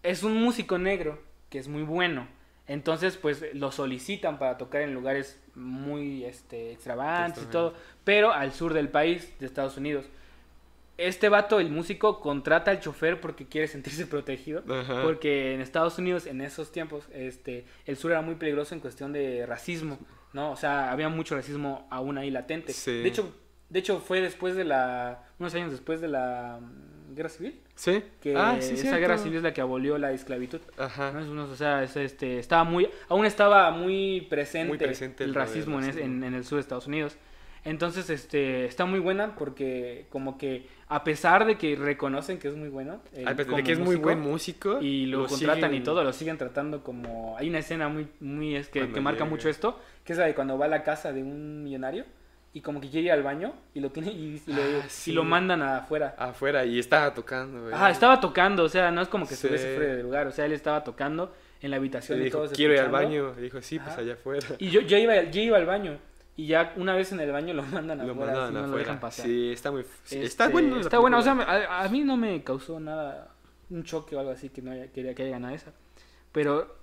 es 0.01 0.24
un 0.24 0.36
músico 0.42 0.77
negro 0.80 1.22
que 1.50 1.60
es 1.60 1.68
muy 1.68 1.84
bueno. 1.84 2.27
Entonces, 2.65 3.18
pues 3.18 3.44
lo 3.53 3.72
solicitan 3.74 4.39
para 4.39 4.58
tocar 4.58 4.82
en 4.82 4.94
lugares 4.94 5.39
muy 5.53 6.24
este 6.24 6.72
extravagantes 6.72 7.44
y 7.44 7.48
todo, 7.48 7.74
pero 8.06 8.32
al 8.34 8.53
sur 8.53 8.74
del 8.74 8.88
país 8.89 9.38
de 9.39 9.46
Estados 9.46 9.77
Unidos. 9.77 10.06
Este 10.97 11.27
vato, 11.29 11.59
el 11.59 11.69
músico, 11.71 12.19
contrata 12.19 12.69
al 12.71 12.79
chofer 12.79 13.19
porque 13.19 13.47
quiere 13.47 13.67
sentirse 13.67 14.05
protegido. 14.07 14.63
Ajá. 14.69 15.01
Porque 15.01 15.53
en 15.53 15.62
Estados 15.62 15.97
Unidos, 15.97 16.25
en 16.27 16.41
esos 16.41 16.71
tiempos, 16.71 17.07
este, 17.13 17.65
el 17.85 17.97
sur 17.97 18.12
era 18.12 18.21
muy 18.21 18.35
peligroso 18.35 18.75
en 18.75 18.81
cuestión 18.81 19.12
de 19.13 19.45
racismo, 19.45 19.97
¿no? 20.33 20.51
O 20.51 20.55
sea, 20.55 20.91
había 20.91 21.09
mucho 21.09 21.35
racismo 21.35 21.88
aún 21.89 22.17
ahí 22.17 22.29
latente. 22.29 22.73
Sí. 22.73 22.91
De 23.01 23.07
hecho, 23.07 23.35
de 23.69 23.79
hecho 23.79 24.00
fue 24.00 24.21
después 24.21 24.55
de 24.55 24.65
la, 24.65 25.23
unos 25.39 25.55
años 25.55 25.71
después 25.71 26.00
de 26.00 26.07
la 26.09 26.59
mm, 26.62 27.15
guerra 27.15 27.29
civil, 27.29 27.59
¿Sí? 27.73 28.03
que 28.21 28.35
ah, 28.38 28.57
sí, 28.59 28.73
esa 28.73 28.81
cierto. 28.83 29.00
guerra 29.00 29.17
civil 29.17 29.38
es 29.38 29.43
la 29.43 29.53
que 29.53 29.62
abolió 29.62 29.97
la 29.97 30.12
esclavitud. 30.12 30.62
Ajá. 30.77 31.12
¿no? 31.12 31.19
Es 31.21 31.27
unos- 31.27 31.50
o 31.50 31.55
sea, 31.55 31.81
es, 31.81 31.95
este, 31.97 32.38
estaba 32.38 32.63
muy, 32.65 32.88
aún 33.09 33.25
estaba 33.25 33.71
muy 33.71 34.27
presente, 34.29 34.67
Muy 34.69 34.77
presente 34.77 35.23
el 35.23 35.31
en, 35.31 35.35
racismo. 35.35 35.81
en- 35.81 36.23
en 36.23 36.33
el 36.35 36.43
sur 36.45 36.57
de 36.57 36.62
Estados 36.62 36.85
Unidos. 36.85 37.17
Entonces, 37.65 38.09
este, 38.09 38.65
está 38.65 38.83
muy 38.85 39.00
buena 39.00 39.35
porque 39.35 40.05
como 40.09 40.38
que 40.38 40.67
a 40.95 41.03
pesar 41.03 41.45
de 41.45 41.57
que 41.57 41.75
reconocen 41.75 42.38
que 42.39 42.47
es 42.47 42.55
muy 42.55 42.69
bueno, 42.69 43.01
A 43.25 43.33
pesar 43.35 43.55
de 43.55 43.63
que 43.63 43.71
es 43.73 43.79
muy 43.79 43.95
buen 43.95 44.19
músico. 44.19 44.79
y 44.81 45.05
lo, 45.07 45.25
contratan 45.27 45.73
y 45.73 45.81
todo, 45.81 46.03
lo 46.03 46.13
siguen 46.13 46.38
tratando 46.38 46.83
como... 46.83 47.35
Hay 47.38 47.50
una 47.50 47.59
escena 47.59 47.88
muy, 47.89 48.07
muy 48.19 48.55
es 48.55 48.67
que, 48.69 48.79
Cuando 48.79 48.93
que 48.95 49.01
marca 49.01 49.19
llega. 49.23 49.29
mucho 49.31 49.50
esto, 49.50 49.79
que 50.03 50.13
es 50.13 50.19
la 50.19 50.25
de 50.25 50.35
cuando 50.35 50.57
va 50.57 50.65
a 50.65 50.69
la 50.69 50.83
casa 50.83 51.12
de 51.12 51.23
un 51.23 51.63
millonario 51.63 52.05
y 52.55 52.62
como 52.62 52.79
que 52.79 52.89
quiere 52.89 53.07
ir 53.07 53.12
al 53.12 53.23
baño 53.23 53.53
y 53.73 53.79
lo 53.79 53.89
tiene 53.89 54.12
y, 54.12 54.39
y 54.45 54.53
lo, 54.53 54.62
Ah, 54.62 54.83
y 54.85 54.89
sí. 54.89 55.12
lo 55.12 55.23
mandan 55.23 55.62
afuera. 55.63 56.13
Afuera 56.19 56.63
y 56.65 56.77
estaba 56.77 57.13
tocando, 57.13 57.62
güey. 57.63 57.73
Ajá, 57.73 57.89
estaba 57.89 58.19
tocando, 58.21 58.63
o 58.63 58.69
sea, 58.69 58.91
no 58.91 59.01
es 59.01 59.07
como 59.07 59.25
que 59.25 59.35
Sí. 59.35 59.47
estuviese 59.47 59.75
fuera 59.75 59.93
del 59.95 60.03
lugar, 60.03 60.27
o 60.27 60.31
sea, 60.31 60.45
él 60.45 60.51
estaba 60.51 60.83
tocando 60.83 61.33
en 61.62 61.71
la 61.71 61.77
habitación 61.77 62.19
Le 62.19 62.23
y 62.23 62.25
dijo, 62.25 62.38
todos 62.38 62.51
quiero 62.51 62.73
ir 62.73 62.79
al 62.81 62.89
baño. 62.91 63.33
Y 63.39 63.41
dijo, 63.41 63.59
sí, 63.62 63.79
pues 63.79 63.97
allá 63.97 64.13
afuera. 64.13 64.45
Y 64.59 64.69
yo, 64.69 64.81
yo, 64.81 64.97
iba, 64.97 65.23
yo 65.23 65.41
iba 65.41 65.57
al 65.57 65.65
baño 65.65 65.97
y 66.35 66.47
ya 66.47 66.73
una 66.77 66.93
vez 66.95 67.11
en 67.11 67.19
el 67.19 67.31
baño 67.31 67.53
lo 67.53 67.63
mandan 67.63 67.99
Lo 68.05 68.13
afuera, 68.13 68.33
mandaban 68.33 68.45
así 68.47 68.53
no 68.53 68.59
lo 68.59 68.65
afuera. 68.65 68.83
dejan 68.83 68.99
pasar. 68.99 69.25
Sí, 69.25 69.51
está 69.51 69.71
muy... 69.71 69.83
sí, 70.03 70.15
Este, 70.15 70.23
está 70.25 70.49
bueno. 70.49 70.79
Está 70.79 70.99
bueno, 70.99 71.19
o 71.19 71.21
sea, 71.21 71.33
a, 71.33 71.83
a 71.83 71.89
mí 71.89 72.01
no 72.03 72.17
me 72.17 72.43
causó 72.43 72.79
nada, 72.79 73.33
un 73.69 73.83
choque 73.83 74.15
o 74.15 74.19
algo 74.19 74.31
así 74.31 74.49
que 74.49 74.61
no 74.61 74.71
haya, 74.71 74.87
que, 74.91 75.13
que 75.15 75.23
haya 75.23 75.31
ganado 75.31 75.53
esa. 75.55 75.71
Pero 76.31 76.75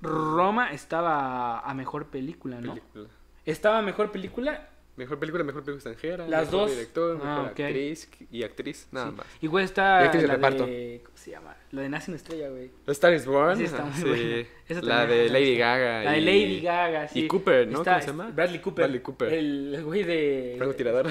Roma 0.00 0.72
estaba 0.72 1.60
a 1.60 1.74
mejor 1.74 2.06
película, 2.06 2.60
¿no? 2.60 2.74
Película. 2.74 3.08
Estaba 3.44 3.78
a 3.78 3.82
mejor 3.82 4.10
película. 4.12 4.68
Mejor 4.96 5.18
película, 5.18 5.44
mejor 5.44 5.62
película 5.62 5.90
extranjera. 5.92 6.26
Las 6.26 6.46
mejor 6.46 6.60
dos. 6.60 6.70
director, 6.70 7.20
Ah, 7.22 7.26
mejor 7.28 7.46
actriz 7.50 8.08
y 8.30 8.42
actriz, 8.44 8.88
nada 8.92 9.10
sí. 9.10 9.16
más. 9.16 9.26
Igual 9.42 9.64
está 9.64 10.00
Y 10.02 10.04
actriz 10.06 10.22
de 10.22 10.28
la 10.28 10.34
reparto. 10.34 10.66
de... 10.66 11.00
¿Cómo 11.04 11.16
se 11.18 11.30
llama? 11.32 11.56
La 11.72 11.82
de 11.82 11.88
Nace 11.90 12.10
una 12.10 12.16
estrella, 12.16 12.48
güey. 12.48 12.70
A 12.86 12.92
Star 12.92 13.12
is 13.12 13.26
Born. 13.26 13.58
Sí, 13.58 13.64
está 13.64 13.84
muy 13.84 13.94
sí. 13.94 14.04
buena. 14.08 14.46
Esa 14.68 14.82
La 14.82 15.06
de 15.06 15.28
Lady. 15.28 15.56
Gaga. 15.58 16.02
La 16.04 16.12
de 16.12 16.18
y- 16.20 16.24
Lady 16.24 16.60
Gaga, 16.62 17.08
sí. 17.08 17.20
Y 17.24 17.28
Cooper, 17.28 17.68
¿no? 17.68 17.78
Está- 17.78 17.92
¿Cómo 17.92 18.00
se 18.02 18.06
llama? 18.08 18.30
Bradley 18.30 18.60
Cooper. 18.60 18.84
Bradley 18.84 19.00
Cooper. 19.00 19.32
El, 19.34 19.82
güey 19.84 20.02
de... 20.04 20.54
Francotirador. 20.56 21.06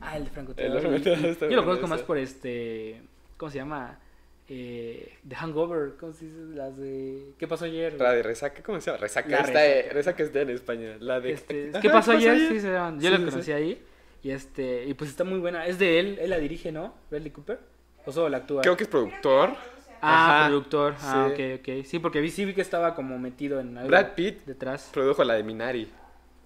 Ah, 0.00 0.16
el 0.16 0.22
de 0.22 0.28
El 0.28 0.32
francotirador. 0.34 0.80
francotirador 0.80 1.50
Yo 1.50 1.56
lo 1.56 1.64
conozco 1.64 1.86
más 1.88 2.02
por 2.02 2.16
este... 2.16 3.02
¿Cómo 3.36 3.50
se 3.50 3.58
llama? 3.58 3.98
Eh, 4.52 5.16
The 5.28 5.36
Hangover. 5.36 5.92
¿Cómo 5.98 6.12
se 6.12 6.24
dice? 6.24 6.36
Las 6.56 6.76
de... 6.76 7.34
¿Qué 7.38 7.46
pasó 7.46 7.66
ayer? 7.66 7.94
La 8.00 8.12
de 8.12 8.22
Resaca, 8.24 8.62
¿cómo 8.64 8.80
se 8.80 8.86
llama? 8.90 8.98
Resaca, 9.00 9.28
La 9.28 9.36
está, 9.38 9.52
Resaca. 9.60 9.94
Resaca 9.94 10.22
está 10.24 10.40
en 10.40 10.50
España. 10.50 10.96
La 10.98 11.20
de... 11.20 11.32
Este, 11.32 11.70
¿Qué 11.80 11.88
pasó 11.88 12.10
ayer? 12.12 12.36
Sí, 12.48 12.60
se 12.60 12.72
llaman. 12.72 12.98
Yo 13.00 13.10
Sí, 13.10 13.16
la 13.16 13.30
conocí 13.30 13.42
sí. 13.44 13.52
ahí. 13.52 13.82
Y 14.24 14.30
este... 14.32 14.84
Y 14.86 14.94
pues 14.94 15.08
está 15.10 15.22
muy 15.22 15.38
buena. 15.38 15.66
Es 15.66 15.78
de 15.78 16.00
él. 16.00 16.18
Él 16.20 16.30
la 16.30 16.38
dirige, 16.38 16.72
¿no? 16.72 16.94
Bradley 17.10 17.30
Cooper. 17.30 17.60
¿O 18.04 18.10
solo 18.12 18.28
la 18.28 18.38
actúa? 18.38 18.62
Creo 18.62 18.76
que 18.76 18.82
es 18.84 18.88
productor. 18.88 19.50
Ah, 20.02 20.38
Ajá. 20.40 20.48
productor. 20.48 20.94
Ah, 21.00 21.30
Sí. 21.36 21.42
ok, 21.54 21.60
ok. 21.60 21.84
Sí, 21.84 21.98
porque 22.00 22.20
vi, 22.20 22.30
sí 22.30 22.44
vi 22.44 22.52
que 22.54 22.62
estaba 22.62 22.94
como 22.96 23.18
metido 23.20 23.60
en 23.60 23.76
algo 23.78 23.88
Brad 23.88 24.14
Pitt 24.14 24.44
detrás. 24.46 24.90
produjo 24.92 25.22
la 25.22 25.34
de 25.34 25.44
Minari. 25.44 25.88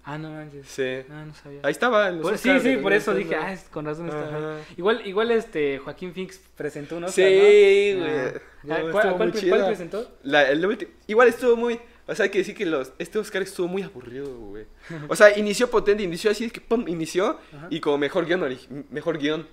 Ah, 0.06 0.18
no 0.18 0.30
manches. 0.30 0.66
Sí. 0.68 1.00
Ah, 1.10 1.24
no 1.26 1.34
sabía. 1.34 1.60
Ahí 1.62 1.72
estaba. 1.72 2.08
en 2.08 2.16
los 2.18 2.22
Por- 2.28 2.38
sí, 2.38 2.48
Oscars 2.50 2.62
sí, 2.64 2.76
por 2.76 2.92
eso 2.92 3.12
2011, 3.12 3.18
dije, 3.24 3.36
¿no? 3.40 3.42
ah, 3.46 3.52
es- 3.52 3.68
con 3.70 3.84
razón 3.86 4.08
estaba. 4.08 4.58
Igual, 4.76 5.06
igual 5.06 5.30
este 5.30 5.78
Joaquín 5.78 6.12
Phoenix 6.12 6.40
presentó 6.56 6.96
uno. 6.98 7.08
Sí, 7.08 7.22
güey. 7.22 8.02
Ah, 8.02 8.32
No, 8.64 8.90
¿cuál, 8.92 9.16
cuál- 9.16 9.32
presentó? 9.32 10.10
La, 10.22 10.48
el 10.50 10.88
Igual 11.06 11.28
estuvo 11.28 11.56
muy. 11.56 11.80
O 12.06 12.14
sea, 12.14 12.24
hay 12.24 12.30
que 12.30 12.36
decir 12.38 12.54
que 12.54 12.66
los, 12.66 12.92
este 12.98 13.18
Oscar 13.18 13.40
estuvo 13.40 13.66
muy 13.66 13.82
aburrido, 13.82 14.26
güey. 14.36 14.66
O 15.08 15.16
sea, 15.16 15.38
inició 15.38 15.70
potente, 15.70 16.02
inició 16.02 16.30
así, 16.30 16.50
que 16.50 16.60
pum, 16.60 16.84
inició. 16.86 17.38
Ajá. 17.56 17.68
Y 17.70 17.80
como 17.80 17.96
mejor 17.96 18.26
guion, 18.26 18.42
ori- 18.42 18.84
mejor 18.90 19.16
guion 19.16 19.46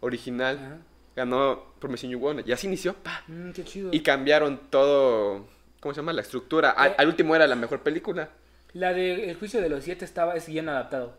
original, 0.00 0.56
Ajá. 0.58 0.78
ganó 1.16 1.64
Missing 1.88 2.10
You 2.10 2.26
One. 2.26 2.42
Y 2.46 2.50
así 2.52 2.66
inició, 2.66 2.94
pa. 2.94 3.22
Mm, 3.28 3.50
qué 3.52 3.64
chido. 3.64 3.90
Y 3.92 4.00
cambiaron 4.00 4.58
todo. 4.70 5.46
¿Cómo 5.80 5.94
se 5.94 6.00
llama? 6.00 6.12
La 6.12 6.22
estructura. 6.22 6.70
Al, 6.70 6.90
Eh. 6.90 6.94
al 6.98 7.06
último 7.08 7.36
era 7.36 7.46
la 7.46 7.54
mejor 7.54 7.80
película. 7.82 8.30
La 8.72 8.92
de 8.92 9.30
El 9.30 9.36
juicio 9.36 9.60
de 9.60 9.68
los 9.68 9.84
siete 9.84 10.04
estaba, 10.04 10.34
es 10.34 10.46
guion 10.46 10.68
adaptado. 10.68 11.16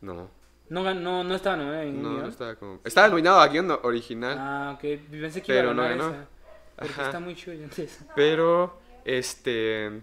No, 0.00 0.28
No, 0.68 0.94
no, 0.94 1.24
no 1.24 1.34
estaba 1.34 1.56
nominado 1.56 1.82
en 1.82 2.02
no, 2.02 2.10
guion. 2.10 2.22
no 2.22 2.28
estaba 2.28 2.54
como. 2.56 2.80
Estaba 2.84 3.08
nominado 3.08 3.40
a 3.40 3.48
guion 3.48 3.70
original. 3.82 4.36
Ah, 4.38 4.72
ok. 4.74 4.80
Pensé 5.10 5.40
que 5.42 5.46
Pero 5.52 5.70
iba 5.70 5.70
a 5.70 5.74
no 5.74 5.82
ganar 5.82 5.98
ganó. 5.98 6.10
esa. 6.10 6.26
Porque 6.76 6.92
Ajá. 6.92 7.06
está 7.06 7.20
muy 7.20 7.34
chido 7.34 7.52
entonces. 7.52 8.04
Pero, 8.14 8.78
este. 9.04 10.02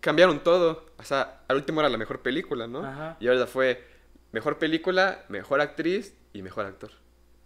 Cambiaron 0.00 0.40
todo. 0.40 0.86
O 0.98 1.02
sea, 1.02 1.40
al 1.48 1.56
último 1.56 1.80
era 1.80 1.88
la 1.88 1.98
mejor 1.98 2.20
película, 2.20 2.66
¿no? 2.66 2.84
Ajá. 2.84 3.16
Y 3.20 3.28
ahora 3.28 3.46
fue 3.46 3.84
mejor 4.32 4.58
película, 4.58 5.24
mejor 5.28 5.60
actriz 5.60 6.16
y 6.32 6.42
mejor 6.42 6.66
actor. 6.66 6.90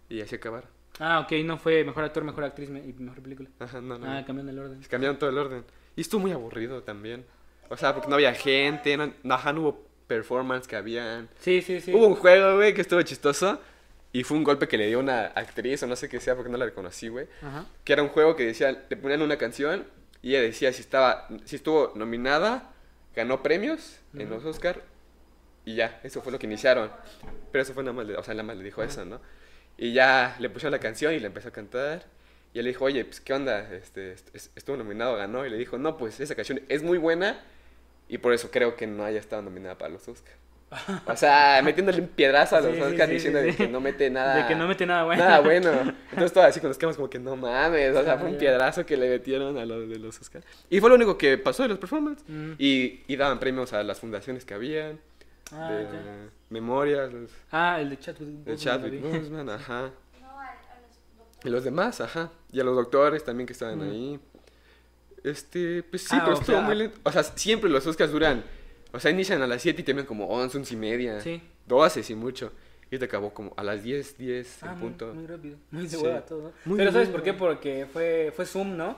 Y 0.09 0.21
así 0.21 0.35
acabaron. 0.35 0.69
Ah, 0.99 1.19
ok. 1.21 1.31
No 1.43 1.57
fue 1.57 1.83
mejor 1.83 2.03
actor, 2.03 2.23
mejor 2.23 2.43
actriz 2.43 2.69
y 2.69 2.93
mejor 2.93 3.21
película. 3.23 3.49
Ajá, 3.59 3.81
no, 3.81 3.97
no. 3.97 4.05
Ah, 4.11 4.23
cambiando 4.25 4.51
el 4.51 4.59
orden. 4.59 4.81
Cambiaron 4.89 5.17
todo 5.17 5.29
el 5.29 5.37
orden. 5.37 5.65
Y 5.95 6.01
estuvo 6.01 6.21
muy 6.21 6.31
aburrido 6.31 6.83
también. 6.83 7.25
O 7.69 7.77
sea, 7.77 7.93
porque 7.93 8.09
no 8.09 8.15
había 8.15 8.33
gente, 8.33 8.97
no, 8.97 9.13
no, 9.23 9.33
ajá, 9.35 9.53
no 9.53 9.61
hubo 9.61 9.87
performance 10.07 10.67
que 10.67 10.75
habían. 10.75 11.29
Sí, 11.39 11.61
sí, 11.61 11.79
sí. 11.79 11.93
Hubo 11.93 12.07
un 12.07 12.15
juego, 12.15 12.55
güey, 12.57 12.73
que 12.73 12.81
estuvo 12.81 13.01
chistoso. 13.01 13.59
Y 14.13 14.23
fue 14.23 14.35
un 14.37 14.43
golpe 14.43 14.67
que 14.67 14.77
le 14.77 14.87
dio 14.87 14.99
una 14.99 15.27
actriz, 15.27 15.81
o 15.83 15.87
no 15.87 15.95
sé 15.95 16.09
qué 16.09 16.19
sea, 16.19 16.35
porque 16.35 16.51
no 16.51 16.57
la 16.57 16.65
reconocí, 16.65 17.07
güey. 17.07 17.27
Que 17.85 17.93
era 17.93 18.03
un 18.03 18.09
juego 18.09 18.35
que 18.35 18.45
decía, 18.45 18.83
le 18.89 18.97
ponían 18.97 19.21
una 19.21 19.37
canción 19.37 19.85
y 20.21 20.31
ella 20.31 20.41
decía 20.41 20.73
si 20.73 20.81
estaba, 20.81 21.29
si 21.45 21.55
estuvo 21.55 21.93
nominada, 21.95 22.73
ganó 23.15 23.41
premios 23.41 23.99
en 24.13 24.29
los 24.29 24.43
Oscar 24.43 24.81
y 25.63 25.75
ya, 25.75 26.01
eso 26.03 26.21
fue 26.21 26.33
lo 26.33 26.39
que 26.39 26.45
iniciaron. 26.45 26.91
Pero 27.53 27.61
eso 27.61 27.73
fue 27.73 27.83
nada 27.83 27.93
más, 27.93 28.05
le- 28.05 28.17
o 28.17 28.23
sea, 28.23 28.33
nada 28.33 28.43
más 28.43 28.57
le 28.57 28.63
dijo 28.65 28.83
eso, 28.83 29.05
¿no? 29.05 29.21
Y 29.77 29.93
ya 29.93 30.35
le 30.39 30.49
pusieron 30.49 30.71
la 30.73 30.79
canción 30.79 31.13
y 31.13 31.19
le 31.19 31.27
empezó 31.27 31.47
a 31.47 31.51
cantar. 31.51 32.05
Y 32.53 32.59
él 32.59 32.65
le 32.65 32.71
dijo, 32.71 32.85
oye, 32.85 33.05
pues, 33.05 33.21
¿qué 33.21 33.33
onda? 33.33 33.59
Este, 33.73 34.11
est- 34.13 34.35
est- 34.35 34.57
estuvo 34.57 34.75
nominado, 34.77 35.15
ganó. 35.15 35.45
Y 35.45 35.49
le 35.49 35.57
dijo, 35.57 35.77
no, 35.77 35.97
pues, 35.97 36.19
esa 36.19 36.35
canción 36.35 36.61
es 36.69 36.83
muy 36.83 36.97
buena 36.97 37.39
y 38.09 38.17
por 38.17 38.33
eso 38.33 38.51
creo 38.51 38.75
que 38.75 38.87
no 38.87 39.03
haya 39.05 39.19
estado 39.19 39.41
nominada 39.41 39.77
para 39.77 39.93
los 39.93 40.07
Oscar. 40.07 40.33
O 41.05 41.15
sea, 41.17 41.61
metiéndole 41.65 42.01
un 42.01 42.07
piedrazo 42.07 42.55
a 42.57 42.61
los 42.61 42.71
Sí, 42.71 42.77
sí, 42.77 42.81
Oscar 42.81 43.07
sí, 43.07 43.13
diciendo 43.13 43.39
sí, 43.39 43.45
de 43.47 43.55
que 43.55 43.67
no 43.67 43.79
mete 43.81 44.09
nada. 44.09 44.35
De 44.35 44.47
que 44.47 44.55
no 44.55 44.67
mete 44.67 44.85
nada 44.85 45.03
bueno. 45.05 45.23
Nada 45.23 45.39
bueno. 45.41 45.69
Entonces 46.11 46.33
todo 46.33 46.43
así 46.43 46.59
con 46.59 46.69
los 46.69 46.77
quemas 46.77 46.95
como 46.97 47.09
que 47.09 47.19
no 47.19 47.35
mames. 47.37 47.95
O 47.95 48.03
sea, 48.03 48.13
Ah, 48.13 48.17
fue 48.17 48.27
un 48.27 48.33
ya. 48.33 48.39
piedrazo 48.39 48.85
que 48.85 48.95
le 48.97 49.09
metieron 49.09 49.57
a 49.57 49.65
los 49.65 49.87
de 49.89 49.99
los 49.99 50.19
Oscar. 50.19 50.43
Y 50.69 50.79
fue 50.81 50.89
lo 50.89 50.95
único 50.95 51.17
que 51.17 51.37
pasó 51.37 51.63
de 51.63 51.69
los 51.69 51.77
performances. 51.79 52.25
Mm. 52.27 52.53
Y, 52.57 53.01
y 53.07 53.15
daban 53.15 53.39
premios 53.39 53.71
a 53.73 53.81
las 53.83 53.99
fundaciones 53.99 54.43
que 54.45 54.53
habían. 54.53 54.99
Ah, 55.53 55.69
de 55.71 55.85
memorias. 56.49 57.11
los- 57.13 57.31
Ah, 57.51 57.77
el 57.81 57.89
de 57.89 57.99
Chadwick 57.99 58.21
El 58.29 58.35
Boseman, 58.37 58.57
Chadwick 58.57 58.91
vi. 58.91 58.97
Boseman, 59.19 59.49
ajá. 59.49 59.91
No, 60.21 60.27
a, 60.39 60.43
a 60.45 60.79
los 60.79 61.17
doctores. 61.17 61.30
Y 61.43 61.49
los 61.49 61.63
demás, 61.63 62.01
ajá. 62.01 62.31
Y 62.51 62.59
a 62.59 62.63
los 62.63 62.75
doctores 62.75 63.23
también 63.23 63.47
que 63.47 63.53
estaban 63.53 63.79
Mm. 63.79 63.91
ahí. 63.91 64.19
Este, 65.23 65.83
pues 65.83 66.03
sí, 66.03 66.15
Ah, 66.15 66.21
pero 66.23 66.37
estuvo 66.37 66.55
sea- 66.57 66.65
muy 66.65 66.75
lento. 66.75 66.97
O 67.03 67.11
sea, 67.11 67.23
siempre 67.23 67.69
los 67.69 67.85
Oscars 67.85 68.11
duran. 68.11 68.43
O 68.91 68.99
sea, 68.99 69.11
inician 69.11 69.41
a 69.41 69.47
las 69.47 69.61
7 69.61 69.81
y 69.81 69.83
terminan 69.85 70.05
como 70.07 70.27
11, 70.27 70.57
11 70.57 70.73
y 70.73 70.77
media. 70.77 71.21
Sí. 71.21 71.41
12, 71.67 72.03
sí, 72.03 72.15
mucho. 72.15 72.51
Y 72.89 72.97
te 72.97 73.05
acabó 73.05 73.33
como 73.33 73.53
a 73.55 73.63
las 73.63 73.83
10, 73.83 74.17
10 74.17 74.61
Ah, 74.63 74.73
en 74.73 74.79
punto. 74.79 75.13
muy 75.13 75.25
rápido. 75.27 75.57
Muy 75.71 75.83
de 75.83 75.89
Sí. 75.89 75.95
hueva 75.97 76.21
todo, 76.25 76.41
¿no? 76.43 76.51
Muy 76.65 76.77
Pero 76.77 76.91
¿sabes 76.91 77.09
por 77.09 77.23
qué? 77.23 77.33
Porque 77.33 77.87
fue, 77.91 78.33
fue 78.35 78.45
Zoom, 78.45 78.75
¿no? 78.75 78.97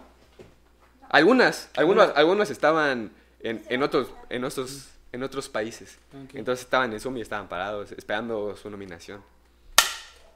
Algunas, 1.09 1.69
algunos, 1.75 2.09
algunos 2.15 2.49
estaban 2.49 3.11
en, 3.41 3.61
en 3.69 3.83
otros, 3.83 4.07
en 4.29 4.43
otros, 4.45 4.89
en 5.11 5.21
otros 5.21 5.47
países. 5.49 5.99
Ok. 6.25 6.33
Entonces 6.35 6.65
estaban 6.65 6.91
en 6.91 6.99
Zoom 6.99 7.17
y 7.17 7.21
estaban 7.21 7.47
parados, 7.47 7.91
esperando 7.91 8.55
su 8.55 8.69
nominación. 8.71 9.21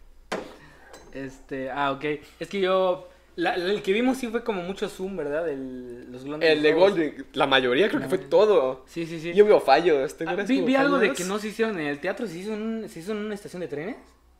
Este, 1.13 1.69
ah, 1.71 1.91
ok. 1.91 2.03
Es 2.39 2.47
que 2.49 2.59
yo... 2.61 3.07
la- 3.35 3.57
la- 3.57 3.71
el 3.73 3.81
que 3.81 3.93
vimos 3.93 4.17
sí 4.17 4.27
fue 4.27 4.43
como 4.43 4.61
mucho 4.61 4.87
Zoom, 4.89 5.15
¿verdad? 5.17 5.47
El, 5.49 6.11
los 6.11 6.23
Golden 6.25 6.49
El 6.49 6.61
de. 6.61 6.73
Golden, 6.73 7.25
la 7.33 7.47
mayoría 7.47 7.87
creo 7.89 8.01
que 8.01 8.07
fue 8.09 8.17
No. 8.19 8.25
todo. 8.25 8.83
Sí, 8.87 9.05
sí, 9.05 9.19
sí. 9.19 9.33
Yo 9.33 9.45
veo 9.45 9.59
fallos. 9.59 10.15
¿te 10.17 10.25
Ah, 10.27 10.35
vi 10.35 10.61
vi 10.61 10.75
algo 10.75 10.97
de 10.99 11.13
que 11.13 11.23
no 11.23 11.39
se 11.39 11.47
hicieron 11.49 11.79
en 11.79 11.87
el 11.87 11.99
teatro, 11.99 12.27
se 12.27 12.37
hizo 12.37 12.53
en, 12.53 12.61
un- 12.61 12.89
se 12.89 12.99
hizo 12.99 13.11
en 13.11 13.17
una 13.19 13.35
estación 13.35 13.61
de 13.61 13.67
trenes. 13.67 13.95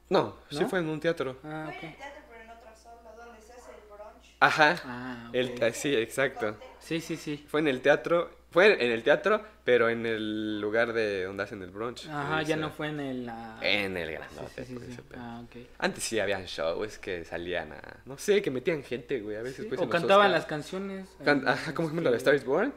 No, 0.09 0.35
sí 0.49 0.65
fue 0.65 0.79
en 0.79 0.89
un 0.89 0.99
teatro. 0.99 1.37
Ah, 1.43 1.65
Fue 1.79 1.87
en 1.87 1.91
el 1.91 1.95
teatro, 1.97 2.21
pero 2.29 2.43
en 2.43 2.49
otra 2.51 2.75
sala, 2.75 3.15
donde 3.17 3.41
se 3.41 3.53
hace 3.53 3.71
el 3.71 3.87
brunch. 3.87 4.35
Ajá. 4.41 4.75
Ah. 4.85 5.29
El, 5.31 5.73
sí, 5.73 5.95
exacto. 5.95 6.57
Sí, 6.79 6.99
sí, 6.99 7.15
sí. 7.15 7.45
Fue 7.47 7.61
en 7.61 7.69
el 7.69 7.79
teatro 7.81 8.29
Fue 8.51 8.83
en 8.83 8.91
el 8.91 9.01
teatro, 9.01 9.41
pero 9.63 9.89
en 9.89 10.05
el 10.05 10.59
lugar 10.59 10.91
de 10.91 11.23
donde 11.23 11.43
hacen 11.43 11.61
el 11.63 11.71
brunch. 11.71 12.07
Ajá, 12.09 12.41
ya 12.43 12.57
no 12.57 12.69
fue 12.69 12.89
en 12.89 12.99
el... 12.99 13.31
En 13.61 13.95
el 13.95 14.11
grandote. 14.11 14.65
sí, 14.65 14.75
sí, 14.77 14.91
sí. 14.93 14.97
Ah, 15.15 15.41
ok. 15.45 15.61
Antes 15.79 16.03
sí 16.03 16.19
habían 16.19 16.43
shows 16.45 16.97
que 16.97 17.23
salían 17.23 17.71
a. 17.71 17.81
No 18.05 18.17
sé, 18.17 18.41
que 18.41 18.51
metían 18.51 18.83
gente, 18.83 19.21
güey. 19.21 19.37
A 19.37 19.41
veces 19.41 19.65
pues, 19.69 19.79
o 19.79 19.87
cantaban 19.89 20.33
las 20.33 20.45
canciones. 20.45 21.07
Can- 21.23 21.39
eh, 21.47 21.49
Ajá, 21.49 21.73
como 21.73 21.87
ejemplo 21.87 22.11
de 22.11 22.17
este, 22.17 22.29
Star 22.31 22.35
is 22.35 22.45
Born. 22.45 22.73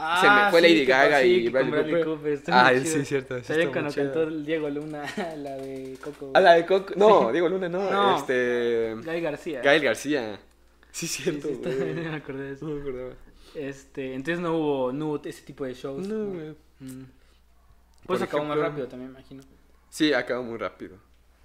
Ah, 0.00 0.20
se 0.20 0.30
me 0.30 0.50
fue 0.50 0.60
Lady 0.60 0.84
Gaga 0.84 1.24
y 1.24 1.50
con 1.50 1.70
Bradley 1.70 2.04
Cooper. 2.04 2.40
Ah, 2.48 2.70
sí, 2.80 3.04
cierto. 3.04 3.42
Sí 3.42 3.52
cuando 3.72 3.90
chido. 3.90 4.12
cantó 4.12 4.30
Diego 4.30 4.68
Luna, 4.70 5.02
la 5.38 5.56
de 5.56 5.96
Coco. 6.04 6.30
Ah, 6.34 6.40
la 6.40 6.52
de 6.52 6.66
Coco. 6.66 6.92
No, 6.96 7.32
digo 7.32 7.48
Luna, 7.48 7.68
no. 7.68 7.90
No. 7.90 8.18
Este. 8.18 8.94
Gael 9.02 9.22
García. 9.22 9.62
Gael 9.62 9.82
García. 9.82 10.38
Sí, 10.92 11.06
cierto, 11.08 11.48
sí, 11.48 11.54
está- 11.54 11.70
güey. 11.70 11.94
me 11.94 12.14
acordé 12.14 12.42
de 12.44 12.52
eso. 12.52 12.66
No 12.66 12.74
me 12.74 12.80
acordaba. 12.82 13.14
Este, 13.54 14.14
entonces 14.14 14.40
no 14.40 14.56
hubo, 14.56 14.92
no 14.92 15.06
hubo 15.08 15.22
ese 15.24 15.42
tipo 15.42 15.64
de 15.64 15.74
shows. 15.74 16.06
No, 16.06 16.26
güey. 16.26 16.50
Mm. 16.80 17.02
Por 17.02 18.06
Pues 18.06 18.22
acabó 18.22 18.44
más 18.44 18.56
ejemplo- 18.56 18.68
rápido 18.70 18.88
también, 18.88 19.12
me 19.12 19.18
imagino. 19.18 19.42
Sí, 19.90 20.12
acabó 20.12 20.42
muy 20.42 20.58
rápido. 20.58 20.96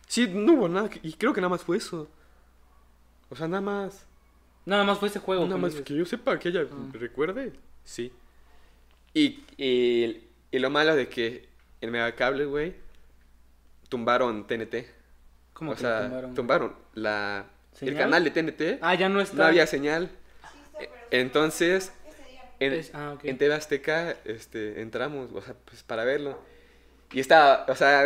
Sí, 0.07 0.27
no 0.27 0.53
hubo 0.53 0.69
nada. 0.69 0.89
Y 1.01 1.13
creo 1.13 1.33
que 1.33 1.41
nada 1.41 1.49
más 1.49 1.63
fue 1.63 1.77
eso. 1.77 2.07
O 3.29 3.35
sea, 3.35 3.47
nada 3.47 3.61
más. 3.61 4.05
Nada 4.65 4.83
más 4.83 4.97
fue 4.99 5.07
ese 5.09 5.19
juego. 5.19 5.43
Nada 5.43 5.55
que 5.55 5.61
más 5.61 5.71
dices. 5.71 5.85
que 5.85 5.95
yo 5.95 6.05
sepa 6.05 6.37
que 6.39 6.49
ella 6.49 6.67
Ah. 6.71 6.89
recuerde. 6.93 7.53
Sí. 7.83 8.11
Y, 9.13 9.43
y, 9.57 10.27
y 10.51 10.59
lo 10.59 10.69
malo 10.69 10.95
de 10.95 11.07
que 11.09 11.49
en 11.81 11.91
Megacable, 11.91 12.45
güey, 12.45 12.75
tumbaron 13.89 14.45
TNT. 14.47 14.87
¿Cómo 15.53 15.71
o 15.71 15.75
que 15.75 15.81
sea, 15.81 16.03
tumbaron? 16.03 16.33
tumbaron 16.35 16.75
la, 16.93 17.45
el 17.81 17.95
canal 17.95 18.23
de 18.23 18.31
TNT. 18.31 18.79
Ah, 18.81 18.95
ya 18.95 19.09
no 19.09 19.21
está. 19.21 19.37
no 19.37 19.43
había 19.45 19.67
señal. 19.67 20.09
Entonces, 21.13 21.93
en, 22.59 22.73
Es- 22.73 22.91
ah, 22.95 23.15
en 23.23 23.37
TV 23.37 23.53
Azteca 23.53 24.15
este, 24.25 24.81
entramos, 24.81 25.29
o 25.31 25.41
sea, 25.41 25.53
pues 25.65 25.83
para 25.83 26.03
verlo. 26.03 26.39
Y 27.11 27.19
estaba, 27.19 27.65
o 27.69 27.75
sea, 27.75 28.03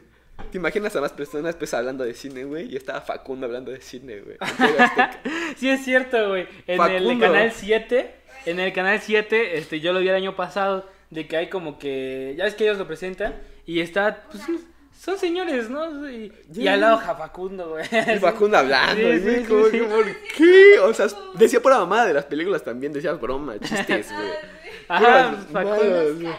te 0.50 0.58
imaginas 0.58 0.94
a 0.96 1.00
más 1.00 1.12
personas 1.12 1.54
pues 1.54 1.72
hablando 1.72 2.02
de 2.04 2.14
cine, 2.14 2.42
güey, 2.42 2.72
y 2.72 2.76
estaba 2.76 3.00
Facundo 3.00 3.46
hablando 3.46 3.70
de 3.70 3.80
cine, 3.80 4.20
güey. 4.20 4.36
Sí, 5.56 5.70
es 5.70 5.84
cierto, 5.84 6.30
güey. 6.30 6.48
En 6.66 6.80
el 6.80 7.18
canal 7.20 7.52
7, 7.52 8.14
en 8.46 8.58
el 8.60 8.72
canal 8.72 9.00
7, 9.00 9.56
este, 9.58 9.78
yo 9.78 9.92
lo 9.92 10.00
vi 10.00 10.08
el 10.08 10.14
año 10.16 10.34
pasado, 10.34 10.88
de 11.10 11.28
que 11.28 11.36
hay 11.36 11.48
como 11.48 11.78
que, 11.78 12.34
ya 12.36 12.44
ves 12.44 12.54
que 12.56 12.64
ellos 12.64 12.78
lo 12.78 12.86
presentan, 12.88 13.34
y 13.66 13.80
está, 13.80 14.24
pues, 14.30 14.42
son 14.98 15.18
señores, 15.18 15.70
¿no? 15.70 16.08
Y, 16.10 16.32
y 16.52 16.62
Ya. 16.64 16.74
al 16.74 16.80
lado 16.80 17.00
Facundo, 17.00 17.70
güey. 17.70 17.84
Y 18.16 18.18
Facundo 18.18 18.56
hablando, 18.58 19.00
Sí, 19.02 19.08
y 19.08 19.18
sí, 19.18 19.24
güey, 19.24 19.40
sí, 19.42 19.46
como 19.48 19.64
sí. 19.66 19.70
que, 19.72 19.82
¿por 19.84 20.04
qué? 20.36 20.78
O 20.80 20.94
sea, 20.94 21.06
decía 21.34 21.60
pura 21.62 21.78
mamada 21.78 22.06
de 22.06 22.14
las 22.14 22.24
películas 22.24 22.62
también, 22.64 22.92
decía 22.92 23.12
broma, 23.12 23.58
chistes, 23.60 24.08
güey. 24.12 24.28
Ajá, 24.88 25.30
Puras 25.30 25.46
Facundo. 25.52 26.38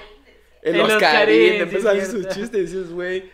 Oscarín, 0.62 0.82
Oscarín, 0.82 1.50
sí, 1.52 1.56
empezó 1.56 1.88
a 1.89 1.91
hacer 1.93 2.06
sus 2.06 2.28
chistes, 2.30 2.52
decías, 2.74 2.89
güey. 2.91 3.32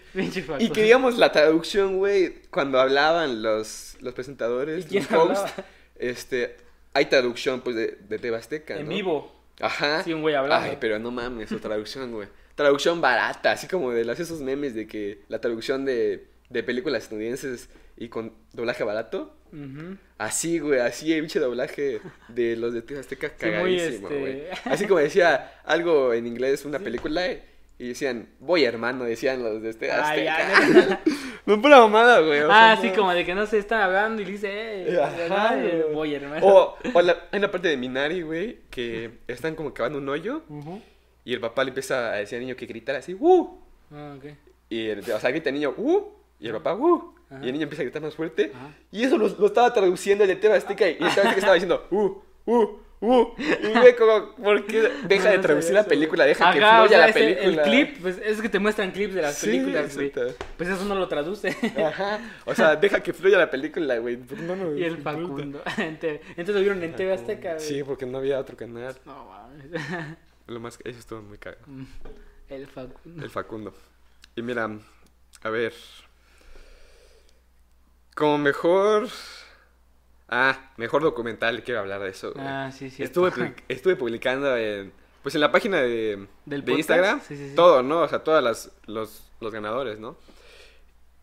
Y 0.60 0.70
que 0.70 0.84
digamos 0.84 1.18
la 1.18 1.32
traducción, 1.32 1.98
güey, 1.98 2.44
cuando 2.52 2.80
hablaban 2.80 3.42
los, 3.42 3.98
los 4.02 4.14
presentadores, 4.14 4.86
¿Y 4.92 5.00
los 5.00 5.12
hosts, 5.12 5.54
este, 5.98 6.56
hay 6.94 7.06
traducción, 7.06 7.62
pues, 7.62 7.76
de, 7.76 7.98
de 8.08 8.20
TV 8.20 8.38
Azteca, 8.38 8.76
En 8.78 8.84
¿no? 8.86 8.90
vivo. 8.94 9.36
Ajá. 9.60 10.04
Sí, 10.04 10.14
un 10.14 10.22
güey 10.22 10.36
hablando. 10.36 10.68
Ay, 10.70 10.78
pero 10.80 11.00
no 11.00 11.10
mames, 11.12 11.50
su 11.50 11.60
traducción, 11.60 12.12
güey. 12.12 12.28
Traducción 12.56 13.02
barata, 13.02 13.52
así 13.52 13.68
como 13.68 13.92
de 13.92 14.06
los, 14.06 14.20
esos 14.20 14.40
memes 14.42 14.74
de 14.76 14.88
que 14.88 15.20
la 15.28 15.40
traducción 15.42 15.84
de, 15.86 16.28
de 16.50 16.64
películas 16.64 17.04
estadounidenses 17.04 17.70
y 17.98 18.10
con 18.10 18.34
doblaje 18.54 18.84
barato. 18.84 19.36
Así, 20.18 20.60
güey, 20.60 20.80
así 20.82 21.14
el 21.14 21.22
pinche 21.22 21.40
doblaje 21.40 22.02
de 22.28 22.56
los 22.58 22.74
de 22.74 22.80
Azteca 23.00 23.30
Sí, 23.30 23.36
cagadísimo, 23.40 24.10
este-. 24.10 24.50
Así 24.66 24.86
como 24.86 25.00
decía 25.00 25.54
algo 25.64 26.14
en 26.14 26.28
inglés, 26.28 26.66
una 26.66 26.80
película, 26.80 27.26
y 27.78 27.88
decían, 27.90 28.28
voy 28.40 28.64
hermano, 28.66 29.04
decían 29.06 29.42
los 29.44 29.62
de 29.62 29.70
este 29.70 29.92
Ah, 29.92 30.10
Azteca. 30.10 31.02
no 31.46 31.62
pura 31.62 31.80
mamada, 31.80 32.20
güey. 32.20 32.42
o 32.42 32.48
sea, 32.48 32.72
Ah, 32.74 32.78
sí, 32.82 32.88
no. 32.90 32.96
como 32.96 33.14
de 33.14 33.26
que 33.26 33.34
no 33.36 33.46
se 33.46 33.58
están 33.60 33.82
hablando 33.82 34.22
y 34.22 34.26
le 34.26 34.32
dice, 34.32 34.50
eh, 34.92 35.00
Ajá, 35.02 35.58
voy, 35.94 36.16
hermano. 36.16 36.46
O, 36.46 36.78
o 36.94 37.02
la, 37.02 37.18
hay 37.32 37.40
una 37.40 37.52
parte 37.52 37.68
de 37.70 37.78
Minari, 37.78 38.22
güey, 38.24 38.60
que 38.70 39.20
están 39.28 39.56
como 39.56 39.74
cavando 39.74 40.00
un 40.00 40.08
hoyo. 40.10 40.44
Y 41.26 41.34
el 41.34 41.40
papá 41.42 41.64
le 41.64 41.70
empieza 41.70 42.14
a 42.14 42.18
decir 42.18 42.38
al 42.38 42.44
niño 42.46 42.56
que 42.56 42.68
gritara 42.68 43.00
así, 43.00 43.16
¡uh! 43.20 43.58
Ah, 43.92 44.16
ok. 44.18 44.26
Y 44.70 44.88
el, 44.88 45.00
o 45.00 45.20
sea, 45.20 45.32
grita 45.32 45.50
el 45.50 45.56
niño, 45.56 45.74
¡uh! 45.76 46.04
Y 46.40 46.48
el 46.48 46.54
papá, 46.54 46.76
¡uh! 46.76 47.16
Ajá. 47.30 47.44
Y 47.44 47.48
el 47.48 47.54
niño 47.54 47.64
empieza 47.64 47.82
a 47.82 47.86
gritar 47.86 48.02
más 48.04 48.16
fuerte. 48.16 48.52
Ajá. 48.54 48.70
Y 48.92 49.04
eso 49.04 49.18
lo, 49.18 49.28
lo 49.28 49.48
estaba 49.48 49.74
traduciendo 49.74 50.24
el 50.24 50.28
de 50.30 50.36
TV 50.36 50.56
Azteca 50.56 50.88
y 50.88 50.98
el 50.98 51.04
Azteca 51.04 51.32
estaba 51.32 51.56
diciendo, 51.56 51.88
¡uh! 51.90 52.22
¡uh! 52.46 52.80
¡uh! 53.02 53.34
Y 53.38 53.74
güey, 53.74 53.96
como, 53.96 54.36
¿por 54.36 54.66
qué 54.68 54.90
deja 55.08 55.26
No, 55.26 55.32
de 55.32 55.38
no 55.38 55.44
traducir 55.44 55.74
la 55.74 55.84
película? 55.84 56.26
Deja 56.26 56.52
que 56.54 56.60
o 56.60 56.62
fluya 56.62 56.88
sea, 56.90 57.08
la 57.08 57.14
película. 57.14 57.44
El, 57.44 57.62
clip, 57.62 58.02
pues 58.02 58.22
es 58.24 58.42
que 58.42 58.50
te 58.50 58.60
muestran 58.60 58.92
clips 58.92 59.16
de 59.16 59.22
las 59.22 59.36
Sí, 59.36 59.48
películas, 59.48 59.96
güey. 59.96 60.12
Pues 60.58 60.70
eso 60.70 60.86
no 60.86 60.96
lo 60.96 61.08
traduce. 61.08 61.56
Ajá. 61.84 62.20
O 62.46 62.54
sea, 62.54 62.76
deja 62.76 63.02
que 63.02 63.14
fluya 63.14 63.38
la 63.38 63.50
película, 63.50 63.98
güey. 63.98 64.18
¿Por 64.18 64.38
qué 64.38 64.44
no 64.44 64.56
lo 64.56 64.78
y 64.78 64.84
el? 64.84 64.98
Facundo. 64.98 65.62
Entonces 65.78 66.56
lo 66.56 66.60
vieron 66.60 66.84
en 66.84 66.96
TV 66.96 67.14
Azteca, 67.14 67.56
güey. 67.56 67.66
Sí, 67.66 67.84
porque 67.84 68.06
no 68.06 68.20
había 68.20 68.40
otro 68.40 68.56
canal. 68.56 68.96
No 69.06 69.26
mames. 69.26 69.82
Lo 70.48 70.60
más, 70.60 70.80
eso 70.84 71.00
estuvo 71.00 71.22
muy 71.22 71.38
cagado. 71.38 71.66
El 72.50 72.68
Facundo. 72.68 73.24
El 73.24 73.30
Facundo. 73.30 73.74
Y 74.36 74.42
mira, 74.42 74.70
a 75.42 75.50
ver. 75.50 75.74
Como 78.16 78.38
mejor. 78.38 79.08
Ah, 80.30 80.72
mejor 80.78 81.04
documental, 81.04 81.64
quiero 81.64 81.82
hablar 81.82 82.02
de 82.02 82.10
eso. 82.10 82.34
güey. 82.34 82.46
Ah, 82.46 82.72
sí, 82.72 82.90
sí. 82.90 83.04
estuve, 83.04 83.32
estuve 83.68 83.96
publicando 83.96 84.56
en. 84.58 84.94
Pues 85.24 85.34
en 85.34 85.42
la 85.42 85.52
página 85.52 85.82
de, 85.82 86.28
¿Del 86.46 86.64
de? 86.64 86.74
Instagram. 86.74 87.20
Sí, 87.22 87.36
sí, 87.36 87.50
sí. 87.50 87.56
Todo, 87.56 87.82
¿no? 87.82 88.02
O 88.02 88.08
sea, 88.08 88.24
todas 88.24 88.44
las, 88.44 88.72
los, 88.86 89.32
los 89.40 89.52
ganadores, 89.52 90.00
¿no? 90.00 90.18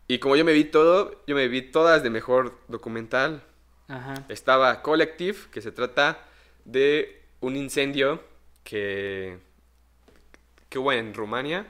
Y 0.09 0.19
como 0.19 0.35
yo 0.35 0.43
me 0.43 0.51
vi 0.51 0.65
todo, 0.65 1.23
yo 1.25 1.35
me 1.35 1.47
vi 1.47 1.61
todas 1.61 2.03
de 2.03 2.09
mejor 2.09 2.57
documental. 2.67 3.43
Ajá. 3.87 4.25
Estaba 4.27 4.81
Collective, 4.81 5.37
que 5.51 5.61
se 5.61 5.71
trata 5.71 6.19
de 6.65 7.21
un 7.39 7.55
incendio 7.55 8.21
que, 8.63 9.37
que 10.69 10.79
hubo 10.79 10.91
en 10.91 11.13
Rumania 11.13 11.65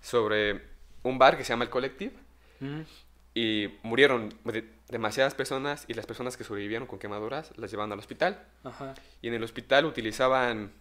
sobre 0.00 0.62
un 1.02 1.18
bar 1.18 1.36
que 1.36 1.44
se 1.44 1.50
llama 1.50 1.64
el 1.64 1.70
Collective 1.70 2.12
Ujú. 2.60 2.84
y 3.34 3.68
murieron 3.82 4.34
de- 4.44 4.68
demasiadas 4.88 5.34
personas 5.34 5.84
y 5.88 5.94
las 5.94 6.06
personas 6.06 6.36
que 6.36 6.44
sobrevivieron 6.44 6.86
con 6.86 6.98
quemaduras 6.98 7.52
las 7.56 7.70
llevaban 7.70 7.92
al 7.92 7.98
hospital 7.98 8.44
Ajá. 8.64 8.94
y 9.22 9.28
en 9.28 9.34
el 9.34 9.42
hospital 9.42 9.86
utilizaban 9.86 10.72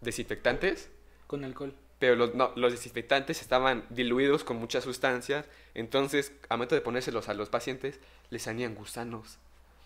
desinfectantes 0.00 0.90
Con 1.26 1.44
alcohol. 1.44 1.74
pero 1.98 2.16
los, 2.16 2.34
no, 2.34 2.52
los 2.56 2.72
desinfectantes 2.72 3.40
estaban 3.40 3.84
diluidos 3.90 4.44
con 4.44 4.56
muchas 4.56 4.84
sustancias 4.84 5.46
entonces 5.74 6.32
a 6.48 6.56
momento 6.56 6.74
de 6.74 6.80
ponérselos 6.80 7.28
a 7.28 7.34
los 7.34 7.48
pacientes 7.48 7.98
les 8.30 8.42
salían 8.42 8.74
gusanos 8.74 9.38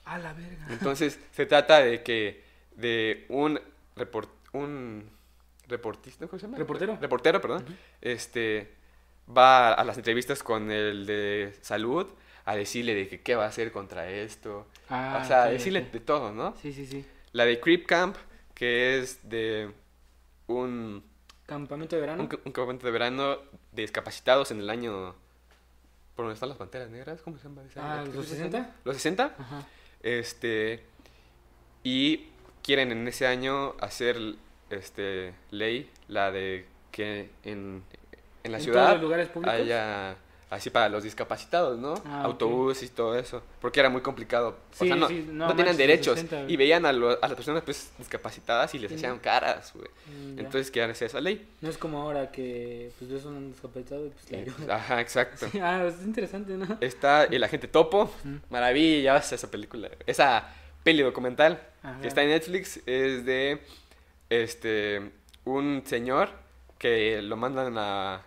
A 0.04 0.18
la 0.18 0.32
verga. 0.34 0.66
Entonces, 0.70 1.18
se 1.32 1.46
trata 1.46 1.78
de 1.80 2.02
que 2.02 2.44
de 2.76 3.24
un 3.28 3.58
report, 3.96 4.28
un 4.54 5.10
reportista, 5.68 6.26
¿cómo 6.26 6.38
se 6.40 6.46
llama? 6.46 6.58
Reportero. 6.58 6.98
Reportero, 7.00 7.40
perdón. 7.40 7.64
Este 8.00 8.72
va 9.28 9.72
a 9.72 9.84
las 9.84 9.96
entrevistas 9.96 10.42
con 10.42 10.70
el 10.70 11.06
de 11.06 11.54
salud 11.62 12.06
a 12.44 12.56
decirle 12.56 12.94
de 12.94 13.08
que 13.08 13.20
qué 13.22 13.36
va 13.36 13.44
a 13.44 13.48
hacer 13.48 13.72
contra 13.72 14.10
esto. 14.10 14.66
Ah, 14.90 15.20
o 15.22 15.26
sea, 15.26 15.44
ok, 15.44 15.50
decirle 15.50 15.88
de 15.92 16.00
todo, 16.00 16.32
¿no? 16.32 16.54
Sí, 16.60 16.72
sí, 16.72 16.86
sí. 16.86 17.04
La 17.32 17.44
de 17.44 17.58
Creep 17.60 17.86
Camp, 17.86 18.16
que 18.54 18.98
es 18.98 19.28
de 19.28 19.70
un, 20.46 21.02
Campamento 21.46 21.96
de 21.96 22.00
verano. 22.00 22.22
un, 22.22 22.28
un 22.44 22.52
campamento 22.52 22.86
de 22.86 22.92
verano 22.92 23.36
de 23.72 23.82
discapacitados 23.82 24.50
en 24.50 24.60
el 24.60 24.70
año 24.70 25.14
por 26.14 26.24
donde 26.26 26.34
están 26.34 26.48
las 26.48 26.58
panteras 26.58 26.88
negras, 26.90 27.20
¿cómo 27.22 27.38
se 27.38 27.44
llama? 27.44 27.62
Ah, 27.76 28.04
¿Qué 28.06 28.12
¿los 28.16 28.26
se 28.26 28.36
60? 28.36 28.58
llama? 28.58 28.74
¿Los 28.84 28.96
60? 28.96 29.34
Ajá. 29.38 29.66
Este. 30.02 30.84
Y 31.82 32.28
quieren 32.62 32.92
en 32.92 33.06
ese 33.08 33.26
año 33.26 33.74
hacer 33.80 34.16
este 34.70 35.34
ley, 35.50 35.90
la 36.08 36.30
de 36.32 36.66
que 36.90 37.30
en, 37.44 37.82
en 38.44 38.52
la 38.52 38.58
¿En 38.58 38.64
ciudad 38.64 38.82
todos 38.84 38.92
los 38.94 39.02
lugares 39.02 39.28
públicos? 39.28 39.54
haya 39.54 40.16
así 40.50 40.70
para 40.70 40.88
los 40.88 41.02
discapacitados, 41.02 41.76
¿no? 41.80 41.94
Ah, 42.06 42.22
y 42.84 42.88
todo 42.88 43.18
eso. 43.18 43.42
Porque 43.60 43.80
era 43.80 43.88
muy 43.90 44.02
complicado. 44.02 44.56
Sí, 44.70 44.84
o 44.84 44.86
sea, 44.86 44.94
no, 44.96 45.08
sí, 45.08 45.26
no 45.28 45.48
los 45.52 45.76
derechos. 45.76 46.14
60, 46.14 46.42
güey. 46.42 46.52
y 46.52 46.56
veían 46.56 46.86
a, 46.86 46.92
lo- 46.92 47.10
a 47.20 47.26
las 47.26 47.34
personas 47.34 47.64
pues 47.64 47.90
discapacitadas 47.98 48.72
y 48.74 48.78
les 48.78 48.90
Sí. 48.90 48.96
hacían 48.96 49.18
caras, 49.18 49.72
güey. 49.74 49.88
Mm. 50.06 50.38
Entonces 50.38 50.70
querían 50.70 50.90
hacer 50.92 51.06
esa 51.08 51.20
ley. 51.20 51.48
No 51.60 51.70
es 51.70 51.76
como 51.76 52.00
ahora 52.02 52.30
que 52.30 52.92
pues 53.00 53.10
ves 53.10 53.24
un 53.24 53.50
discapacitado 53.50 54.06
y 54.06 54.10
pues 54.10 54.30
le 54.30 54.38
ayudas. 54.42 54.68
Ajá, 54.68 55.00
exacto. 55.00 55.46
Ah, 55.60 55.86
es 55.88 56.04
interesante, 56.04 56.52
¿no? 56.52 56.78
Está 56.80 57.24
el 57.24 57.42
agente 57.42 57.66
Topo. 57.66 58.08
Maravilla 58.50 59.16
esa 59.16 59.50
película. 59.50 59.88
Esa 60.06 60.46
peli 60.84 61.02
documental 61.02 61.60
Ajá. 61.82 62.00
que 62.00 62.06
está 62.06 62.22
en 62.22 62.28
Netflix 62.28 62.76
es 62.86 63.24
de 63.24 63.60
este 64.30 65.12
un 65.44 65.82
señor 65.84 66.30
que 66.78 67.20
lo 67.22 67.36
mandan 67.36 67.74
a 67.78 68.22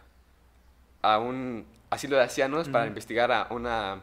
a 1.02 1.20
un 1.20 1.66
asilo 1.90 2.18
de 2.18 2.24
ancianos 2.24 2.68
para 2.70 2.88
investigar 2.88 3.32
a 3.32 3.48
una 3.52 4.02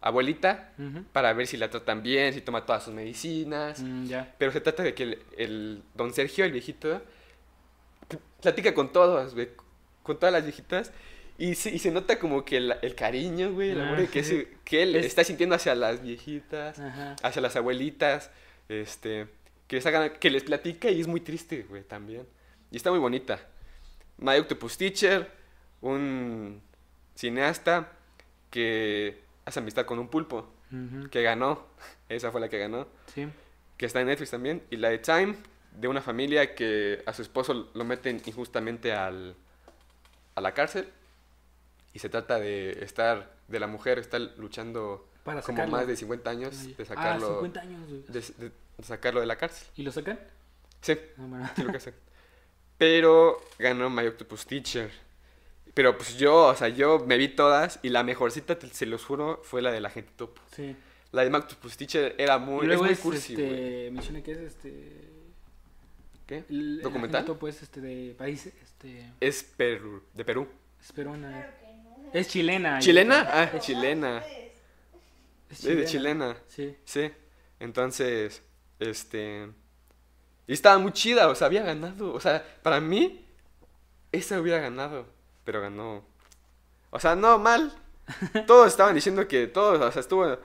abuelita 0.00 0.72
para 1.12 1.32
ver 1.32 1.46
si 1.48 1.56
la 1.56 1.68
tratan 1.70 2.02
bien, 2.02 2.32
si 2.32 2.40
toma 2.40 2.64
todas 2.64 2.84
sus 2.84 2.94
medicinas. 2.94 3.80
Mm. 3.82 4.10
Pero 4.38 4.52
se 4.52 4.60
trata 4.60 4.82
de 4.84 4.94
que 4.94 5.02
el, 5.02 5.22
el 5.36 5.82
don 5.94 6.12
Sergio, 6.12 6.44
el 6.44 6.52
viejito, 6.52 7.02
platica 8.40 8.74
con 8.74 8.92
todas, 8.92 9.34
güey, 9.34 9.48
con 10.02 10.18
todas 10.18 10.32
las 10.32 10.44
viejitas. 10.44 10.92
Y 11.38 11.54
se, 11.54 11.70
y 11.70 11.78
se 11.78 11.90
nota 11.90 12.18
como 12.18 12.44
que 12.44 12.56
el, 12.58 12.74
el 12.80 12.94
cariño, 12.94 13.52
güey, 13.52 13.70
el 13.70 13.80
Ah, 13.80 13.88
amor 13.92 14.06
que, 14.08 14.24
sí. 14.24 14.48
que 14.64 14.82
él 14.84 14.96
Es- 14.96 15.06
está 15.06 15.22
sintiendo 15.24 15.54
hacia 15.56 15.74
las 15.74 16.00
viejitas, 16.00 16.78
Ajá. 16.78 17.16
hacia 17.22 17.42
las 17.42 17.56
abuelitas, 17.56 18.30
este, 18.68 19.26
que, 19.66 19.76
les 19.76 19.86
hagan- 19.86 20.10
que 20.18 20.30
les 20.30 20.42
platica 20.44 20.88
y 20.90 21.00
es 21.00 21.06
muy 21.06 21.20
triste, 21.20 21.62
güey, 21.68 21.82
también. 21.82 22.26
Y 22.70 22.76
está 22.76 22.90
muy 22.90 22.98
bonita. 22.98 23.40
My 24.18 24.36
Octopus 24.38 24.76
Teacher, 24.78 25.30
un 25.80 26.60
cineasta 27.14 27.92
que 28.50 29.20
hace 29.44 29.60
amistad 29.60 29.84
con 29.86 29.98
un 29.98 30.08
pulpo, 30.08 30.52
que 31.10 31.22
ganó, 31.22 31.64
esa 32.08 32.30
fue 32.32 32.40
la 32.40 32.48
que 32.48 32.58
ganó, 32.58 32.88
Sí. 33.14 33.28
que 33.76 33.86
está 33.86 34.00
en 34.00 34.08
Netflix 34.08 34.30
también, 34.32 34.62
y 34.70 34.76
la 34.76 34.88
de 34.90 34.98
Time, 34.98 35.36
de 35.72 35.88
una 35.88 36.00
familia 36.02 36.54
que 36.54 37.02
a 37.06 37.12
su 37.12 37.22
esposo 37.22 37.70
lo 37.72 37.84
meten 37.84 38.20
injustamente 38.26 38.92
al, 38.92 39.36
a 40.34 40.40
la 40.40 40.52
cárcel, 40.54 40.88
y 41.92 41.98
se 42.00 42.08
trata 42.08 42.38
de 42.40 42.70
estar, 42.82 43.32
de 43.48 43.60
la 43.60 43.66
mujer, 43.68 43.98
está 43.98 44.18
luchando 44.18 45.08
Para 45.26 45.42
como 45.42 45.56
sacarlo. 45.58 45.76
más 45.76 45.86
de 45.86 45.96
50 45.96 46.30
años 46.30 46.64
de 46.64 46.82
Ah, 46.82 46.86
sacarlo, 46.86 47.28
50 47.28 47.60
años, 47.60 47.88
güey. 47.88 48.02
de, 48.08 48.20
de- 48.20 48.52
de 48.78 48.84
sacarlo 48.84 49.20
de 49.20 49.26
la 49.26 49.36
cárcel. 49.36 49.68
¿Y 49.76 49.82
lo 49.82 49.92
sacan? 49.92 50.18
Sí, 50.80 50.92
Ah, 51.18 51.24
bueno. 51.26 51.50
sí 51.54 51.62
lo 51.62 51.72
que. 51.72 51.80
Pero 52.78 53.40
ganó 53.58 53.88
My 53.90 54.06
Octopus 54.06 54.46
Teacher. 54.46 54.90
Pero 55.74 55.96
pues 55.96 56.16
yo, 56.16 56.46
o 56.46 56.54
sea, 56.54 56.68
yo 56.68 57.00
me 57.06 57.16
vi 57.18 57.28
todas 57.28 57.78
y 57.82 57.90
la 57.90 58.02
mejorcita, 58.02 58.58
te- 58.58 58.68
se 58.68 58.86
los 58.86 59.04
juro, 59.04 59.40
fue 59.44 59.60
la 59.62 59.70
de 59.72 59.80
la 59.80 59.90
gente 59.90 60.10
topo. 60.16 60.40
Sí. 60.54 60.74
La 61.12 61.22
de 61.24 61.30
My 61.30 61.36
Octopus 61.36 61.76
Teacher 61.76 62.14
era 62.18 62.36
y 62.36 62.40
muy, 62.40 62.60
es 62.62 62.66
luego 62.68 62.84
muy 62.84 62.92
es, 62.92 62.98
cursi, 63.00 63.32
este, 63.34 63.90
menciona 63.92 64.22
que 64.22 64.32
es 64.32 64.38
este... 64.38 65.10
¿Qué? 66.26 66.38
el- 66.48 66.78
el 66.78 66.82
¿Documental? 66.82 67.16
agente 67.20 67.32
topo 67.32 67.48
es 67.48 67.62
este 67.62 67.80
de 67.80 68.14
país, 68.14 68.46
este... 68.46 69.12
Es 69.20 69.42
Perú, 69.44 70.02
de 70.14 70.24
Perú. 70.24 70.48
Es 70.82 70.92
peruana. 70.92 71.50
Es 72.12 72.28
chilena. 72.28 72.78
¿Chilena? 72.78 73.26
Ah, 73.30 73.48
Pero 73.50 73.62
chilena. 73.62 74.22
Es 75.50 75.62
de 75.62 75.84
chilena. 75.84 76.36
Sí. 76.48 76.76
Sí. 76.84 77.10
Entonces, 77.60 78.42
este... 78.78 79.48
Y 80.46 80.52
estaba 80.52 80.78
muy 80.78 80.92
chida, 80.92 81.28
o 81.28 81.34
sea, 81.34 81.46
había 81.48 81.62
ganado. 81.62 82.12
O 82.12 82.20
sea, 82.20 82.44
para 82.62 82.80
mí, 82.80 83.26
esa 84.12 84.40
hubiera 84.40 84.60
ganado. 84.60 85.06
Pero 85.44 85.60
ganó. 85.60 86.04
O 86.90 87.00
sea, 87.00 87.16
no 87.16 87.38
mal. 87.38 87.72
Todos 88.46 88.68
estaban 88.68 88.94
diciendo 88.94 89.26
que 89.26 89.48
todos, 89.48 89.80
o 89.80 89.92
sea, 89.92 90.00
estuvo. 90.00 90.38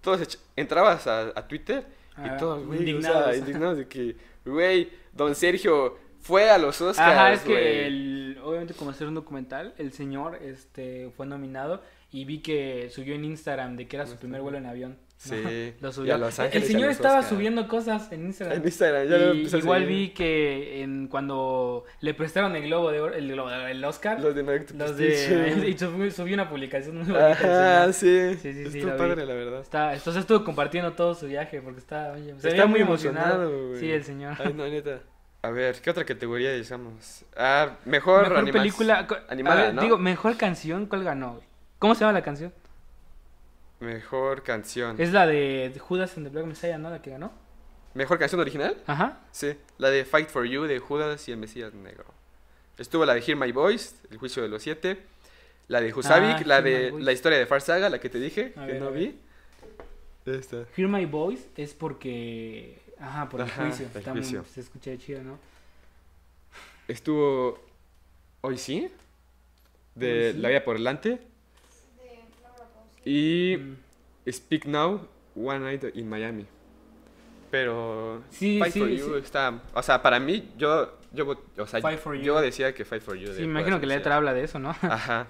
Todos 0.00 0.38
entrabas 0.56 1.06
a, 1.06 1.32
a 1.38 1.46
Twitter 1.46 1.84
y 2.16 2.28
Ah, 2.28 2.36
todos, 2.38 2.64
güey, 2.64 2.78
indignados. 2.80 3.26
O 3.26 3.30
sea, 3.30 3.36
indignados 3.36 3.76
de 3.78 3.88
que, 3.88 4.16
güey, 4.44 4.90
don 5.12 5.34
Sergio 5.34 5.98
fue 6.20 6.50
a 6.50 6.58
los 6.58 6.80
Oscars. 6.80 7.12
Ajá, 7.12 7.32
es 7.32 7.40
que 7.42 7.86
el, 7.86 8.40
obviamente 8.42 8.74
como 8.74 8.90
hacer 8.90 9.06
un 9.08 9.14
documental, 9.14 9.74
el 9.78 9.92
señor 9.92 10.36
este 10.36 11.10
fue 11.16 11.26
nominado 11.26 11.82
y 12.12 12.24
vi 12.24 12.38
que 12.40 12.88
subió 12.90 13.14
en 13.14 13.24
Instagram 13.24 13.76
de 13.76 13.88
que 13.88 13.96
era 13.96 14.06
su 14.06 14.16
primer 14.16 14.40
vuelo 14.42 14.58
en 14.58 14.66
avión. 14.66 14.98
Sí, 15.16 15.72
Lo 15.80 15.90
y 15.90 15.92
subió. 15.92 16.18
Los 16.18 16.38
el 16.38 16.46
Ángeles 16.46 16.66
señor 16.66 16.90
estaba 16.90 17.20
Oscar. 17.20 17.30
subiendo 17.36 17.68
cosas 17.68 18.10
en 18.12 18.26
Instagram. 18.26 18.58
En 18.58 18.64
Instagram, 18.64 19.08
ya 19.08 19.18
lo 19.18 19.34
Y 19.34 19.46
igual 19.56 19.86
vi 19.86 20.08
que 20.10 20.82
en 20.82 21.06
cuando 21.08 21.84
le 22.00 22.12
prestaron 22.12 22.54
el 22.56 22.64
globo 22.64 22.90
de 22.90 23.00
oro, 23.00 23.14
el 23.14 23.30
el 23.30 23.84
Oscar, 23.84 24.20
Los 24.20 24.34
de 24.34 24.42
Octopus 24.42 24.74
los 24.76 24.96
de 24.96 25.64
y 25.68 26.10
subió, 26.10 26.34
una 26.34 26.48
publicación 26.50 26.96
muy 26.98 27.04
bonita. 27.06 27.36
señor. 27.36 27.92
sí. 27.94 28.34
Sí, 28.34 28.52
sí, 28.52 28.52
sí, 28.70 28.78
Estuvo 28.78 28.90
lo 28.90 28.92
vi. 28.94 28.98
padre, 28.98 29.26
la 29.26 29.34
verdad. 29.34 29.60
Está, 29.60 29.94
entonces 29.94 30.20
estuvo 30.22 30.44
compartiendo 30.44 30.92
todo 30.92 31.14
su 31.14 31.26
viaje 31.28 31.62
porque 31.62 31.78
está, 31.78 32.12
oye, 32.12 32.34
se 32.38 32.48
Está 32.48 32.66
muy 32.66 32.80
emocionado. 32.80 33.76
sí, 33.78 33.90
el 33.90 34.02
señor. 34.04 34.34
Ay, 34.38 34.52
no, 34.52 34.66
neta. 34.66 35.00
A 35.42 35.50
ver, 35.50 35.76
¿qué 35.80 35.90
otra 35.90 36.04
categoría 36.04 36.52
digamos? 36.52 37.24
Ah, 37.36 37.76
mejor, 37.84 38.28
Mejor 38.28 38.50
película. 38.50 39.06
animada, 39.28 39.62
ver, 39.66 39.74
¿no? 39.74 39.82
Digo, 39.82 39.98
mejor 39.98 40.36
canción, 40.36 40.86
¿cuál 40.86 41.04
ganó? 41.04 41.34
güey? 41.34 41.51
¿Cómo 41.82 41.96
se 41.96 42.02
llama 42.02 42.12
la 42.12 42.22
canción? 42.22 42.52
Mejor 43.80 44.44
canción. 44.44 45.00
Es 45.00 45.10
la 45.12 45.26
de 45.26 45.74
Judas 45.80 46.16
and 46.16 46.26
the 46.28 46.30
Black 46.32 46.46
Messiah, 46.46 46.78
¿no? 46.78 46.90
La 46.90 47.02
que 47.02 47.10
ganó. 47.10 47.32
¿Mejor 47.94 48.20
canción 48.20 48.40
original? 48.40 48.80
Ajá. 48.86 49.18
Sí, 49.32 49.56
la 49.78 49.90
de 49.90 50.04
Fight 50.04 50.28
for 50.28 50.44
You 50.46 50.62
de 50.62 50.78
Judas 50.78 51.26
y 51.28 51.32
el 51.32 51.38
Mesías 51.38 51.74
Negro. 51.74 52.04
Estuvo 52.78 53.04
la 53.04 53.14
de 53.14 53.20
Hear 53.20 53.36
My 53.36 53.50
Voice, 53.50 53.96
El 54.12 54.18
Juicio 54.18 54.44
de 54.44 54.48
los 54.48 54.62
Siete. 54.62 55.02
La 55.66 55.80
de 55.80 55.92
Husavik, 55.92 56.36
Ah, 56.36 56.42
la 56.46 56.62
de. 56.62 56.92
La 57.00 57.10
historia 57.10 57.36
de 57.36 57.46
Far 57.46 57.60
Saga, 57.60 57.88
la 57.90 57.98
que 57.98 58.08
te 58.08 58.20
dije, 58.20 58.52
A 58.56 58.64
que 58.64 58.72
ver, 58.74 58.80
no 58.82 58.92
vi. 58.92 59.18
Esta. 60.24 60.58
Hear 60.76 60.88
My 60.88 61.04
Voice 61.04 61.48
es 61.56 61.74
porque. 61.74 62.80
Ajá, 63.00 63.28
por 63.28 63.40
el 63.40 63.46
Ajá, 63.48 63.64
juicio. 63.66 63.88
el 63.92 64.02
muy- 64.04 64.12
juicio. 64.20 64.44
se 64.54 64.60
escucha 64.60 64.96
chido, 64.98 65.20
¿no? 65.24 65.36
Estuvo. 66.86 67.58
¿Hoy 68.42 68.56
sí? 68.56 68.88
De 69.96 70.28
Hoy 70.28 70.32
sí. 70.34 70.38
La 70.38 70.48
vida 70.48 70.62
por 70.64 70.76
delante. 70.76 71.08
de- 71.10 71.16
no 71.18 72.48
me 72.48 72.48
acuerdo, 72.48 72.70
sí. 72.91 72.91
Y 73.04 73.56
Mm. 73.58 73.76
Speak 74.30 74.66
Now, 74.66 75.08
One 75.34 75.60
Night 75.60 75.84
in 75.96 76.08
Miami. 76.08 76.46
Pero 77.50 78.22
Sí, 78.30 78.58
Fight 78.58 78.72
sí, 78.72 78.78
for 78.80 78.88
You 78.88 79.14
sí. 79.14 79.20
está, 79.24 79.60
o 79.74 79.82
sea, 79.82 80.00
para 80.02 80.18
mí 80.18 80.52
yo 80.56 80.98
yo 81.12 81.26
o 81.58 81.66
sea, 81.66 81.80
Fight 81.80 81.98
for 81.98 82.14
yo 82.16 82.40
decía 82.40 82.72
que 82.74 82.84
Fight 82.84 83.02
for 83.02 83.16
You. 83.16 83.34
Sí, 83.34 83.42
imagino 83.42 83.78
que 83.80 83.86
la 83.86 83.96
letra 83.96 84.16
habla 84.16 84.32
de 84.32 84.44
eso, 84.44 84.58
¿no? 84.58 84.70
Ajá. 84.82 85.26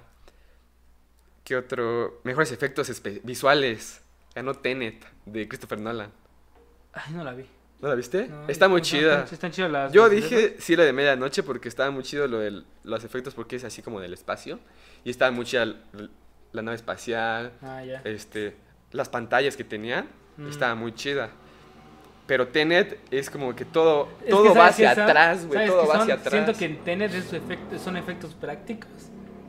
¿Qué 1.44 1.56
otro? 1.56 2.20
Mejores 2.22 2.52
efectos 2.52 2.90
visuales. 3.24 4.02
Ganó 4.34 4.54
Tenet 4.54 5.04
de 5.26 5.48
Christopher 5.48 5.80
Nolan. 5.80 6.10
Ay, 6.92 7.12
no 7.14 7.24
la 7.24 7.32
vi. 7.34 7.44
¿No 7.80 7.88
la 7.88 7.96
viste? 7.96 8.28
No, 8.28 8.48
está 8.48 8.68
muy 8.68 8.80
chida. 8.80 9.20
Están, 9.24 9.34
están 9.34 9.50
chidas 9.50 9.70
las. 9.72 9.92
Yo 9.92 10.08
dije 10.08 10.56
sí 10.60 10.76
lo 10.76 10.84
de 10.84 10.92
medianoche 10.92 11.42
porque 11.42 11.68
estaba 11.68 11.90
muy 11.90 12.04
chido 12.04 12.28
lo 12.28 12.38
de 12.38 12.62
los 12.84 13.02
efectos 13.04 13.34
porque 13.34 13.56
es 13.56 13.64
así 13.64 13.82
como 13.82 14.00
del 14.00 14.12
espacio 14.14 14.60
y 15.04 15.10
estaba 15.10 15.32
muy 15.32 15.44
chida 15.44 15.74
la 16.52 16.62
nave 16.62 16.76
espacial. 16.76 17.52
Ah, 17.62 17.82
este, 18.04 18.56
las 18.92 19.08
pantallas 19.08 19.56
que 19.56 19.64
tenían, 19.64 20.06
Mm. 20.36 20.48
estaba 20.48 20.74
muy 20.74 20.94
chida. 20.94 21.30
Pero 22.26 22.48
Tenet 22.48 22.98
es 23.10 23.28
como 23.28 23.54
que 23.54 23.64
todo, 23.64 24.08
Es 24.20 24.24
que 24.26 24.30
todo 24.30 24.48
va 24.48 24.54
¿sabes 24.54 24.76
qué 24.76 24.86
hacia 24.86 24.94
son? 24.94 25.04
atrás, 25.10 25.46
güey, 25.46 25.52
¿Sabes 25.58 25.70
todo 25.70 25.80
va 25.86 25.92
son? 25.92 26.00
hacia 26.02 26.14
atrás. 26.14 26.32
Siento 26.32 26.54
que 26.54 26.64
en 26.66 26.76
Tenet 26.84 27.12
es 27.14 27.32
efecto- 27.32 27.78
son 27.78 27.96
efectos 27.96 28.34
prácticos. 28.34 28.88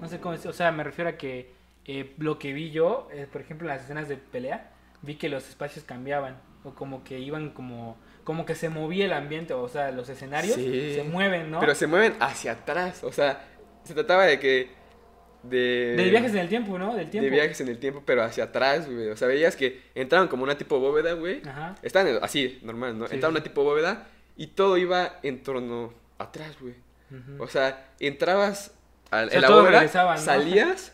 No 0.02 0.10
sé 0.10 0.20
cómo 0.20 0.34
decir. 0.34 0.50
O 0.50 0.54
sea, 0.54 0.72
me 0.72 0.84
refiero 0.84 1.10
a 1.10 1.14
que 1.14 1.54
eh, 1.86 2.14
lo 2.18 2.40
que 2.40 2.52
vi 2.54 2.72
yo, 2.72 3.08
eh, 3.14 3.28
por 3.32 3.42
ejemplo, 3.42 3.68
en 3.70 3.76
las 3.76 3.84
escenas 3.84 4.08
de 4.10 4.18
pelea, 4.18 4.72
vi 5.02 5.16
que 5.16 5.30
los 5.30 5.48
espacios 5.48 5.86
cambiaban. 5.86 6.38
O 6.64 6.74
como 6.74 7.04
que 7.04 7.20
iban 7.20 7.52
como. 7.52 7.98
Como 8.24 8.46
que 8.46 8.56
se 8.56 8.70
movía 8.70 9.06
el 9.06 9.14
ambiente. 9.14 9.54
O 9.54 9.68
sea, 9.68 9.92
los 9.92 10.10
escenarios 10.10 10.56
Sí. 10.56 10.94
se 10.96 11.04
mueven, 11.04 11.52
¿no? 11.52 11.60
Pero 11.60 11.76
se 11.76 11.88
mueven 11.88 12.16
hacia 12.20 12.54
atrás, 12.54 13.04
o 13.04 13.12
sea, 13.12 13.42
se 13.84 13.94
trataba 13.94 14.24
de 14.26 14.40
que... 14.40 14.72
De, 15.44 15.96
De 15.98 16.10
viajes 16.10 16.32
en 16.32 16.38
el 16.40 16.50
tiempo, 16.50 16.80
¿no? 16.80 16.96
Del 16.96 17.10
tiempo. 17.10 17.26
de 17.26 17.30
viajes 17.30 17.60
en 17.62 17.68
el 17.68 17.78
tiempo, 17.78 18.02
pero 18.06 18.24
hacia 18.24 18.46
atrás, 18.46 18.90
güey. 18.90 19.10
O 19.10 19.18
sea, 19.18 19.28
veías 19.28 19.56
que 19.56 19.82
entraban 19.94 20.28
como 20.30 20.44
una 20.44 20.58
tipo 20.58 20.80
bóveda, 20.80 21.14
güey. 21.14 21.42
Ajá. 21.46 21.76
Estaban 21.82 22.18
así, 22.22 22.60
normal, 22.64 22.98
¿no? 22.98 23.08
Sí, 23.08 23.16
Entraba 23.16 23.32
sí. 23.34 23.38
una 23.38 23.44
tipo 23.44 23.64
bóveda 23.64 24.08
y 24.38 24.48
todo 24.48 24.78
iba 24.78 25.20
en 25.22 25.44
torno 25.44 25.94
atrás, 26.18 26.58
güey. 26.60 26.76
O 27.38 27.48
sea, 27.48 27.92
entrabas 28.00 28.74
a, 29.12 29.26
O 29.26 29.30
sea, 29.30 29.42
la 29.42 29.50
bóveda, 29.52 30.18
salías 30.18 30.94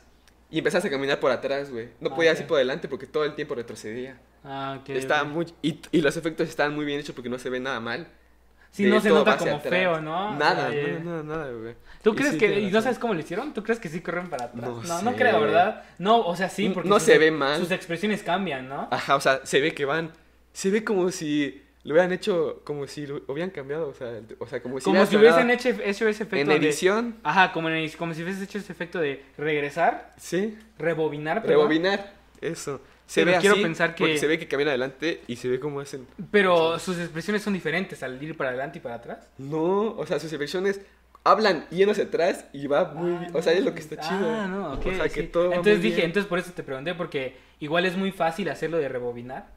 y 0.51 0.57
empezabas 0.57 0.83
a 0.85 0.89
caminar 0.89 1.19
por 1.19 1.31
atrás, 1.31 1.69
güey. 1.71 1.89
No 2.01 2.09
Ah, 2.11 2.15
podías 2.15 2.37
ir 2.39 2.47
por 2.47 2.57
delante 2.57 2.89
porque 2.89 3.05
todo 3.07 3.23
el 3.23 3.35
tiempo 3.35 3.55
retrocedía. 3.55 4.19
Ah, 4.43 4.79
ok. 4.81 4.89
Estaba 4.89 5.23
muy... 5.23 5.45
Y, 5.61 5.79
y 5.91 6.01
los 6.01 6.17
efectos 6.17 6.49
estaban 6.49 6.75
muy 6.75 6.83
bien 6.85 6.99
hechos 6.99 7.15
porque 7.15 7.29
no 7.29 7.37
se 7.39 7.49
ve 7.49 7.59
nada 7.59 7.79
mal. 7.79 8.07
Sí, 8.71 8.85
no 8.85 9.01
se 9.01 9.09
nota 9.09 9.37
como 9.37 9.59
feo, 9.59 9.99
¿no? 9.99 10.37
Nada, 10.37 10.73
ya. 10.73 10.99
no, 10.99 11.23
no, 11.23 11.23
nada, 11.23 11.51
güey. 11.51 11.73
¿Tú 12.03 12.11
Y 12.13 12.15
crees 12.15 12.33
sí, 12.33 12.37
que, 12.37 12.59
y 12.61 12.71
no 12.71 12.81
sabes 12.81 12.99
cómo 12.99 13.13
lo 13.13 13.19
hicieron? 13.19 13.53
¿Tú 13.53 13.63
crees 13.63 13.79
que 13.79 13.89
sí 13.89 13.99
corren 13.99 14.29
para 14.29 14.45
atrás? 14.45 14.61
No 14.61 14.81
No, 14.83 15.01
no, 15.01 15.11
sé. 15.11 15.17
creo, 15.17 15.41
¿verdad? 15.41 15.83
No, 15.97 16.19
o 16.21 16.35
sea, 16.35 16.49
sí, 16.49 16.69
porque 16.69 16.87
no 16.87 16.95
sus- 16.95 17.03
se 17.03 17.17
ve 17.17 17.31
mal. 17.31 17.59
Sus 17.59 17.71
expresiones 17.71 18.23
cambian, 18.23 18.69
¿no? 18.69 18.87
Ajá, 18.91 19.15
o 19.15 19.21
sea, 19.21 19.41
se 19.45 19.59
ve 19.59 19.73
que 19.73 19.85
van... 19.85 20.11
Se 20.53 20.69
ve 20.69 20.83
como 20.83 21.11
si 21.11 21.61
lo 21.83 21.93
hubieran 21.93 22.11
hecho, 22.13 22.61
como 22.63 22.85
si 22.87 23.05
lo 23.07 23.21
hubieran 23.27 23.49
cambiado, 23.49 23.89
o 23.89 23.93
sea, 23.93 24.11
o 24.37 24.45
sea 24.47 24.61
como 24.61 24.79
si... 24.79 24.83
como 24.85 24.99
hubieran 25.01 25.07
si 25.09 25.17
hubiesen 25.17 25.49
hecho, 25.49 25.69
hecho 25.83 26.07
ese 26.07 26.23
efecto 26.23 26.37
En 26.37 26.47
de... 26.47 26.55
edición, 26.67 27.15
Ajá, 27.23 27.51
como, 27.51 27.69
en- 27.69 27.89
como 27.91 28.13
si 28.13 28.23
hubiese 28.23 28.43
hecho 28.43 28.59
ese 28.59 28.71
efecto 28.71 28.99
de 28.99 29.23
regresar, 29.37 30.13
sí. 30.17 30.57
rebobinar, 30.77 31.41
perdón. 31.41 31.57
Rebobinar, 31.57 32.13
eso. 32.39 32.81
Se 33.09 33.21
Pero 33.21 33.31
ve 33.37 33.41
quiero 33.41 33.55
así 33.55 33.63
pensar 33.63 33.95
que- 33.95 34.03
porque 34.03 34.17
se 34.19 34.27
ve 34.27 34.37
que 34.37 34.47
camina 34.47 34.69
adelante 34.69 35.21
y 35.25 35.35
se 35.35 35.47
ve 35.49 35.59
cómo 35.59 35.79
hacen... 35.79 36.05
Pero 36.29 36.77
sus 36.77 36.99
expresiones 36.99 37.41
son 37.41 37.53
diferentes 37.53 38.03
al 38.03 38.21
ir 38.21 38.37
para 38.37 38.51
adelante 38.51 38.77
y 38.77 38.81
para 38.81 38.95
atrás. 38.95 39.27
No, 39.39 39.95
o 39.97 40.05
sea, 40.05 40.19
sus 40.19 40.31
expresiones 40.31 40.79
hablan 41.23 41.65
yendo 41.71 41.93
hacia 41.93 42.03
atrás 42.03 42.45
y 42.53 42.67
va 42.67 42.85
muy 42.93 43.11
Ah, 43.15 43.19
bien. 43.21 43.35
O 43.35 43.41
sea, 43.41 43.53
es 43.53 43.63
lo 43.65 43.73
que 43.73 43.79
está 43.79 43.97
chido. 43.97 44.29
Ah, 44.29 44.45
no, 44.47 44.73
ok. 44.73 44.85
O 44.85 44.93
sea, 44.93 45.09
que 45.09 45.21
sí. 45.23 45.27
todo 45.27 45.45
Entonces 45.45 45.81
dije, 45.81 45.95
bien. 45.95 46.05
entonces 46.05 46.29
por 46.29 46.37
eso 46.37 46.51
te 46.53 46.61
pregunté, 46.61 46.93
porque 46.93 47.35
igual 47.59 47.87
es 47.87 47.97
muy 47.97 48.11
fácil 48.11 48.47
hacerlo 48.47 48.77
de 48.77 48.87
rebobinar. 48.89 49.47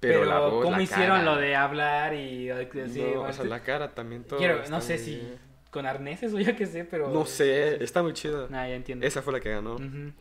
Pero, 0.00 0.24
la 0.24 0.40
voz, 0.40 0.64
¿cómo 0.64 0.76
la 0.76 0.82
hicieron 0.82 1.18
cara. 1.18 1.22
lo 1.22 1.36
de 1.36 1.54
hablar 1.54 2.14
y 2.14 2.50
así? 2.50 3.00
No, 3.14 3.20
o 3.22 3.32
sea, 3.32 3.44
la 3.44 3.60
cara 3.60 3.94
también 3.94 4.24
todo. 4.24 4.40
Quiero, 4.40 4.60
no 4.70 4.80
sé 4.80 4.94
muy 4.94 5.04
si 5.04 5.14
bien. 5.16 5.38
con 5.70 5.86
arneses 5.86 6.32
o 6.34 6.40
yo 6.40 6.56
qué 6.56 6.66
sé, 6.66 6.84
pero... 6.84 7.08
No 7.10 7.26
sé, 7.26 7.82
está 7.82 8.02
muy 8.02 8.12
chido. 8.12 8.48
Nah, 8.48 8.66
ya 8.66 8.74
entiendo. 8.74 9.06
Esa 9.06 9.22
fue 9.22 9.32
la 9.32 9.40
que 9.40 9.50
ganó. 9.50 9.74
Ujú. 9.76 10.12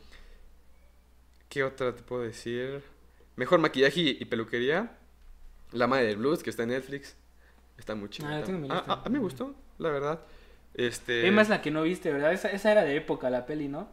¿Qué 1.49 1.63
otra 1.63 1.95
te 1.95 2.01
puedo 2.03 2.23
decir? 2.23 2.81
Mejor 3.35 3.59
maquillaje 3.59 3.99
y, 4.01 4.17
y 4.19 4.25
peluquería. 4.25 4.97
La 5.71 5.87
madre 5.87 6.07
del 6.07 6.17
blues, 6.17 6.43
que 6.43 6.49
está 6.49 6.63
en 6.63 6.69
Netflix. 6.69 7.15
Está 7.77 7.95
muy 7.95 8.09
chida. 8.09 8.27
Ah, 8.29 8.43
Ah, 8.69 8.83
ah, 8.87 9.01
a 9.05 9.09
mí 9.09 9.13
me 9.13 9.19
gustó, 9.19 9.53
la 9.77 9.89
verdad. 9.89 10.21
Este... 10.73 11.27
Es 11.27 11.49
la 11.49 11.61
que 11.61 11.71
no 11.71 11.83
viste, 11.83 12.11
¿verdad? 12.11 12.33
Esa, 12.33 12.49
esa 12.49 12.71
era 12.71 12.83
de 12.83 12.95
época 12.95 13.29
la 13.29 13.45
peli, 13.45 13.67
¿no? 13.67 13.89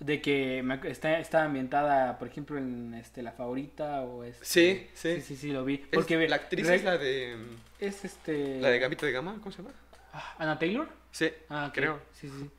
De 0.00 0.20
que 0.20 0.62
me 0.64 0.80
está, 0.90 1.18
está 1.20 1.44
ambientada, 1.44 2.18
por 2.18 2.26
ejemplo, 2.28 2.58
en 2.58 2.94
este, 2.94 3.22
La 3.22 3.32
Favorita 3.32 4.02
o 4.02 4.24
es... 4.24 4.36
Sí, 4.42 4.88
sí. 4.94 5.16
Sí, 5.16 5.20
sí, 5.20 5.36
sí, 5.36 5.52
lo 5.52 5.64
vi. 5.64 5.78
Porque 5.78 6.28
la 6.28 6.36
actriz 6.36 6.66
re- 6.66 6.74
es 6.76 6.84
la 6.84 6.98
de... 6.98 7.36
es 7.78 8.04
este... 8.04 8.60
La 8.60 8.68
de 8.68 8.78
Gambito 8.80 9.06
de 9.06 9.12
Gama, 9.12 9.34
¿cómo 9.40 9.52
se 9.52 9.58
llama? 9.62 9.74
Ah, 10.12 10.34
¿Anna 10.38 10.58
Taylor? 10.58 10.88
Sí, 11.12 11.30
Ah, 11.48 11.66
ok. 11.68 11.74
creo. 11.74 12.00
Sí, 12.14 12.28
sí, 12.28 12.34
sí. 12.40 12.50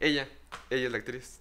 Ella, 0.00 0.26
ella 0.70 0.86
es 0.86 0.92
la 0.92 0.98
actriz. 0.98 1.40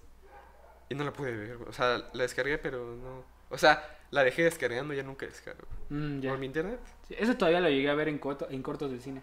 Y 0.90 0.96
no 0.96 1.04
la 1.04 1.12
pude 1.14 1.36
ver, 1.36 1.58
güey. 1.58 1.70
o 1.70 1.74
sea, 1.74 1.98
la 2.14 2.24
descargué, 2.24 2.58
pero 2.58 2.96
no... 2.96 3.24
O 3.50 3.58
sea, 3.58 3.84
la 4.12 4.24
dejé 4.24 4.44
descargando 4.44 4.94
y 4.94 4.98
ya 4.98 5.04
nunca 5.04 5.26
descargo. 5.26 5.68
Mm, 5.90 6.20
ya. 6.20 6.30
¿Por 6.30 6.40
mi 6.40 6.46
internet? 6.46 6.80
Sí, 7.08 7.16
Eso 7.18 7.36
todavía 7.36 7.60
lo 7.62 7.70
llegué 7.70 7.90
a 7.90 7.94
ver 7.96 8.08
en, 8.10 8.20
corto, 8.20 8.48
en 8.50 8.62
cortos 8.62 8.92
del 8.92 9.02
cine. 9.02 9.22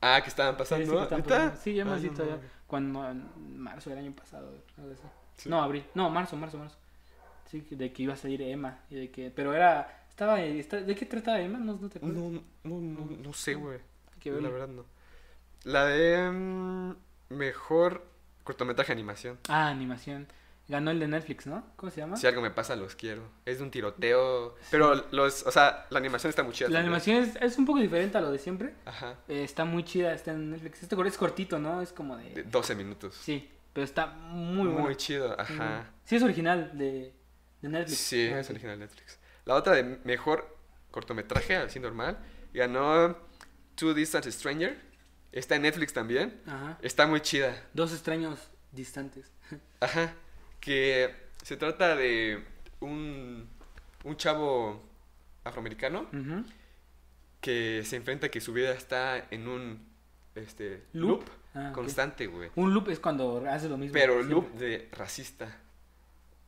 Ah, 0.00 0.20
que 0.22 0.28
estaban 0.28 0.54
Sí, 0.54 0.58
pasando. 0.58 0.86
sí, 0.92 0.96
que 0.96 1.02
están 1.02 1.18
¿Neta? 1.20 1.28
pasando. 1.30 1.56
Sí, 1.62 1.74
ya 1.74 1.84
Ah, 1.90 1.98
sí, 1.98 2.08
no 2.08 2.14
todavía. 2.14 2.40
Cuando 2.66 3.10
en 3.10 3.58
marzo 3.58 3.90
del 3.90 3.98
año 4.00 4.12
pasado, 4.12 4.50
algo 4.78 4.92
así. 4.92 5.02
Sí. 5.38 5.48
No, 5.48 5.62
abril. 5.62 5.84
No, 5.94 6.10
marzo, 6.10 6.36
marzo, 6.36 6.58
marzo. 6.58 6.76
Sí, 7.46 7.62
que- 7.62 7.76
de 7.76 7.92
que 7.92 8.02
iba 8.02 8.14
a 8.14 8.16
salir 8.16 8.42
Emma. 8.42 8.80
Y 8.90 8.96
de 8.96 9.10
que, 9.10 9.30
pero 9.30 9.54
era. 9.54 10.04
Estaba, 10.10 10.36
¿De 10.36 10.94
qué 10.98 11.06
trataba 11.06 11.40
Emma? 11.40 11.58
No, 11.58 11.76
no 11.76 11.88
te 11.88 11.98
acuerdas. 11.98 12.18
No, 12.22 12.30
no, 12.64 12.80
no, 12.80 13.16
no 13.22 13.32
sé, 13.32 13.54
güey. 13.54 13.78
Que 14.20 14.30
La 14.32 14.48
verdad 14.48 14.68
no. 14.68 14.84
La 15.64 15.84
de 15.86 16.30
mm, 16.30 16.94
mejor 17.30 18.04
cortometraje 18.44 18.88
de 18.88 18.92
animación. 18.94 19.38
Ah, 19.48 19.68
animación. 19.68 20.26
Ganó 20.68 20.90
el 20.90 20.98
de 20.98 21.06
Netflix, 21.06 21.46
¿no? 21.46 21.64
¿Cómo 21.76 21.92
se 21.92 22.00
llama? 22.00 22.16
Si 22.16 22.26
algo 22.26 22.42
me 22.42 22.50
pasa, 22.50 22.74
los 22.74 22.96
quiero. 22.96 23.22
Es 23.44 23.58
de 23.58 23.64
un 23.64 23.70
tiroteo. 23.70 24.56
Pero 24.70 25.06
los, 25.12 25.46
o 25.46 25.50
sea, 25.52 25.86
la 25.90 25.98
animación 25.98 26.28
está 26.28 26.42
muy 26.42 26.52
chida. 26.54 26.68
La 26.68 26.80
también. 26.80 26.86
animación 26.94 27.16
es, 27.18 27.52
es 27.52 27.58
un 27.58 27.66
poco 27.66 27.78
diferente 27.78 28.18
a 28.18 28.20
lo 28.20 28.32
de 28.32 28.38
siempre. 28.38 28.74
Ajá. 28.84 29.14
Eh, 29.28 29.44
está 29.44 29.64
muy 29.64 29.84
chida, 29.84 30.12
está 30.12 30.32
en 30.32 30.50
Netflix. 30.50 30.82
Este 30.82 30.96
es 31.06 31.16
cortito, 31.18 31.58
¿no? 31.60 31.80
Es 31.82 31.92
como 31.92 32.16
de... 32.16 32.30
De 32.30 32.42
12 32.42 32.74
minutos. 32.74 33.14
Sí, 33.14 33.48
pero 33.72 33.84
está 33.84 34.06
muy 34.06 34.64
muy 34.64 34.72
bueno. 34.72 34.94
chido, 34.94 35.40
ajá. 35.40 35.90
Sí, 36.04 36.16
es 36.16 36.22
original 36.24 36.76
de, 36.76 37.14
de 37.62 37.68
Netflix. 37.68 37.98
Sí, 37.98 38.22
es 38.22 38.50
original 38.50 38.78
Netflix. 38.78 39.20
La 39.44 39.54
otra 39.54 39.74
de 39.74 39.84
mejor 40.02 40.56
cortometraje, 40.90 41.56
así 41.56 41.78
normal, 41.78 42.18
ganó 42.52 43.16
Two 43.76 43.94
Distant 43.94 44.24
Stranger. 44.26 44.80
Está 45.30 45.54
en 45.56 45.62
Netflix 45.62 45.92
también. 45.92 46.40
Ajá. 46.46 46.78
Está 46.82 47.06
muy 47.06 47.20
chida. 47.20 47.54
Dos 47.72 47.92
extraños 47.92 48.40
distantes. 48.72 49.30
Ajá. 49.80 50.14
Que 50.60 51.14
se 51.42 51.56
trata 51.56 51.94
de 51.96 52.42
un, 52.80 53.48
un 54.04 54.16
chavo 54.16 54.82
afroamericano 55.44 56.08
que 57.40 57.82
se 57.84 57.96
enfrenta 57.96 58.28
que 58.30 58.40
su 58.40 58.52
vida 58.52 58.72
está 58.72 59.26
en 59.30 59.46
un 59.48 59.86
este, 60.34 60.82
Loop. 60.92 61.20
loop, 61.20 61.30
Ah, 61.58 61.72
constante, 61.72 62.26
güey. 62.26 62.50
Un 62.56 62.74
loop 62.74 62.90
es 62.90 62.98
cuando 63.00 63.42
haces 63.48 63.70
lo 63.70 63.78
mismo. 63.78 63.94
Pero 63.94 64.22
loop 64.22 64.52
de 64.56 64.90
racista. 64.92 65.56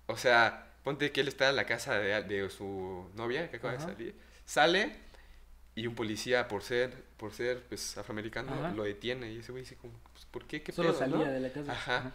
O 0.06 0.18
sea, 0.18 0.72
ponte 0.84 1.12
que 1.12 1.22
él 1.22 1.28
está 1.28 1.48
en 1.48 1.56
la 1.56 1.64
casa 1.64 1.98
de, 1.98 2.22
de 2.24 2.50
su 2.50 3.08
novia 3.14 3.48
que 3.50 3.56
acaba 3.56 3.72
de 3.72 3.80
salir. 3.80 4.14
Sale 4.44 4.96
y 5.74 5.86
un 5.86 5.94
policía 5.94 6.46
por 6.48 6.62
ser 6.62 6.92
por 7.16 7.32
ser 7.32 7.62
pues 7.68 7.96
afroamericano 7.96 8.70
lo 8.74 8.82
detiene 8.82 9.32
y 9.32 9.38
ese 9.38 9.52
güey 9.52 9.62
dice 9.64 9.76
como 9.76 9.94
pues, 10.12 10.26
¿por 10.26 10.44
qué? 10.44 10.62
¿Qué 10.62 10.72
Solo 10.72 10.90
pedo, 10.90 10.98
salía 10.98 11.16
no? 11.16 11.24
de 11.24 11.40
la 11.40 11.52
casa. 11.52 11.72
Ajá. 11.72 12.12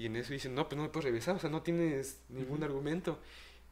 Y 0.00 0.06
en 0.06 0.16
eso 0.16 0.32
dicen, 0.32 0.54
no, 0.54 0.66
pues 0.66 0.78
no 0.78 0.84
me 0.84 0.88
puedes 0.88 1.04
regresar, 1.04 1.36
o 1.36 1.38
sea, 1.38 1.50
no 1.50 1.60
tienes 1.60 2.20
ningún 2.30 2.56
Ujú. 2.56 2.64
argumento. 2.64 3.18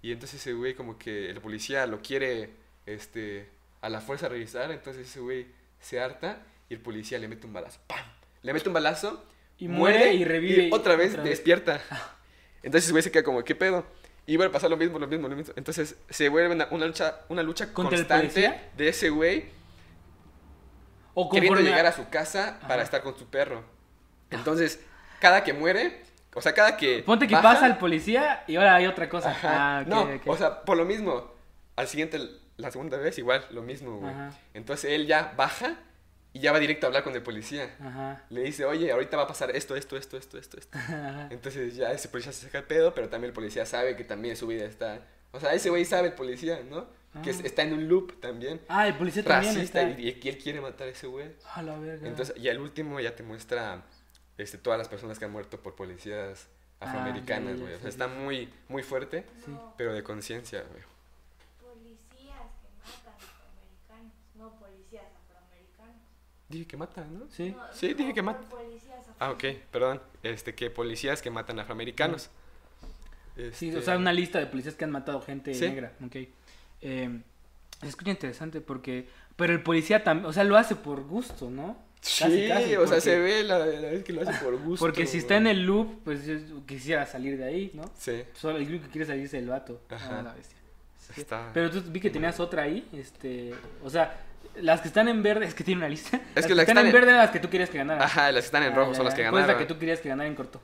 Y 0.03 0.13
entonces 0.13 0.41
ese 0.43 0.53
güey 0.53 0.75
como 0.75 0.99
que 0.99 1.31
el 1.31 1.41
policía 1.41 1.87
lo 1.87 2.03
quiere 2.03 2.51
este 2.85 3.49
a 3.81 3.89
la 3.89 4.03
fuerza 4.03 4.29
revisar, 4.29 4.71
entonces 4.71 5.09
ese 5.09 5.21
güey 5.21 5.47
se 5.81 6.01
harta 6.01 6.43
y 6.69 6.75
el 6.75 6.81
policía 6.81 7.19
le 7.19 7.29
mete 7.29 7.47
un 7.47 7.55
balazo. 7.55 7.81
¡Pam! 7.87 8.05
Le 8.43 8.53
mete 8.53 8.69
un 8.69 8.75
balazo 8.75 9.25
Y 9.57 9.69
muere 9.69 10.13
y 10.13 10.27
revive 10.27 10.69
y 10.69 10.71
otra 10.71 10.97
vez 10.97 11.13
otra 11.13 11.23
vez. 11.23 11.31
despierta. 11.31 11.81
Entonces 12.63 12.85
ese 12.85 12.93
güey 12.93 13.03
se 13.03 13.11
queda 13.11 13.23
como, 13.23 13.43
¿qué 13.43 13.55
pedo? 13.55 13.87
Y 14.27 14.37
vuelve 14.37 14.51
a 14.51 14.53
pasar 14.53 14.69
lo 14.69 14.77
mismo, 14.77 14.99
lo 14.99 15.07
mismo, 15.07 15.29
lo 15.29 15.35
mismo. 15.37 15.55
Entonces 15.57 15.97
se 16.11 16.29
vuelve 16.29 16.55
una, 16.55 16.69
una 16.71 16.85
lucha, 16.85 17.21
una 17.31 17.43
lucha 17.43 17.73
¿Contra 17.73 17.97
el 17.99 18.07
constante 18.07 18.61
de 18.77 18.89
ese 18.89 19.09
güey 19.09 19.47
O 21.15 21.31
queriendo 21.31 21.59
llegar 21.61 21.87
a 21.87 21.93
su 21.93 22.11
casa 22.11 22.61
para 22.69 22.83
estar 22.83 23.03
con 23.03 23.17
su 23.19 23.25
perro. 23.27 23.65
Entonces, 24.31 24.81
cada 25.21 25.43
que 25.43 25.55
muere, 25.55 26.03
o 26.35 26.41
sea, 26.43 26.53
cada 26.55 26.77
que 26.77 27.03
Ponte 27.05 27.27
que 27.27 27.35
baja- 27.35 27.55
pasa 27.55 27.67
el 27.67 27.77
policía 27.79 28.45
y 28.47 28.57
ahora 28.57 28.75
hay 28.77 28.87
otra 28.87 29.09
cosa. 29.09 29.31
Ajá. 29.31 29.79
Ah, 29.79 29.83
ok, 29.83 29.87
no, 29.89 30.03
ok. 30.03 30.23
o 30.27 30.37
sea, 30.37 30.63
por 30.65 30.77
lo 30.77 30.85
mismo, 30.85 31.33
al 31.77 31.89
siguiente, 31.89 32.19
la 32.57 32.71
segunda 32.71 32.97
vez, 32.99 33.19
igual, 33.19 33.45
lo 33.51 33.63
mismo, 33.63 33.99
güey. 33.99 34.11
Ajá. 34.13 34.31
Entonces 34.55 34.91
él 34.93 35.07
ya 35.07 35.33
baja 35.37 35.77
y 36.33 36.41
ya 36.41 36.53
va 36.53 36.59
directo 36.59 36.87
a 36.87 36.89
hablar 36.89 37.03
con 37.05 37.15
el 37.15 37.23
policía. 37.23 37.75
Ajá. 37.81 38.23
Le 38.31 38.43
dice, 38.43 38.65
oye, 38.65 38.93
ahorita 38.93 39.17
va 39.17 39.23
a 39.25 39.27
pasar 39.27 39.51
esto, 39.57 39.75
esto, 39.77 39.97
esto, 39.97 40.17
esto, 40.17 40.39
esto, 40.39 40.59
esto. 40.59 40.79
Ajá. 40.79 41.29
Entonces 41.31 41.75
ya 41.77 41.91
ese 41.93 42.09
policía 42.09 42.33
se 42.33 42.47
saca 42.47 42.59
el 42.59 42.65
pedo, 42.65 42.95
pero 42.95 43.09
también 43.09 43.31
el 43.31 43.35
policía 43.35 43.65
sabe 43.67 43.97
que 43.97 44.05
también 44.05 44.37
su 44.37 44.47
vida 44.47 44.65
está... 44.65 45.01
O 45.33 45.41
sea, 45.41 45.53
ese 45.55 45.69
güey 45.71 45.85
sabe 45.85 46.09
el 46.09 46.15
policía, 46.15 46.61
¿no? 46.69 46.87
Que 47.23 47.31
Ah. 47.31 47.35
está 47.45 47.63
en 47.63 47.73
un 47.73 47.89
loop 47.89 48.21
también. 48.21 48.61
Ah, 48.69 48.87
el 48.87 48.95
policía 48.95 49.25
también 49.25 49.55
Racista 49.55 49.83
está. 49.83 50.01
y, 50.01 50.21
y 50.23 50.29
él 50.29 50.39
quiere 50.39 50.61
matar 50.61 50.89
a 50.89 50.91
ese 50.91 51.07
güey. 51.07 51.27
A 51.55 51.63
la 51.63 51.79
verga. 51.79 52.07
Entonces, 52.07 52.35
y 52.39 52.49
al 52.49 52.59
último 52.61 53.01
ya 53.01 53.17
te 53.17 53.23
muestra 53.23 53.83
este, 54.39 54.57
todas 54.59 54.79
las 54.79 54.89
personas 54.89 55.19
que 55.19 55.25
han 55.27 55.33
muerto 55.33 55.61
por 55.61 55.75
policías 55.75 56.49
Ah, 56.81 56.87
afroamericanas, 56.87 57.59
güey. 57.61 57.73
O 57.73 57.77
sí, 57.77 57.83
sea, 57.83 57.91
sí, 57.91 57.97
está 57.99 58.07
sí. 58.09 58.15
muy, 58.21 58.49
muy 58.69 58.83
fuerte, 58.85 59.27
Sí. 59.45 59.53
pero 59.77 59.93
de 59.93 60.03
conciencia, 60.05 60.63
güey. 60.63 60.83
Policías 61.61 62.47
que 62.63 62.69
matan 62.79 63.15
afroamericanos, 63.17 64.13
no 64.37 64.59
policías 64.61 65.05
afroamericanos. 65.27 65.97
Dije 66.49 66.67
que 66.67 66.77
mata, 66.77 67.05
¿no? 67.05 67.27
Sí. 67.31 67.51
No, 67.51 67.65
Sí, 67.73 67.95
dije 67.95 68.15
que 68.15 68.23
por 68.23 68.33
mata. 68.35 68.49
Policías 68.49 69.07
Ah, 69.19 69.31
ok, 69.33 69.45
perdón. 69.73 70.01
Este, 70.23 70.55
que 70.55 70.71
policías 70.71 71.21
que 71.21 71.31
matan 71.31 71.59
afroamericanos. 71.59 72.31
Sí, 73.53 73.69
Este, 73.69 73.77
o 73.77 73.83
sea, 73.83 73.97
una 73.97 74.13
lista 74.13 74.39
de 74.39 74.47
policías 74.47 74.75
que 74.77 74.85
han 74.85 74.91
matado 74.93 75.21
gente 75.21 75.55
Sí. 75.55 75.69
negra. 75.69 75.93
Ok. 76.05 76.17
Eh, 76.81 77.21
se 77.81 77.87
escucha 77.89 78.11
interesante 78.13 78.61
porque. 78.61 79.09
Pero 79.37 79.53
el 79.53 79.63
policía 79.65 80.03
también. 80.05 80.27
O 80.27 80.33
sea, 80.33 80.45
lo 80.45 80.57
hace 80.57 80.75
por 80.77 81.03
gusto, 81.05 81.51
¿no? 81.51 81.77
Sí, 82.01 82.23
Casi, 82.25 82.49
casi, 82.49 82.77
o 82.77 82.87
sea, 82.87 83.01
se 83.01 83.19
ve 83.19 83.43
la, 83.43 83.59
la 83.59 83.91
vez 83.91 84.05
que 84.05 84.13
lo 84.13 84.23
hace 84.23 84.33
por 84.45 84.57
gusto. 84.59 84.85
Porque 84.85 85.07
si 85.07 85.19
está 85.19 85.37
en 85.37 85.47
el 85.49 85.65
loop, 85.65 86.03
pues 86.05 86.25
yo 86.25 86.37
quisiera 86.67 87.05
salir 87.07 87.37
de 87.39 87.45
ahí, 87.45 87.71
¿no? 87.75 87.91
Sí, 87.99 88.23
Solo 88.35 88.59
el 88.59 88.67
que 88.67 88.89
quiere 88.89 89.07
salir 89.07 89.25
es 89.25 89.35
el 89.35 89.49
vato. 89.49 89.81
Ajá. 89.91 90.19
Ah, 90.19 90.23
la 90.23 90.35
bestia. 90.35 90.57
Sí. 91.15 91.21
está... 91.23 91.51
Pero 91.53 91.71
tú 91.71 91.83
vi 91.91 92.01
que 92.01 92.11
tenías 92.11 92.39
otra 92.39 92.63
ahí, 92.63 92.87
este, 92.93 93.53
o 93.83 93.91
sea, 93.91 94.21
las 94.61 94.81
que 94.81 94.89
están 94.89 95.09
en 95.09 95.23
verde, 95.23 95.47
es 95.47 95.55
que 95.55 95.65
tiene 95.65 95.81
una 95.81 95.89
lista. 95.89 96.21
las 96.35 96.47
que 96.47 96.55
las 96.55 96.65
que 96.67 96.71
están 96.71 96.79
en 96.79 96.87
están 96.87 96.87
en- 96.87 96.93
verde 96.93 97.09
eran 97.11 97.23
las 97.23 97.31
que 97.31 97.41
tú 97.41 97.49
querías 97.51 97.71
que 97.71 97.79
ganaran. 97.79 98.03
Ajá, 98.03 98.31
las 98.33 98.43
que 98.45 98.47
están 98.47 98.63
en 98.63 98.73
Ah, 98.73 98.77
rojo 98.77 98.91
ya, 98.93 98.97
son 98.97 99.05
las 99.07 99.15
que 99.15 99.23
¿Cuál 99.23 99.27
es 99.29 99.33
ganaron. 99.41 99.55
la 99.61 99.67
que 99.67 99.75
tú 99.75 99.79
querías 99.81 100.01
que 100.01 100.09
ganara 100.09 100.29
en 100.29 100.35
corto? 100.37 100.61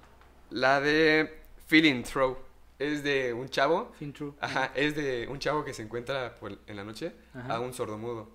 La 0.50 0.80
de 0.80 1.40
Feeling 1.66 2.02
Throw. 2.04 2.38
Es 2.78 3.04
de 3.04 3.32
un 3.32 3.48
chavo 3.48 3.92
Fin 3.98 4.12
True. 4.12 4.32
Ajá, 4.40 4.72
es 4.74 4.96
de 4.96 5.28
un 5.30 5.38
chavo 5.38 5.64
que 5.64 5.72
se 5.72 5.82
encuentra 5.82 6.34
por- 6.34 6.58
en 6.66 6.76
la 6.76 6.82
noche 6.84 7.12
Ajá. 7.32 7.54
a 7.54 7.60
un 7.60 7.72
sordomudo. 7.72 8.30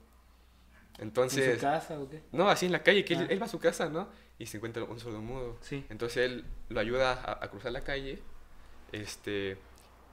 ¿En 0.99 1.07
Entonces, 1.07 1.55
su 1.55 1.61
casa 1.61 1.99
o 1.99 2.09
qué? 2.09 2.21
no, 2.31 2.49
así 2.49 2.65
en 2.67 2.71
la 2.73 2.83
calle, 2.83 3.03
que 3.05 3.13
él, 3.13 3.21
Ah. 3.23 3.27
él 3.29 3.41
va 3.41 3.45
a 3.45 3.49
su 3.49 3.59
casa, 3.59 3.89
¿no? 3.89 4.09
Y 4.37 4.45
se 4.45 4.57
encuentra 4.57 4.83
un 4.83 4.99
sordomudo. 4.99 5.57
Sí. 5.61 5.85
Entonces 5.89 6.17
él 6.25 6.45
lo 6.69 6.79
ayuda 6.79 7.13
a, 7.13 7.43
a 7.43 7.49
cruzar 7.49 7.71
la 7.71 7.81
calle, 7.83 8.21
este, 8.91 9.57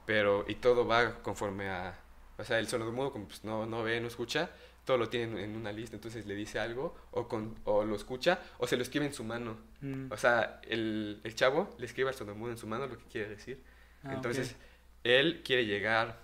pero, 0.05 0.45
y 0.47 0.55
todo 0.55 0.85
va 0.87 1.15
conforme 1.21 1.69
a, 1.69 1.99
o 2.37 2.43
sea, 2.43 2.59
el 2.59 2.67
sordomudo 2.67 3.11
como 3.11 3.27
pues 3.27 3.43
no, 3.43 3.65
no 3.65 3.83
ve, 3.83 3.99
no 4.01 4.07
escucha, 4.07 4.49
todo 4.85 4.97
lo 4.97 5.09
tiene 5.09 5.43
en 5.43 5.55
una 5.55 5.71
lista, 5.71 5.95
entonces 5.95 6.25
le 6.25 6.35
dice 6.35 6.59
algo, 6.59 6.95
o, 7.11 7.27
con, 7.27 7.59
o 7.65 7.83
lo 7.83 7.95
escucha, 7.95 8.39
o 8.57 8.67
se 8.67 8.77
lo 8.77 8.83
escribe 8.83 9.05
en 9.05 9.13
su 9.13 9.23
mano. 9.23 9.57
Mm. 9.81 10.11
O 10.11 10.17
sea, 10.17 10.61
el, 10.63 11.19
el 11.23 11.35
chavo 11.35 11.75
le 11.77 11.85
escribe 11.85 12.09
al 12.09 12.15
sordomudo 12.15 12.51
en 12.51 12.57
su 12.57 12.67
mano 12.67 12.87
lo 12.87 12.97
que 12.97 13.03
quiere 13.05 13.29
decir. 13.29 13.61
Ah, 14.03 14.13
Entonces, 14.13 14.55
él 15.03 15.41
quiere 15.43 15.65
llegar, 15.65 16.19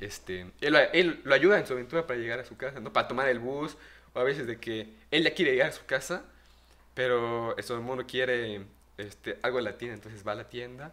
este, 0.00 0.50
él, 0.60 0.72
lo- 0.72 0.78
él 0.92 1.20
lo 1.24 1.34
ayuda 1.34 1.58
en 1.58 1.66
su 1.66 1.72
aventura 1.72 2.06
para 2.06 2.18
llegar 2.18 2.38
a 2.40 2.44
su 2.44 2.56
casa, 2.56 2.80
¿no? 2.80 2.92
Para 2.92 3.08
tomar 3.08 3.28
el 3.28 3.38
bus, 3.38 3.76
o 4.14 4.20
a 4.20 4.24
veces 4.24 4.46
de 4.46 4.58
que 4.58 4.94
él 5.10 5.24
ya 5.24 5.34
quiere 5.34 5.52
llegar 5.52 5.68
a 5.68 5.72
su 5.72 5.84
casa, 5.86 6.24
pero 6.94 7.56
el 7.56 7.64
sordomudo 7.64 8.06
quiere 8.06 8.62
este, 8.98 9.38
algo 9.42 9.58
de 9.58 9.64
la 9.64 9.76
tienda, 9.78 9.94
entonces 9.96 10.26
va 10.26 10.32
a 10.32 10.36
la 10.36 10.48
tienda, 10.48 10.92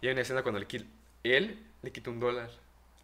y 0.00 0.06
hay 0.06 0.12
una 0.12 0.22
escena 0.22 0.42
cuando 0.42 0.60
le, 0.60 0.66
él 1.24 1.58
le 1.82 1.92
quita 1.92 2.10
un 2.10 2.20
dólar 2.20 2.50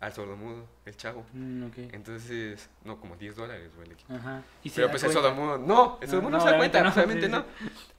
al 0.00 0.12
sordomudo, 0.14 0.66
el 0.86 0.96
chavo. 0.96 1.26
Mm, 1.32 1.64
ok. 1.66 1.74
Entonces, 1.92 2.68
no, 2.84 2.98
como 2.98 3.16
10 3.16 3.36
dólares, 3.36 3.70
güey. 3.76 3.88
le 3.88 3.94
quita. 3.96 4.14
Ajá. 4.14 4.42
Y 4.64 4.70
Pero 4.70 4.88
pues 4.90 5.02
el 5.02 5.12
cuenta. 5.12 5.28
sordomudo, 5.28 5.58
no, 5.58 5.98
el 6.00 6.06
No, 6.08 6.12
sordomudo 6.12 6.30
no, 6.30 6.36
no, 6.38 6.40
se 6.40 6.46
da 6.50 6.56
obviamente 6.56 6.78
cuenta, 6.78 6.82
no, 6.82 6.90
obviamente 6.94 7.26
sí, 7.26 7.32
no. 7.32 7.44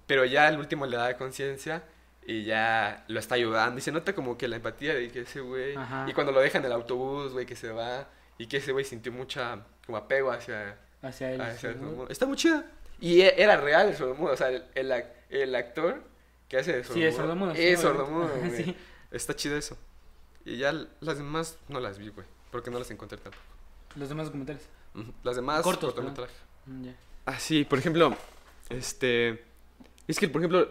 Pero 0.08 0.26
ya 0.26 0.48
al 0.48 0.58
último 0.60 0.86
le 0.88 0.98
da 0.98 1.16
conciencia 1.18 1.84
y 2.26 2.44
ya 2.44 3.04
lo 3.08 3.20
está 3.20 3.36
ayudando. 3.36 3.80
Y 3.80 3.82
se 3.82 3.92
nota 3.92 4.14
como 4.14 4.38
que 4.38 4.48
la 4.48 4.58
empatía 4.58 4.94
de 4.94 5.10
que 5.12 5.22
ese 5.22 5.42
güey. 5.42 5.76
Y 6.08 6.14
cuando 6.14 6.32
lo 6.32 6.40
dejan 6.40 6.62
en 6.62 6.68
el 6.68 6.72
autobús, 6.74 7.34
güey, 7.34 7.46
que 7.46 7.56
se 7.56 7.72
va. 7.72 8.08
Y 8.38 8.48
que 8.48 8.58
ese 8.58 8.72
güey 8.72 8.86
sintió 8.86 9.12
mucha 9.12 9.60
como 9.86 9.98
apego 9.98 10.32
hacia, 10.32 10.78
Hacia 11.02 11.32
él. 11.34 11.42
hacia 11.42 11.70
el. 11.72 11.80
Está 12.10 12.26
muy 12.26 12.38
chida. 12.38 12.66
Y 13.00 13.22
e- 13.22 13.42
era 13.42 13.58
real 13.58 13.90
el 13.90 13.96
sordomudo. 13.96 14.34
O 14.34 14.38
sea, 14.38 14.50
el, 14.50 14.64
el, 14.76 14.92
ac- 14.92 15.12
el 15.30 15.54
actor 15.56 16.02
que 16.48 16.58
hace 16.58 16.74
de 16.78 16.84
sordomudo. 16.84 16.96
Sí, 17.02 17.04
es 17.08 17.16
sordomudo. 17.16 17.52
Es 17.54 17.80
sordomudo, 17.82 18.30
güey. 18.40 18.64
sí. 18.64 18.76
Está 19.12 19.36
chido 19.36 19.58
eso. 19.58 19.78
Y 20.46 20.58
ya 20.58 20.74
las 21.02 21.18
demás 21.18 21.58
no 21.68 21.80
las 21.80 21.98
vi, 22.00 22.10
güey. 22.10 22.26
Porque 22.52 22.72
no 22.72 22.80
las 22.80 22.90
encontré 22.92 23.18
tampoco. 23.18 23.44
Los 23.96 24.10
demás 24.10 24.26
documentales. 24.28 24.68
Las 25.24 25.36
demás, 25.36 25.62
Cortos, 25.62 25.94
cortometraje. 25.94 26.34
Mm, 26.66 26.84
ya. 26.86 26.96
Ah, 27.26 27.40
sí, 27.40 27.64
por 27.64 27.80
ejemplo, 27.80 28.16
Este. 28.70 29.44
Es 30.08 30.18
que, 30.20 30.28
por 30.28 30.42
ejemplo, 30.42 30.68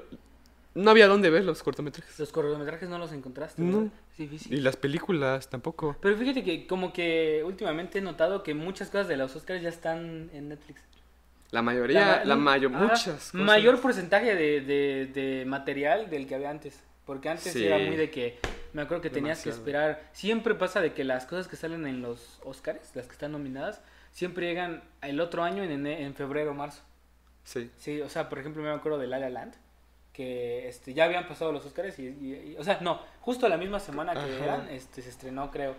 no 0.75 0.91
había 0.91 1.07
dónde 1.09 1.31
ver 1.31 1.45
los 1.45 1.63
cortometrajes. 1.63 2.19
Los 2.19 2.31
cortometrajes 2.33 2.89
no 2.89 2.99
los 2.99 3.13
encontraste. 3.13 3.61
No. 3.63 3.79
¿verdad? 3.83 3.93
Es 4.13 4.19
difícil. 4.19 4.55
Y 4.55 4.61
las 4.61 4.77
películas 4.77 5.49
tampoco. 5.51 5.97
Pero 6.01 6.17
fíjate 6.17 6.45
que 6.45 6.67
como 6.67 6.93
que 6.93 7.43
últimamente 7.45 7.99
he 7.99 8.03
notado 8.03 8.43
que 8.43 8.55
muchas 8.55 8.89
cosas 8.89 9.09
de 9.09 9.17
los 9.17 9.35
Oscars 9.37 9.63
ya 9.63 9.69
están 9.69 10.31
en 10.33 10.49
Netflix. 10.49 10.83
La 11.51 11.63
mayoría, 11.63 12.19
ma- 12.19 12.25
la 12.25 12.37
mayor, 12.37 12.71
muchas 12.71 13.03
cosas. 13.05 13.35
Mayor 13.35 13.81
porcentaje 13.81 14.37
de, 14.37 14.61
de, 14.61 15.07
de 15.13 15.45
material 15.47 16.09
del 16.09 16.27
que 16.29 16.37
había 16.37 16.51
antes. 16.51 16.81
Porque 17.05 17.29
antes 17.29 17.53
Sí. 17.53 17.67
era 17.67 17.77
muy 17.79 17.97
de 17.97 18.09
que, 18.11 18.39
me 18.73 18.83
acuerdo 18.83 19.03
que 19.03 19.11
tenías 19.11 19.43
que 19.43 19.51
esperar. 19.51 20.09
Siempre 20.13 20.55
pasa 20.55 20.81
de 20.81 20.93
que 20.93 21.03
las 21.03 21.27
cosas 21.27 21.49
que 21.49 21.57
salen 21.57 21.85
en 21.89 22.03
los 22.03 22.39
Oscars, 22.45 22.95
las 22.95 23.07
que 23.07 23.13
están 23.15 23.33
nominadas, 23.33 23.81
siempre 24.13 24.47
llegan 24.47 24.85
el 25.03 25.19
otro 25.19 25.43
año 25.43 25.65
en, 25.65 25.85
en 25.87 26.15
febrero 26.15 26.53
o 26.53 26.55
marzo. 26.55 26.83
Sí. 27.43 27.69
Sí, 27.79 28.01
o 28.01 28.09
sea, 28.09 28.29
por 28.29 28.39
ejemplo, 28.39 28.63
me 28.63 28.71
acuerdo 28.71 28.99
de 28.99 29.09
La 29.09 29.19
La 29.19 29.31
Land, 29.31 29.55
que 30.21 30.69
este, 30.69 30.93
ya 30.93 31.05
habían 31.05 31.27
pasado 31.27 31.51
los 31.53 31.65
Oscars 31.65 31.99
y, 31.99 32.03
y- 32.09 32.53
y- 32.53 32.57
o 32.59 32.65
sea, 32.65 32.79
no, 32.83 33.01
justo 33.21 33.49
la 33.49 33.57
misma 33.57 33.81
semana 33.81 34.13
que 34.13 34.19
Ajá. 34.21 34.45
eran, 34.45 34.69
este, 34.69 35.01
se 35.03 35.09
estrenó, 35.09 35.51
creo. 35.51 35.75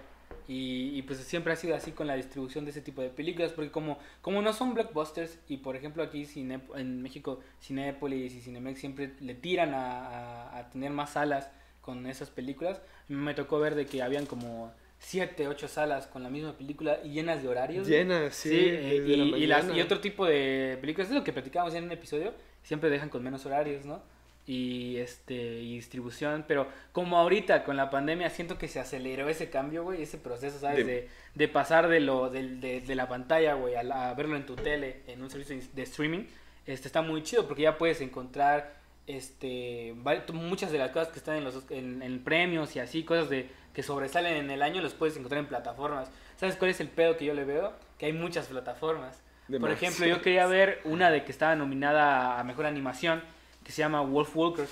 Y, 0.48 0.98
y, 0.98 1.02
pues 1.04 1.20
siempre 1.20 1.54
ha 1.54 1.56
sido 1.56 1.76
así 1.76 1.92
con 1.92 2.08
la 2.08 2.16
distribución 2.16 2.66
de 2.66 2.72
ese 2.72 2.82
tipo 2.82 3.02
de 3.02 3.10
películas, 3.10 3.52
porque 3.52 3.70
como, 3.70 4.00
como 4.22 4.42
no 4.42 4.54
son 4.54 4.74
blockbusters, 4.74 5.38
y 5.48 5.58
por 5.58 5.76
ejemplo 5.76 6.02
aquí 6.04 6.26
Cine- 6.26 6.62
en 6.76 7.02
México 7.02 7.40
Cinépolis 7.62 8.34
y 8.34 8.42
Cinemex 8.42 8.80
siempre 8.80 9.12
le 9.20 9.36
tiran 9.36 9.74
a, 9.74 10.08
a- 10.08 10.58
a 10.58 10.70
tener 10.72 10.92
más 10.92 11.12
salas 11.12 11.52
con 11.82 12.06
esas 12.08 12.30
películas, 12.30 12.82
me 13.08 13.34
tocó 13.34 13.60
ver 13.60 13.76
de 13.76 13.86
que 13.86 14.02
habían 14.02 14.26
como 14.26 14.72
siete, 15.00 15.48
ocho 15.48 15.68
salas 15.68 16.08
con 16.08 16.24
la 16.24 16.30
misma 16.30 16.54
película 16.58 17.00
y 17.04 17.10
llenas 17.10 17.42
de 17.42 17.48
horarios. 17.48 17.88
Llenas, 17.88 18.34
sí. 18.36 18.50
Sí, 18.50 18.56
eh, 18.70 19.02
desde 19.02 19.18
la 19.18 19.38
y, 19.38 19.44
y 19.44 19.48
las- 19.48 19.70
y 19.76 19.82
otro 19.82 20.00
tipo 20.00 20.26
de 20.26 20.78
películas, 20.82 21.10
es 21.10 21.16
lo 21.16 21.24
que 21.24 21.34
platicábamos 21.34 21.74
en 21.76 21.84
un 21.86 21.92
episodio, 21.92 22.34
siempre 22.64 22.90
dejan 22.90 23.10
con 23.10 23.22
menos 23.24 23.46
horarios, 23.46 23.86
¿no? 23.86 24.02
Y 24.48 24.98
este 24.98 25.36
y 25.36 25.76
distribución, 25.76 26.46
pero 26.48 26.68
como 26.92 27.18
ahorita 27.20 27.64
con 27.64 27.78
la 27.78 27.90
pandemia 27.90 28.30
siento 28.32 28.58
que 28.58 28.68
se 28.68 28.80
aceleró 28.80 29.30
ese 29.30 29.50
cambio, 29.50 29.84
güey, 29.84 30.02
ese 30.02 30.18
proceso, 30.18 30.60
¿sabes? 30.60 30.86
De- 30.86 30.92
De, 30.94 31.10
de 31.36 31.48
pasar 31.48 31.88
de 31.88 32.00
lo 32.00 32.30
del- 32.30 32.60
de, 32.60 32.82
de 32.82 32.96
la 32.96 33.08
pantalla, 33.08 33.54
güey, 33.54 33.76
a, 33.76 33.84
la- 33.84 34.10
a 34.10 34.14
verlo 34.16 34.36
en 34.36 34.46
tu 34.46 34.56
tele, 34.56 35.02
en 35.08 35.22
un 35.22 35.30
servicio 35.30 35.56
de 35.74 35.84
streaming, 35.84 36.26
este 36.66 36.88
está 36.88 37.02
muy 37.02 37.22
chido 37.24 37.48
porque 37.48 37.62
ya 37.64 37.78
puedes 37.78 38.02
encontrar 38.02 38.82
este 39.08 39.94
muchas 40.34 40.72
de 40.72 40.78
las 40.78 40.92
cosas 40.92 41.10
que 41.10 41.20
están 41.20 41.38
en 41.38 41.44
los 41.44 41.64
en, 41.70 42.02
en 42.02 42.24
premios 42.24 42.76
y 42.76 42.80
así, 42.80 43.04
cosas 43.04 43.30
de 43.30 43.50
que 43.74 43.84
sobresalen 43.84 44.36
en 44.38 44.52
el 44.52 44.62
año 44.62 44.82
los 44.82 44.94
puedes 44.94 45.16
encontrar 45.18 45.40
en 45.40 45.48
plataformas. 45.48 46.10
¿Sabes 46.38 46.56
cuál 46.56 46.72
es 46.72 46.80
el 46.82 46.88
pedo 46.90 47.16
que 47.18 47.26
yo 47.26 47.34
le 47.34 47.46
veo? 47.46 47.74
Que 47.98 48.08
hay 48.08 48.14
muchas 48.14 48.48
plataformas. 48.48 49.22
Por 49.60 49.70
ejemplo, 49.72 50.06
yo 50.08 50.22
quería 50.22 50.46
ver 50.48 50.82
una 50.86 51.10
de 51.12 51.24
que 51.24 51.32
estaba 51.32 51.56
nominada 51.56 52.40
a 52.40 52.44
mejor 52.44 52.66
animación, 52.66 53.22
que 53.64 53.72
se 53.72 53.80
llama 53.82 54.02
Wolf 54.02 54.36
Walkers, 54.36 54.72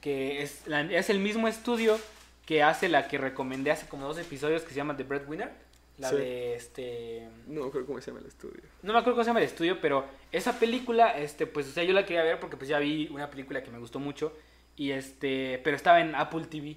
que 0.00 0.42
es, 0.42 0.66
la- 0.66 0.82
es 0.82 1.10
el 1.10 1.18
mismo 1.18 1.48
estudio 1.48 1.98
que 2.46 2.62
hace 2.62 2.88
la 2.88 3.08
que 3.08 3.18
recomendé 3.18 3.70
hace 3.70 3.86
como 3.88 4.06
dos 4.06 4.18
episodios, 4.18 4.62
que 4.62 4.70
se 4.70 4.76
llama 4.76 4.96
The 4.96 5.04
Breadwinner. 5.04 5.50
La 5.98 6.10
Sí. 6.10 6.16
de 6.16 6.54
este. 6.54 7.28
No 7.48 7.70
creo 7.72 7.84
cómo 7.84 8.00
se 8.00 8.12
llama 8.12 8.20
el 8.20 8.28
estudio. 8.28 8.62
No 8.82 8.92
me 8.92 9.00
acuerdo 9.00 9.16
cómo 9.16 9.24
se 9.24 9.30
llama 9.30 9.40
el 9.40 9.46
estudio, 9.46 9.80
pero 9.80 10.04
esa 10.30 10.56
película, 10.60 11.18
este, 11.18 11.44
pues, 11.48 11.66
o 11.66 11.72
sea, 11.72 11.82
yo 11.82 11.92
la 11.92 12.06
quería 12.06 12.22
ver 12.22 12.38
porque 12.38 12.56
pues 12.56 12.68
ya 12.68 12.78
vi 12.78 13.08
una 13.10 13.28
película 13.28 13.64
que 13.64 13.70
me 13.72 13.78
gustó 13.80 13.98
mucho. 13.98 14.32
Y 14.76 14.92
este. 14.92 15.60
Pero 15.64 15.74
estaba 15.76 16.00
en 16.00 16.14
Apple 16.14 16.44
TV. 16.48 16.76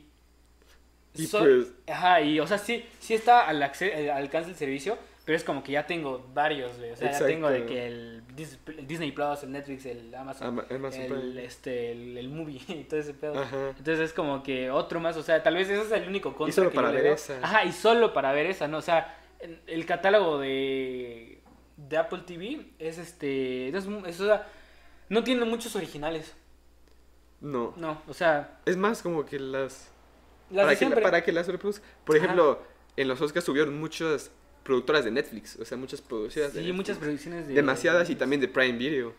Y 1.13 1.27
So- 1.27 1.39
pues- 1.39 1.67
Ajá, 1.87 2.21
y 2.21 2.39
o 2.39 2.47
sea, 2.47 2.57
sí, 2.57 2.83
sí 2.99 3.13
está 3.13 3.47
al, 3.47 3.61
acce- 3.61 3.93
al 4.09 4.17
alcance 4.23 4.49
del 4.49 4.57
servicio, 4.57 4.97
pero 5.25 5.35
es 5.35 5.43
como 5.43 5.63
que 5.63 5.73
ya 5.73 5.85
tengo 5.85 6.27
varios, 6.33 6.77
güey. 6.77 6.91
O 6.91 6.95
sea, 6.95 7.07
Exacto. 7.07 7.27
ya 7.29 7.33
tengo 7.35 7.49
de 7.49 7.65
que 7.65 7.87
el 7.87 8.23
Dis- 8.35 8.57
el 8.77 8.87
Disney 8.87 9.11
Plus, 9.11 9.43
el 9.43 9.51
Netflix, 9.51 9.85
el 9.85 10.13
Amazon, 10.15 10.47
Ama- 10.47 10.65
Amazon 10.69 11.01
el, 11.01 11.37
este, 11.39 11.91
el, 11.91 12.17
el 12.17 12.29
movie 12.29 12.59
y 12.67 12.83
todo 12.85 12.99
ese 12.99 13.13
pedo. 13.13 13.39
Ajá. 13.39 13.69
Entonces 13.69 13.99
es 13.99 14.13
como 14.13 14.41
que 14.43 14.71
otro 14.71 14.99
más, 14.99 15.15
o 15.17 15.23
sea, 15.23 15.41
tal 15.43 15.55
vez 15.55 15.69
ese 15.69 15.81
es 15.83 15.91
el 15.91 16.07
único 16.07 16.33
contra 16.35 16.53
solo 16.55 16.69
que 16.69 16.75
para 16.75 16.91
ver 16.91 17.05
esa. 17.07 17.37
Ajá, 17.41 17.65
y 17.65 17.71
solo 17.71 18.13
para 18.13 18.31
ver 18.31 18.47
esa, 18.47 18.67
¿no? 18.67 18.77
O 18.77 18.81
sea, 18.81 19.17
el 19.67 19.85
catálogo 19.85 20.39
de, 20.39 21.41
de 21.77 21.97
Apple 21.97 22.21
TV 22.25 22.65
es 22.79 22.97
este, 22.97 23.69
es, 23.69 23.85
mu- 23.87 24.05
es, 24.05 24.19
o 24.21 24.25
sea, 24.25 24.47
no 25.09 25.23
tiene 25.23 25.45
muchos 25.45 25.75
originales, 25.75 26.33
No. 27.41 27.73
no, 27.77 28.01
o 28.07 28.13
sea, 28.13 28.59
Es 28.65 28.77
más 28.77 29.01
como 29.01 29.25
que 29.25 29.39
las. 29.39 29.89
las 30.49 30.65
para, 30.65 30.75
que, 30.95 31.01
para 31.01 31.23
que 31.23 31.31
las 31.31 31.47
reproduzcan. 31.47 31.87
Por 32.05 32.15
Ajá. 32.15 32.25
ejemplo, 32.25 32.61
en 32.97 33.07
los 33.07 33.19
Oscars 33.21 33.45
subieron 33.45 33.77
muchas 33.79 34.31
productoras 34.63 35.03
de 35.05 35.11
Netflix. 35.11 35.57
O 35.59 35.65
sea, 35.65 35.77
muchas 35.77 36.01
producidas 36.01 36.53
de 36.53 36.59
Sí, 36.59 36.65
Netflix. 36.65 36.75
muchas 36.77 36.97
producciones 36.97 37.47
de... 37.47 37.53
Demasiadas 37.53 38.09
y 38.09 38.15
también 38.15 38.41
de 38.41 38.47
Prime 38.47 38.77
Video. 38.77 39.13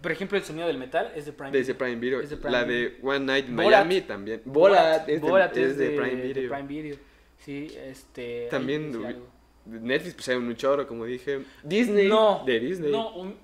Por 0.00 0.12
ejemplo, 0.12 0.38
el 0.38 0.44
sonido 0.44 0.66
del 0.68 0.78
metal 0.78 1.12
es 1.16 1.26
de 1.26 1.32
Prime. 1.32 1.50
Video. 1.50 1.76
Prime 1.76 1.96
Video. 1.96 2.20
Es 2.20 2.30
de 2.30 2.36
Prime 2.36 2.52
la 2.52 2.64
Video. 2.64 2.90
de 2.90 2.98
One 3.02 3.20
Night 3.20 3.48
in 3.48 3.56
Borat. 3.56 3.70
Miami 3.70 4.00
también. 4.02 4.42
Borat, 4.44 5.08
es, 5.08 5.20
de, 5.20 5.28
Borat 5.28 5.56
es 5.56 5.76
de 5.76 5.90
Prime 5.90 6.14
Video. 6.22 6.42
de 6.42 6.48
Prime 6.48 6.68
Video. 6.68 6.96
Sí, 7.38 7.76
este... 7.76 8.46
También 8.50 8.92
de-. 8.92 9.16
De 9.64 9.78
Netflix, 9.80 10.14
pues 10.14 10.28
hay 10.28 10.36
un 10.36 10.54
chorro, 10.56 10.86
como 10.86 11.04
dije. 11.04 11.40
Disney. 11.62 12.08
No, 12.08 12.42
De 12.44 12.58
Disney. 12.60 12.90
No, 12.90 13.14
un- 13.14 13.36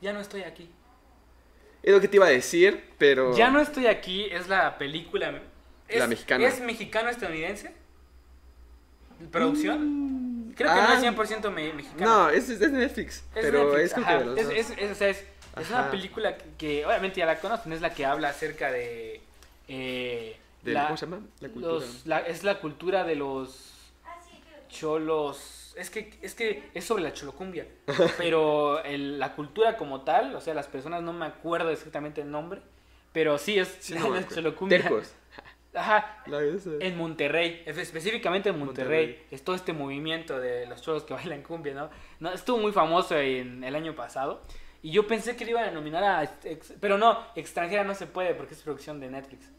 ya 0.00 0.12
no 0.12 0.20
estoy 0.20 0.42
aquí. 0.42 0.68
Es 1.82 1.92
lo 1.92 2.00
que 2.00 2.08
te 2.08 2.16
iba 2.16 2.26
a 2.26 2.30
decir, 2.30 2.82
pero. 2.96 3.36
Ya 3.36 3.50
no 3.50 3.60
estoy 3.60 3.86
aquí 3.86 4.24
es 4.24 4.48
la 4.48 4.78
película. 4.78 5.42
Es, 5.88 5.98
La 5.98 6.06
mexicana. 6.06 6.46
¿Es 6.46 6.60
mexicano-estadounidense? 6.60 7.72
¿Producción? 9.30 10.23
Creo 10.56 10.72
que 10.72 10.80
Ah. 10.80 10.86
no 10.88 10.94
es 10.94 11.00
100% 11.00 11.50
me- 11.50 11.72
mexicana. 11.72 12.04
No, 12.06 12.30
es, 12.30 12.48
es 12.48 12.60
Netflix. 12.72 13.16
Es 13.16 13.24
pero 13.34 13.64
Netflix, 13.64 13.84
es 13.84 13.94
que 13.94 14.12
de 14.14 14.24
los 14.24 14.38
es, 14.38 14.44
dos. 14.46 14.54
es, 14.56 14.70
es- 14.78 14.90
o 14.90 14.94
sea, 14.94 15.08
es- 15.08 15.24
es 15.60 15.70
una 15.70 15.90
película 15.90 16.36
que, 16.36 16.44
que 16.58 16.86
obviamente 16.86 17.18
ya 17.20 17.26
la 17.26 17.38
conocen, 17.40 17.72
es 17.72 17.80
la 17.80 17.92
que 17.94 18.04
habla 18.06 18.28
acerca 18.30 18.70
de... 18.72 19.20
eh, 19.68 20.36
De- 20.62 20.72
la- 20.72 20.84
¿Cómo 20.86 20.96
se 20.96 21.06
llama? 21.06 21.20
La 21.40 21.48
cultura. 21.48 21.72
los- 21.74 22.06
la- 22.06 22.20
es 22.20 22.42
la 22.44 22.58
cultura 22.60 23.04
de 23.04 23.16
los 23.16 23.72
Ah, 24.04 24.16
cholos. 24.68 25.74
Es 25.76 25.90
que, 25.90 26.16
es 26.22 26.34
que 26.34 26.70
es 26.74 26.84
sobre 26.84 27.02
la 27.02 27.12
cholocumbia. 27.12 27.66
pero 28.18 28.82
el- 28.84 29.18
la 29.18 29.34
cultura 29.34 29.76
como 29.76 30.02
tal, 30.02 30.34
o 30.36 30.40
sea, 30.40 30.54
las 30.54 30.66
personas 30.68 31.02
no 31.02 31.12
me 31.12 31.26
acuerdo 31.26 31.70
exactamente 31.70 32.20
el 32.20 32.30
nombre. 32.30 32.60
Pero 33.12 33.38
sí 33.38 33.58
es 33.58 33.68
Sí, 33.80 33.94
no 33.94 34.12
la 34.14 34.26
cholocumbia. 34.26 34.80
Tercos. 34.82 35.12
Ajá. 35.74 36.22
La. 36.26 36.38
En 36.80 36.96
Monterrey, 36.96 37.62
es- 37.66 37.76
específicamente 37.78 38.48
en 38.50 38.58
Monterrey, 38.58 39.06
Monterrey. 39.06 39.26
es 39.30 39.42
todo 39.42 39.56
este 39.56 39.72
movimiento 39.72 40.38
de 40.40 40.66
los 40.66 40.80
cholos 40.82 41.02
que 41.04 41.14
bailan 41.14 41.42
cumbia, 41.42 41.74
¿no? 41.74 41.90
no 42.20 42.32
estuvo 42.32 42.58
muy 42.58 42.72
famoso 42.72 43.16
en 43.18 43.64
el 43.64 43.74
año 43.74 43.94
pasado. 43.94 44.42
Y 44.82 44.90
yo 44.90 45.06
pensé 45.06 45.34
que 45.34 45.44
le 45.46 45.52
iban 45.52 45.64
a 45.64 45.70
nominar 45.70 46.04
a... 46.04 46.22
ex- 46.44 46.74
pero 46.80 46.98
no, 46.98 47.18
extranjera 47.36 47.84
no 47.84 47.94
se 47.94 48.06
puede 48.06 48.34
porque 48.34 48.52
es 48.54 48.62
producción 48.62 49.00
de 49.00 49.08
Netflix. 49.10 49.50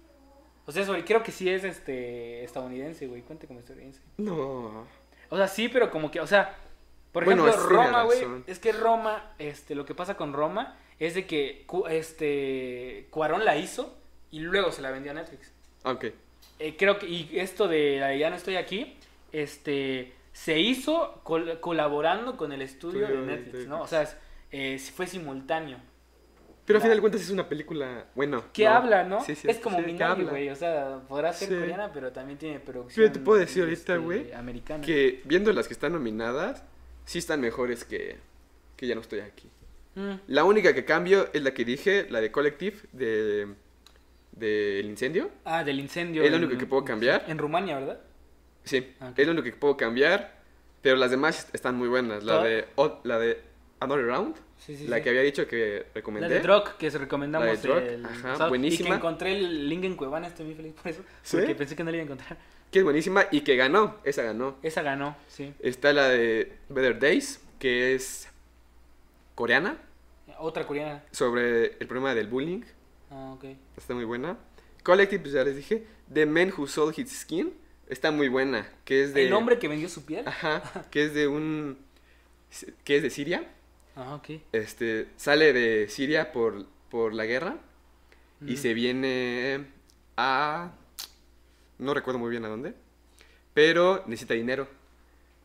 O 0.68 0.72
sea, 0.72 0.86
sobre, 0.86 1.04
creo 1.04 1.22
que 1.24 1.32
sí 1.32 1.50
es 1.50 1.64
este 1.64 2.44
estadounidense, 2.44 3.08
güey. 3.08 3.22
Cuente 3.24 3.48
como 3.48 3.60
estadounidense. 3.60 4.02
No. 4.18 4.86
O 5.30 5.36
sea, 5.38 5.48
sí, 5.48 5.68
pero 5.68 5.90
como 5.92 6.12
que, 6.12 6.20
o 6.22 6.28
sea, 6.28 6.56
por 7.12 7.24
ejemplo, 7.24 7.52
Roma, 7.70 8.04
güey, 8.04 8.20
es 8.48 8.60
que 8.60 8.72
Roma, 8.72 9.32
este, 9.40 9.74
lo 9.74 9.86
que 9.86 9.96
pasa 9.96 10.16
con 10.16 10.32
Roma 10.34 10.78
es 11.00 11.16
de 11.16 11.26
que, 11.26 11.66
este, 11.90 13.08
Cuarón 13.10 13.46
la 13.46 13.58
hizo 13.58 13.98
y 14.32 14.40
luego 14.40 14.72
se 14.72 14.82
la 14.82 14.92
vendió 14.92 15.12
a 15.12 15.16
Netflix. 15.16 15.54
Ok. 15.86 16.06
Eh, 16.60 16.76
creo 16.78 16.98
que, 17.00 17.08
y 17.08 17.30
esto 17.40 17.68
de 17.68 18.18
Ya 18.20 18.30
no 18.30 18.36
estoy 18.36 18.56
aquí, 18.56 18.96
este, 19.32 20.14
se 20.32 20.60
hizo 20.60 21.20
col- 21.24 21.60
colaborando 21.60 22.38
con 22.38 22.52
el 22.52 22.62
estudio 22.62 23.00
de 23.02 23.06
Estudio 23.14 23.26
de 23.26 23.36
Netflix, 23.38 23.68
¿no? 23.68 23.82
O 23.82 23.88
sea, 23.88 24.04
es, 24.04 24.18
eh, 24.52 24.80
fue 24.94 25.08
simultáneo. 25.08 25.78
Pero 26.66 26.78
al 26.78 26.82
final 26.82 26.98
de 26.98 27.02
cuentas 27.02 27.22
es 27.22 27.30
una 27.30 27.48
película. 27.48 28.08
Bueno. 28.16 28.46
Que 28.52 28.64
no. 28.66 28.72
habla, 28.72 29.04
¿no? 29.04 29.24
Sí, 29.24 29.36
sí, 29.36 29.48
es 29.48 29.60
como 29.60 29.78
sí, 29.78 29.84
que 29.86 29.92
Minari, 29.92 30.22
habla. 30.22 30.32
güey. 30.32 30.50
O 30.50 30.56
sea, 30.56 31.00
podrá 31.08 31.32
ser 31.32 31.50
Sí. 31.50 31.54
coreana, 31.56 31.92
pero 31.94 32.12
también 32.12 32.40
tiene 32.40 32.60
producción. 32.60 33.04
Pero 33.04 33.14
te 33.14 33.20
puedo 33.24 33.40
decir 33.40 33.62
ahorita, 33.64 33.80
este, 33.94 33.98
güey, 33.98 34.32
Americana. 34.34 34.84
Que 34.84 35.22
viendo 35.26 35.54
las 35.54 35.68
que 35.68 35.74
están 35.76 35.92
nominadas, 35.94 36.64
sí 37.06 37.20
están 37.20 37.40
mejores 37.42 37.84
que, 37.86 38.18
que 38.78 38.88
Ya 38.88 38.96
no 38.96 39.02
estoy 39.02 39.20
aquí. 39.20 39.48
Mm. 39.94 40.14
La 40.28 40.44
única 40.44 40.74
que 40.74 40.86
cambio 40.86 41.30
es 41.34 41.44
la 41.44 41.54
que 41.54 41.66
dije, 41.66 42.08
la 42.10 42.20
de 42.20 42.32
Collective, 42.32 42.78
de 42.94 43.54
del 44.36 44.86
incendio. 44.86 45.30
Ah, 45.46 45.64
del 45.64 45.80
incendio. 45.80 46.24
¿Es 46.24 46.30
lo 46.32 46.38
en- 46.38 46.44
único 46.46 46.60
que 46.60 46.66
puedo 46.66 46.84
cambiar? 46.86 47.24
En 47.28 47.38
Rumania, 47.38 47.80
¿verdad? 47.80 48.00
Sí, 48.64 48.94
Ah, 49.00 49.14
es 49.16 49.26
lo 49.26 49.32
único 49.34 49.44
que 49.46 49.54
puedo 49.54 49.78
cambiar. 49.78 50.36
Pero 50.82 50.98
las 50.98 51.10
demás 51.12 51.50
están 51.54 51.76
muy 51.76 51.88
buenas. 51.88 52.24
La 52.24 52.44
de, 52.44 52.68
la 53.04 53.18
de 53.18 53.42
Another 53.80 54.06
Round, 54.06 54.36
Sí, 54.58 54.78
sí. 54.78 54.88
la 54.88 54.98
sí. 54.98 55.04
que 55.04 55.10
había 55.10 55.22
dicho 55.22 55.48
que 55.48 55.80
La 55.88 55.94
recomendé. 55.96 56.30
de 56.30 56.40
Drog, 56.42 56.78
que 56.78 56.92
se 56.92 56.98
recomendamos. 57.00 57.48
La 57.48 57.54
de 57.54 57.58
Drog, 57.60 57.78
el 57.80 58.06
ajá, 58.06 58.22
sábado, 58.22 58.46
Y 58.48 58.50
buenísima. 58.50 58.90
que 58.92 58.96
encontré 58.96 59.34
el 59.38 59.68
link 59.68 59.84
en 59.84 59.96
Cuevana, 59.96 60.28
estoy 60.28 60.46
muy 60.46 60.56
feliz 60.56 60.74
por 60.74 60.92
eso. 60.92 61.02
Porque 61.32 61.56
pensé 61.56 61.76
que 61.76 61.84
no 61.84 61.90
la 61.92 61.98
iba 61.98 62.04
a 62.04 62.06
encontrar. 62.06 62.38
Que 62.72 62.80
es 62.80 62.84
buenísima 62.86 63.26
y 63.32 63.42
que 63.42 63.56
ganó. 63.56 63.98
Esa 64.04 64.22
ganó. 64.24 64.58
Esa 64.62 64.82
ganó, 64.84 65.16
sí. 65.28 65.54
Está 65.60 65.92
la 65.94 66.10
de 66.10 66.54
Better 66.70 67.00
Days, 67.00 67.42
que 67.58 67.96
es 67.96 68.30
coreana, 69.34 69.78
Otra 70.40 70.66
coreana. 70.68 71.04
sobre 71.12 71.78
el 71.80 71.88
problema 71.88 72.14
del 72.14 72.28
bullying. 72.28 72.62
Ah, 73.16 73.32
ok. 73.34 73.46
Está 73.78 73.94
muy 73.94 74.04
buena. 74.04 74.38
Collective, 74.84 75.22
pues 75.22 75.34
ya 75.34 75.44
les 75.46 75.56
dije. 75.56 75.86
The 76.14 76.26
Man 76.26 76.52
Who 76.56 76.68
Sold 76.68 76.98
His 77.00 77.12
Skin. 77.22 77.54
Está 77.88 78.12
muy 78.12 78.28
buena. 78.28 78.68
Que 78.84 79.04
es 79.04 79.14
de. 79.14 79.26
El 79.26 79.34
hombre 79.34 79.58
que 79.58 79.70
vendió 79.70 79.88
su 79.88 80.06
piel. 80.06 80.28
Ajá. 80.28 80.62
Que 80.92 81.06
es 81.06 81.14
de 81.14 81.28
un. 81.28 81.78
Que 82.84 82.98
es 82.98 83.04
de 83.04 83.10
Siria. 83.10 83.50
Ah, 83.96 84.16
ok. 84.16 84.42
este, 84.52 85.08
sale 85.16 85.54
de 85.54 85.88
Siria 85.88 86.34
por, 86.34 86.66
por 86.90 87.14
la 87.14 87.26
guerra 87.26 87.58
y 88.46 88.58
se 88.58 88.74
viene 88.74 89.66
a... 90.18 90.74
No 91.80 91.94
recuerdo 91.94 92.20
muy 92.20 92.30
bien 92.30 92.44
a 92.44 92.50
dónde, 92.50 92.74
pero 93.54 94.04
necesita 94.06 94.34
dinero. 94.34 94.68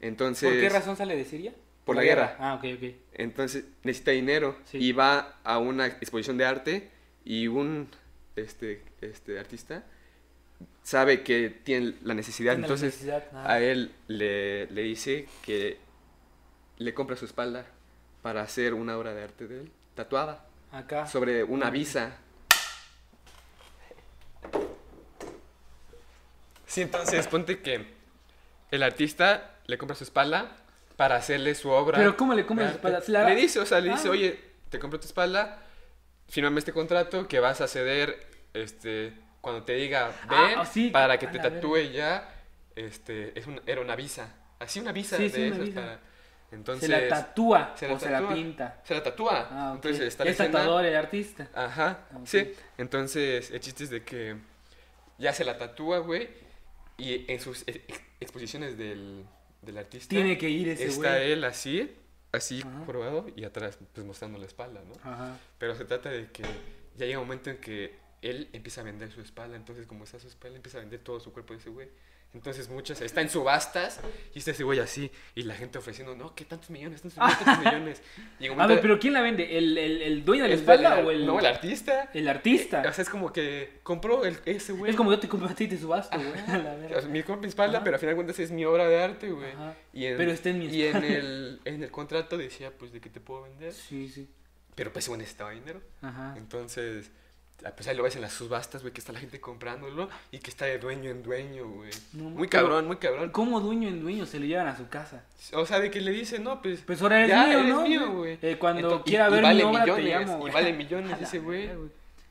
Entonces... 0.01 0.51
¿Por 0.51 0.61
qué 0.61 0.69
razón 0.69 0.97
sale 0.97 1.15
de 1.17 1.25
Siria? 1.25 1.55
Por 1.85 1.95
la 1.95 2.03
guerra. 2.03 2.37
Ah, 2.41 2.55
ok, 2.55 2.65
ok. 2.77 2.95
Entonces 3.15 3.67
necesita 3.85 4.11
dinero 4.11 4.57
Sí. 4.65 4.79
y 4.79 4.91
va 4.93 5.39
a 5.45 5.59
una 5.59 5.87
exposición 5.87 6.37
de 6.37 6.45
arte 6.45 6.91
y 7.25 7.49
un 7.49 7.89
este, 8.37 8.83
este 9.01 9.39
artista 9.39 9.85
sabe 10.83 11.23
que 11.23 11.51
tiene 11.51 11.95
la 12.03 12.15
necesidad, 12.15 12.53
Tiene 12.53 12.63
la 12.63 12.67
entonces 12.67 12.95
necesidad, 12.95 13.25
a 13.47 13.61
él 13.61 13.93
le, 14.09 14.67
le 14.67 14.83
dice 14.83 15.29
que 15.45 15.79
le 16.79 16.95
compra 16.95 17.17
su 17.17 17.25
espalda 17.25 17.67
para 18.23 18.43
hacer 18.43 18.75
una 18.75 18.97
obra 18.99 19.15
de 19.15 19.23
arte 19.25 19.47
de 19.49 19.61
él, 19.63 19.73
tatuada, 19.95 20.47
Acá. 20.73 21.07
sobre 21.07 21.45
una 21.45 21.71
visa. 21.71 22.17
Sí, 26.67 26.83
entonces 26.83 27.27
ponte 27.27 27.61
que 27.61 27.85
el 28.71 28.83
artista 28.83 29.57
le 29.67 29.77
compra 29.79 29.97
su 29.97 30.05
espalda 30.05 30.57
para 30.97 31.17
hacerle 31.17 31.55
su 31.55 31.71
obra. 31.71 31.99
Pero 31.99 32.17
¿cómo 32.17 32.35
le 32.35 32.47
compra 32.47 32.69
su 32.69 32.75
espalda? 32.77 33.01
¿Se 33.01 33.11
la- 33.13 33.29
Le 33.29 33.35
dice, 33.35 33.59
o 33.59 33.67
sea, 33.67 33.81
le 33.81 33.91
dice, 33.91 34.09
Ah. 34.09 34.13
oye, 34.13 34.39
te 34.69 34.79
compro 34.79 35.01
tu 35.01 35.07
espalda, 35.07 35.65
fírmame 36.31 36.59
este 36.61 36.73
contrato 36.73 37.29
que 37.29 37.39
vas 37.41 37.61
a 37.61 37.69
ceder, 37.69 38.27
este, 38.55 39.13
cuando 39.43 39.63
te 39.65 39.75
diga, 39.75 40.13
Ah, 40.29 40.47
ven, 40.49 40.59
oh, 40.61 40.65
sí, 40.65 40.91
para 40.91 41.19
que 41.19 41.27
te 41.27 41.39
tatúe 41.39 41.91
ya, 41.93 42.35
este, 42.75 43.39
es 43.39 43.47
un- 43.47 43.61
era 43.67 43.81
una 43.83 43.97
visa. 43.97 44.35
Así 44.59 44.81
una 44.81 44.93
visa 44.93 45.17
Sí, 45.17 45.25
de 45.25 45.31
sí, 45.31 45.43
una 45.43 45.55
esas 45.57 45.67
visa. 45.67 45.81
para... 45.81 46.01
Entonces, 46.53 46.89
se 46.91 47.01
la 47.01 47.09
tatúa 47.09 47.73
se 47.77 47.87
la 47.87 47.95
o 47.95 47.99
se 48.01 48.11
la 48.11 48.29
pinta. 48.29 48.81
se 48.85 48.95
la 48.95 49.03
tatúa. 49.05 49.49
Ah. 49.53 49.73
Entonces 49.77 50.03
está 50.03 50.25
la 50.25 50.31
es 50.31 50.41
escena- 50.41 50.59
tatuador 50.59 50.85
el 50.85 50.97
artista. 50.97 51.49
Ajá, 51.55 52.07
Ah, 52.13 52.19
sí. 52.25 52.53
Entonces, 52.77 53.51
el 53.53 53.61
chiste 53.61 53.85
es 53.85 53.91
de 53.91 54.03
que 54.03 54.37
ya 55.19 55.33
se 55.33 55.45
la 55.45 55.57
tatúa, 55.57 55.99
güey. 55.99 56.29
Y 56.99 57.25
en 57.33 57.41
sus 57.41 57.63
ex- 57.69 58.01
exposiciones 58.19 58.77
del, 58.77 59.25
del 59.63 59.79
artista 59.79 60.09
Tiene 60.11 60.37
que 60.37 60.51
ir 60.51 60.69
ese 60.71 60.87
está 60.87 61.23
él 61.23 61.45
así, 61.45 61.97
así 62.33 62.63
Ajá. 62.65 62.85
probado 62.87 63.27
y 63.37 63.45
atrás 63.45 63.79
pues 63.93 64.07
mostrando 64.07 64.39
la 64.39 64.47
espalda, 64.47 64.81
¿no? 64.87 64.95
Ajá. 65.11 65.37
Pero 65.59 65.75
se 65.75 65.85
trata 65.85 66.11
de 66.11 66.31
que 66.31 66.43
ya 66.97 67.07
llega 67.07 67.19
un 67.19 67.27
momento 67.27 67.51
en 67.51 67.59
que 67.59 67.99
él 68.23 68.49
empieza 68.53 68.81
a 68.81 68.85
vender 68.85 69.11
su 69.11 69.21
espalda, 69.21 69.57
entonces 69.57 69.87
como 69.87 70.05
está 70.05 70.19
su 70.21 70.29
espalda, 70.29 70.57
empieza 70.57 70.79
a 70.79 70.81
vender 70.83 71.01
todo 71.01 71.21
su 71.21 71.33
cuerpo 71.33 71.55
de 71.55 71.61
ese 71.61 71.71
güey. 71.71 71.89
Entonces 72.33 72.69
muchas, 72.69 73.01
está 73.01 73.23
en 73.23 73.29
subastas 73.29 73.99
y 74.35 74.39
está 74.39 74.53
ese 74.53 74.63
güey 74.63 74.79
así 74.79 75.11
y 75.35 75.43
la 75.43 75.57
gente 75.57 75.79
ofreciendo, 75.79 76.15
no, 76.15 76.33
que 76.37 76.45
tantos 76.45 76.71
millones, 76.71 77.03
tantos 77.03 77.19
millones, 77.19 77.39
tantos 77.45 77.65
millones. 77.73 78.03
Y 78.39 78.47
A 78.47 78.67
ver, 78.69 78.81
pero 78.81 79.01
¿quién 79.01 79.15
la 79.15 79.21
vende? 79.21 79.59
¿El, 79.59 79.77
el, 79.77 80.01
el 80.03 80.25
dueño 80.25 80.45
de 80.45 80.51
la 80.51 80.55
el- 80.55 80.61
espalda 80.61 80.99
o 81.01 81.11
el, 81.11 81.27
No, 81.27 81.41
el 81.41 81.47
artista. 81.47 82.09
el 82.15 82.29
artista? 82.29 82.85
Eh, 82.85 82.89
O 82.89 82.93
sea, 82.93 83.03
es 83.03 83.11
como 83.11 83.33
que 83.33 83.81
compró 83.83 84.25
el, 84.25 84.39
ese 84.45 84.73
güey. 84.75 84.93
es 84.93 84.97
como 84.97 85.11
yo 85.11 85.19
te 85.19 85.27
compro 85.29 85.49
a 85.49 85.55
ti 85.57 85.65
y 85.65 85.69
te 85.69 85.79
subasto, 85.79 86.17
güey. 86.17 86.31
O 86.97 87.01
sea, 87.01 87.09
mi 87.11 87.25
compra 87.25 87.43
mi 87.43 87.49
espalda, 87.49 87.79
Ajá. 87.79 87.85
pero 87.85 87.97
al 87.97 88.01
final 88.01 88.13
de 88.13 88.17
cuentas 88.17 88.39
es 88.39 88.53
mi 88.53 88.65
obra 88.65 88.87
de 88.89 89.03
arte, 89.03 89.29
güey. 89.33 89.51
Pero 89.93 90.31
está 90.31 90.51
en 90.51 90.61
mi 90.61 90.67
Y 90.67 90.83
en 90.85 90.97
espalda. 90.99 91.09
el, 91.09 91.61
en 91.65 91.83
el 91.83 91.91
contrato 91.91 92.39
decía, 92.39 92.71
pues, 92.79 92.93
de 92.93 93.01
que 93.01 93.11
te 93.11 93.19
puedo 93.19 93.43
vender. 93.43 93.73
Sí, 93.73 94.09
sí. 94.09 94.29
Pero 94.77 94.93
pues, 94.93 95.05
ese 95.05 95.11
güey 95.11 95.19
necesitaba 95.19 95.51
dinero. 95.51 95.81
Ajá. 96.01 96.35
Entonces, 96.37 97.11
pues 97.77 97.87
ahí 97.89 97.97
lo 97.97 98.03
ves 98.03 98.17
en 98.17 98.23
las 98.23 98.33
subastas, 98.33 98.83
güey, 98.83 98.93
que 98.95 99.01
está 99.01 99.13
la 99.13 99.21
gente 99.21 99.41
comprándolo 99.41 100.09
y 100.33 100.39
que 100.39 100.51
está 100.51 100.65
de 100.65 100.79
dueño 100.79 101.11
en 101.11 101.23
dueño, 101.23 101.69
güey. 101.69 101.91
No, 102.13 102.31
muy 102.31 102.49
cabrón, 102.49 102.87
muy 102.87 102.97
cabrón. 102.97 103.31
¿Cómo 103.31 103.61
dueño 103.61 103.89
en 103.89 104.01
dueño 104.01 104.25
se 104.27 104.41
lo 104.41 104.47
llevan 104.47 104.67
a 104.69 104.77
su 104.77 104.89
casa? 104.89 105.25
O 105.53 105.67
sea, 105.67 105.79
de 105.81 105.91
que 105.91 106.01
le 106.01 106.11
dicen, 106.13 106.43
no, 106.45 106.63
pues. 106.63 106.81
Pues 106.87 107.03
ahora 107.03 107.19
eres 107.19 107.31
ya, 107.31 107.47
mío, 107.47 107.59
eres 107.61 107.75
¿no? 107.75 107.83
mío, 107.83 108.13
güey. 108.13 108.39
Eh, 108.41 108.57
cuando 108.59 108.81
Entonces, 108.81 109.07
y- 109.07 109.11
quiera 109.11 109.29
y 109.29 109.33
ver 109.33 109.43
vale 109.43 109.65
mi 109.65 109.71
obra 109.71 109.85
te 109.85 109.91
millones, 109.93 110.29
llamo, 110.29 110.49
Y 110.49 110.51
vale 110.51 110.73
millones 110.73 111.17
ese 111.21 111.39
güey. 111.39 111.71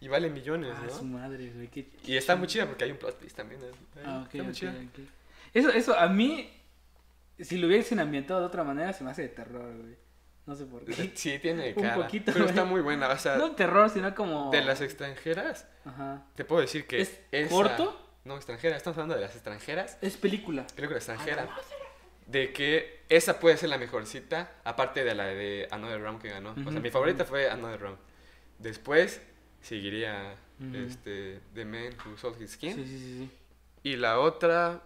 Y 0.01 0.07
vale 0.07 0.29
millones, 0.29 0.73
Ah, 0.75 0.89
su 0.89 1.05
¿no? 1.05 1.17
madre, 1.19 1.51
güey. 1.53 1.67
qué 1.67 1.85
Y 2.05 2.15
está 2.17 2.35
muy 2.35 2.47
chida 2.47 2.65
porque 2.65 2.85
hay 2.85 2.91
un 2.91 2.97
plot 2.97 3.19
twist 3.19 3.35
también. 3.35 3.61
ahí. 3.61 4.03
Ah, 4.05 4.23
ok, 4.25 4.33
está 4.33 4.43
muy 4.43 4.53
chida. 4.53 4.73
Eso, 5.53 5.69
eso, 5.71 5.99
a 5.99 6.07
mí, 6.07 6.49
si 7.39 7.57
lo 7.57 7.67
hubiesen 7.67 7.99
ambientado 7.99 8.39
de 8.39 8.45
otra 8.47 8.63
manera, 8.63 8.93
se 8.93 9.03
me 9.03 9.11
hace 9.11 9.23
de 9.23 9.29
terror, 9.29 9.75
güey. 9.77 9.95
No 10.49 10.55
sé 10.55 10.65
por 10.65 10.83
qué. 10.85 11.11
Sí, 11.13 11.37
tiene 11.39 11.73
Un 11.75 11.83
cara. 11.83 11.95
poquito, 11.95 12.31
pero 12.33 12.45
está 12.45 12.63
muy 12.65 12.81
buena. 12.81 13.07
O 13.09 13.17
sea, 13.19 13.37
No 13.37 13.51
terror, 13.51 13.89
sino 13.89 14.15
como... 14.15 14.49
de 14.51 14.61
las 14.63 14.81
extranjeras, 14.81 15.67
Ajá. 15.85 16.23
te 16.35 16.43
puedo 16.43 16.61
decir 16.61 16.87
que. 16.87 17.01
¿Es 17.01 17.19
esa- 17.31 17.49
corto? 17.49 18.05
No, 18.25 18.35
extranjera. 18.35 18.75
Estamos 18.75 18.97
hablando 18.97 19.15
de 19.15 19.21
las 19.21 19.35
extranjeras. 19.35 19.97
Es 20.01 20.17
película. 20.17 20.65
Película 20.75 20.97
extranjera. 20.97 21.47
De 22.25 22.51
que 22.53 23.01
esa 23.09 23.39
puede 23.39 23.57
ser 23.57 23.69
la 23.69 23.77
mejorcita, 23.77 24.51
aparte 24.63 25.03
de 25.03 25.15
la 25.15 25.25
de 25.25 25.67
Another 25.71 26.01
Round 26.01 26.21
que 26.21 26.29
ganó. 26.29 26.51
O 26.65 26.71
sea, 26.71 26.79
mi 26.81 26.89
favorita 26.91 27.25
fue 27.25 27.49
Another 27.49 27.79
Round. 27.79 27.97
Después 28.59 29.21
seguiría 29.61 30.35
este, 30.73 31.39
The 31.53 31.65
Man 31.65 31.95
Who 32.05 32.17
Sold 32.17 32.41
His 32.41 32.51
Skin. 32.53 32.75
Sí, 32.75 32.85
sí, 32.85 32.99
sí, 32.99 33.17
sí. 33.19 33.31
Y 33.83 33.95
la 33.97 34.19
otra 34.19 34.81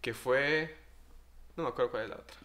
que 0.00 0.14
fue. 0.14 0.74
No 1.56 1.64
me 1.64 1.68
acuerdo 1.68 1.90
cuál 1.90 2.04
es 2.04 2.08
la 2.10 2.16
otra. 2.16 2.36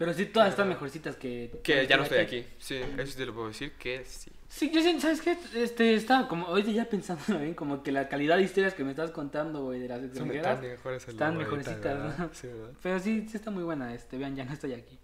Pero 0.00 0.14
sí, 0.14 0.24
todas 0.24 0.48
están 0.48 0.66
mejorcitas 0.66 1.14
que... 1.14 1.60
Que 1.62 1.86
ya 1.86 1.98
no 1.98 2.04
estoy 2.04 2.20
aquí. 2.20 2.46
Sí, 2.58 2.76
eso 2.96 3.18
te 3.18 3.26
lo 3.26 3.34
puedo 3.34 3.48
decir 3.48 3.72
que 3.72 4.02
sí. 4.06 4.32
Sí, 4.48 4.70
yo 4.72 4.80
siento, 4.80 5.02
¿sabes 5.02 5.20
qué? 5.20 5.36
Este, 5.54 5.92
estaba 5.92 6.26
como, 6.26 6.46
ahorita 6.46 6.70
ya 6.70 6.86
pensando 6.86 7.38
bien, 7.38 7.52
como 7.52 7.82
que 7.82 7.92
la 7.92 8.08
calidad 8.08 8.38
de 8.38 8.44
historias 8.44 8.72
que 8.72 8.82
me 8.82 8.92
estás 8.92 9.10
contando, 9.10 9.64
güey, 9.64 9.78
de 9.78 9.88
las 9.88 10.02
extranjeras. 10.02 10.58
tan 10.58 10.70
mejores 10.70 11.06
están 11.06 11.36
mejorcitas, 11.36 11.84
¿verdad? 11.84 12.18
¿no? 12.18 12.30
Sí, 12.32 12.46
¿verdad? 12.46 12.70
Pero 12.82 12.98
sí, 12.98 13.26
sí 13.28 13.36
está 13.36 13.50
muy 13.50 13.62
buena, 13.62 13.92
este, 13.92 14.16
vean, 14.16 14.34
ya 14.34 14.46
no 14.46 14.54
estoy 14.54 14.72
aquí. 14.72 14.98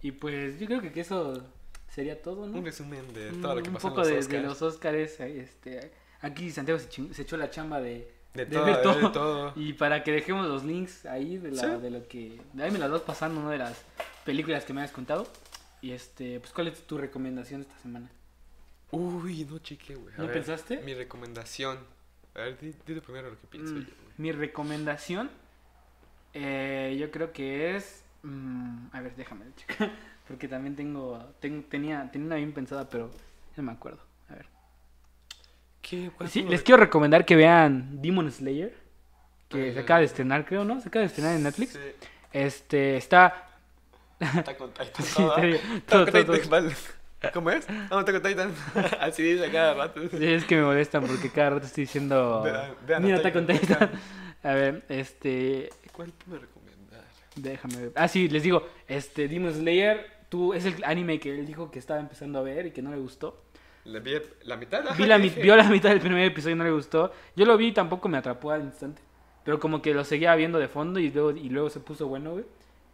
Y 0.00 0.12
pues, 0.12 0.60
yo 0.60 0.66
creo 0.68 0.80
que, 0.80 1.00
eso 1.00 1.44
sería 1.88 2.22
todo, 2.22 2.46
¿no? 2.46 2.56
Un 2.56 2.64
resumen 2.64 3.12
de 3.12 3.32
todo 3.32 3.56
lo 3.56 3.62
que 3.64 3.68
Un 3.68 3.74
pasó 3.74 3.88
en 3.88 3.94
poco 3.94 4.02
los 4.02 4.06
de, 4.06 4.14
de 4.14 4.20
Oscars. 4.20 4.44
los 4.44 4.62
Oscars, 4.62 5.20
este, 5.20 5.90
aquí 6.20 6.52
Santiago 6.52 6.78
se 6.78 7.22
echó 7.22 7.36
la 7.36 7.50
chamba 7.50 7.80
de, 7.80 8.08
De, 8.34 8.44
de 8.46 8.52
todo, 8.56 8.64
ver 8.64 8.76
de 8.76 8.82
todo. 8.82 9.12
todo. 9.12 9.52
Y 9.56 9.72
para 9.72 10.04
que 10.04 10.12
dejemos 10.12 10.46
los 10.46 10.64
links 10.64 11.04
ahí 11.06 11.38
de, 11.38 11.50
la, 11.50 11.60
Sí. 11.62 11.80
de 11.82 11.90
lo 11.90 12.06
que... 12.06 12.40
Ahí 12.60 12.70
me 12.70 12.78
las 12.78 12.90
vas 12.90 13.02
pasando, 13.02 13.40
¿no? 13.42 13.50
De 13.50 13.58
las 13.58 13.84
películas 14.24 14.64
que 14.64 14.72
me 14.72 14.82
has 14.82 14.92
contado. 14.92 15.26
Y 15.82 15.92
este, 15.92 16.38
pues, 16.40 16.52
¿cuál 16.52 16.68
es 16.68 16.86
tu 16.86 16.96
recomendación 16.98 17.62
esta 17.62 17.76
semana? 17.78 18.08
Uy, 18.92 19.44
no 19.44 19.58
chique, 19.58 19.94
güey. 19.94 20.14
¿No 20.16 20.24
ver, 20.24 20.34
pensaste? 20.34 20.78
Mi 20.82 20.94
recomendación. 20.94 21.78
A 22.34 22.40
ver, 22.40 22.58
di, 22.60 22.68
di 22.86 22.94
tú 22.94 23.00
primero 23.02 23.30
lo 23.30 23.38
que 23.40 23.46
pienso 23.48 23.72
Mm, 23.74 23.78
yo, 23.78 23.84
güey. 23.84 24.14
mi 24.18 24.32
recomendación, 24.32 25.30
eh, 26.34 26.96
yo 26.98 27.10
creo 27.10 27.32
que 27.32 27.76
es... 27.76 28.04
mm, 28.22 28.86
a 28.92 29.00
ver, 29.00 29.16
déjame 29.16 29.44
checar. 29.56 29.90
Porque 30.28 30.46
también 30.46 30.76
tengo, 30.76 31.18
tengo 31.40 31.64
tenía, 31.68 32.08
tenía 32.12 32.26
una 32.26 32.36
bien 32.36 32.52
pensada, 32.52 32.88
pero 32.88 33.10
no 33.56 33.62
me 33.64 33.72
acuerdo. 33.72 34.00
A 35.82 35.86
ver. 35.86 36.06
¿Qué? 36.06 36.10
¿Cuál 36.16 36.28
Sí, 36.28 36.42
les 36.42 36.62
quiero 36.62 36.80
recomendar 36.80 37.24
que 37.24 37.36
vean 37.36 38.00
Demon 38.00 38.30
Slayer. 38.30 38.74
Que 39.48 39.72
se 39.72 39.80
acaba 39.80 40.00
de 40.00 40.06
estrenar, 40.06 40.44
creo, 40.44 40.64
¿no? 40.64 40.80
Se 40.80 40.88
acaba 40.88 41.00
de 41.00 41.06
estrenar 41.06 41.34
en 41.36 41.42
Netflix. 41.42 41.72
Sí, 41.72 41.78
Este, 42.32 42.96
está... 42.96 43.48
está 44.20 44.56
con 44.56 44.70
Titan. 44.72 44.88
Sí, 45.04 45.14
todo, 45.14 46.04
todo, 46.04 46.04
con 46.04 46.24
todo, 46.24 46.34
Titan, 46.34 46.50
vale. 46.50 46.74
¿Cómo 47.34 47.50
es? 47.50 47.68
No, 47.90 47.98
está 48.00 48.12
con 48.12 48.22
Titan. 48.22 48.54
Así 49.00 49.22
dice 49.24 49.46
a 49.46 49.50
cada 49.52 49.74
rato. 49.74 50.00
Sí, 50.08 50.24
es 50.24 50.44
que 50.44 50.56
me 50.56 50.62
molestan 50.62 51.04
porque 51.04 51.30
cada 51.30 51.50
rato 51.50 51.66
estoy 51.66 51.84
diciendo... 51.84 52.42
Vean- 52.44 52.74
vean 52.86 53.02
Mira, 53.02 53.16
Attack 53.18 53.36
Attack 53.36 53.50
on 53.50 53.56
on 53.56 53.60
Titan. 53.60 53.90
A 54.42 54.54
ver, 54.54 54.84
este... 54.88 55.68
¿Cuál 55.92 56.12
puedo 56.12 56.40
recomendar? 56.40 57.04
Déjame 57.36 57.76
ver. 57.76 57.92
Ah, 57.96 58.08
sí, 58.08 58.28
les 58.28 58.42
digo, 58.42 58.66
este, 58.86 59.26
Demon 59.28 59.52
Slayer, 59.52 60.06
tú, 60.28 60.54
es 60.54 60.64
el 60.64 60.82
anime 60.84 61.18
que 61.20 61.34
él 61.38 61.44
dijo 61.46 61.70
que 61.70 61.78
estaba 61.78 61.98
empezando 62.00 62.38
a 62.38 62.42
ver 62.42 62.66
y 62.66 62.70
que 62.70 62.80
no 62.82 62.90
le 62.90 62.98
gustó. 62.98 63.42
La, 63.84 63.98
vi 64.00 64.12
la 64.42 64.56
mitad. 64.56 64.84
Vi 64.96 65.06
la, 65.06 65.18
vio 65.18 65.56
la 65.56 65.64
mitad 65.64 65.90
del 65.90 66.00
primer 66.00 66.24
episodio 66.24 66.54
y 66.54 66.58
no 66.58 66.64
le 66.64 66.70
gustó. 66.70 67.12
Yo 67.34 67.46
lo 67.46 67.56
vi 67.56 67.68
y 67.68 67.72
tampoco 67.72 68.08
me 68.08 68.18
atrapó 68.18 68.50
al 68.50 68.62
instante. 68.62 69.02
Pero 69.44 69.58
como 69.58 69.80
que 69.80 69.94
lo 69.94 70.04
seguía 70.04 70.34
viendo 70.34 70.58
de 70.58 70.68
fondo 70.68 71.00
y 71.00 71.10
luego, 71.10 71.30
y 71.30 71.48
luego 71.48 71.70
se 71.70 71.80
puso 71.80 72.06
bueno, 72.06 72.32
güey. 72.32 72.44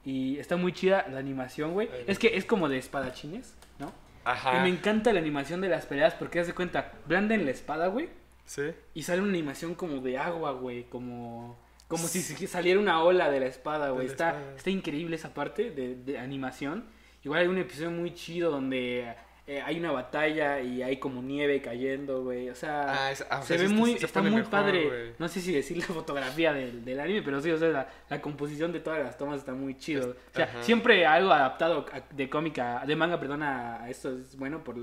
Y 0.05 0.39
está 0.39 0.57
muy 0.57 0.73
chida 0.73 1.07
la 1.09 1.19
animación, 1.19 1.73
güey. 1.73 1.89
Es 2.07 2.19
que 2.19 2.37
es 2.37 2.45
como 2.45 2.69
de 2.69 2.79
espadachines, 2.79 3.57
¿no? 3.81 3.93
Ajá. 4.25 4.59
Y 4.59 4.63
me 4.63 4.69
encanta 4.69 5.13
la 5.13 5.19
animación 5.19 5.61
de 5.61 5.69
las 5.69 5.87
peleas 5.87 6.15
porque 6.15 6.39
haz 6.39 6.47
de 6.47 6.55
cuenta, 6.55 6.93
blanden 7.07 7.45
la 7.45 7.51
espada, 7.51 7.89
güey. 7.89 8.09
Sí. 8.45 8.63
Y 8.95 9.03
sale 9.03 9.21
una 9.21 9.31
animación 9.31 9.75
como 9.75 10.01
de 10.01 10.19
agua, 10.19 10.53
güey, 10.53 10.85
como 10.85 11.59
como 11.89 12.09
si 12.09 12.21
si 12.21 12.47
saliera 12.47 12.81
una 12.81 13.03
ola 13.03 13.31
de 13.31 13.41
la 13.41 13.47
espada, 13.47 13.91
güey. 13.91 14.07
Está, 14.07 14.31
espada. 14.31 14.57
está 14.57 14.71
increíble 14.71 15.17
esa 15.17 15.35
parte 15.35 15.71
de, 15.71 15.97
de 15.97 16.19
animación. 16.19 16.85
Igual 17.25 17.43
hay 17.43 17.47
un 17.49 17.59
episodio 17.59 17.91
muy 17.91 18.15
chido 18.15 18.51
donde 18.51 19.15
eh, 19.49 19.63
hay 19.65 19.79
una 19.79 19.93
batalla 19.93 20.61
y 20.61 20.83
hay 20.83 20.97
como 20.97 21.23
nieve 21.23 21.63
cayendo, 21.63 22.23
güey. 22.25 22.49
O 22.51 22.55
sea, 22.55 23.07
Ah, 23.07 23.13
es- 23.13 23.25
ah, 23.31 23.39
o 23.41 23.43
se 23.43 23.57
sea, 23.59 23.67
ve 23.69 23.73
muy, 23.73 23.97
se 23.97 24.07
está 24.07 24.21
muy 24.21 24.33
mejor, 24.33 24.51
padre. 24.51 25.15
No 25.19 25.29
sé 25.29 25.41
si 25.41 25.53
decir 25.53 25.77
la 25.79 25.85
fotografía 25.87 26.53
del, 26.53 26.85
del 26.85 26.99
anime, 27.01 27.23
pero 27.23 27.41
sí, 27.41 27.51
o 27.51 27.57
sea, 27.59 27.69
la, 27.69 27.89
la 28.11 28.21
composición 28.21 28.73
de 28.73 28.81
todas 28.81 29.03
las 29.03 29.17
tomas 29.17 29.39
está 29.39 29.53
muy 29.55 29.77
chido. 29.79 30.11
Es- 30.11 30.17
o 30.17 30.35
sea, 30.37 30.45
ajá. 30.47 30.63
siempre 30.63 31.07
algo 31.07 31.33
adaptado 31.33 31.87
a- 31.93 32.01
de 32.15 32.29
cómica, 32.29 32.83
de 32.87 32.97
manga, 32.97 33.21
perdón, 33.21 33.43
a 33.45 33.89
esto 33.89 34.17
es 34.19 34.37
bueno 34.37 34.65
por, 34.65 34.77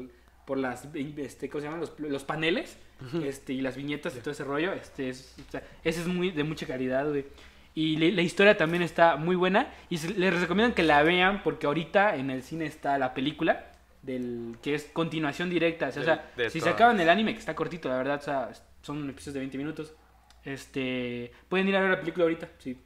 por 0.45 0.57
las, 0.57 0.87
este, 1.17 1.49
¿cómo 1.49 1.59
se 1.61 1.65
llaman? 1.67 1.81
Los, 1.81 1.99
los 1.99 2.23
paneles 2.23 2.77
este, 3.23 3.51
y 3.53 3.59
las 3.61 3.75
viñetas 3.75 4.15
y 4.15 4.19
todo 4.19 4.31
ese 4.31 4.45
rollo. 4.45 4.71
Este, 4.73 5.09
es, 5.09 5.35
o 5.45 5.51
sea, 5.51 5.61
ese 5.83 5.99
es 6.01 6.07
muy 6.07 6.31
de 6.31 6.43
mucha 6.45 6.65
calidad, 6.65 7.07
güey. 7.09 7.25
Y 7.75 7.97
la 8.11 8.21
historia 8.21 8.55
también 8.55 8.83
está 8.83 9.15
muy 9.17 9.35
buena. 9.35 9.73
Y 9.89 9.97
les 9.97 10.39
recomiendo 10.39 10.73
que 10.75 10.83
la 10.83 11.01
vean 11.03 11.41
porque 11.43 11.65
ahorita 11.65 12.15
en 12.15 12.29
el 12.29 12.43
cine 12.43 12.65
está 12.65 12.97
la 12.99 13.13
película. 13.13 13.71
Del 14.03 14.57
que 14.61 14.75
es 14.75 14.83
continuación 14.93 15.49
directa. 15.49 15.87
O 15.87 15.91
sea, 15.91 16.01
Del- 16.03 16.11
o 16.11 16.15
sea, 16.15 16.31
de 16.37 16.49
si 16.51 16.59
se 16.59 16.69
acaban 16.69 16.99
el 16.99 17.09
anime, 17.09 17.33
que 17.33 17.39
está 17.39 17.55
cortito, 17.55 17.89
la 17.89 17.97
verdad, 17.97 18.19
o 18.19 18.23
sea, 18.23 18.51
son 18.81 19.09
episodios 19.09 19.33
de 19.33 19.39
20 19.39 19.57
minutos. 19.57 19.93
Este, 20.43 21.31
pueden 21.49 21.67
ir 21.69 21.75
a 21.77 21.81
ver 21.81 21.89
la 21.91 21.99
película 21.99 22.23
ahorita, 22.25 22.49
si 22.59 22.77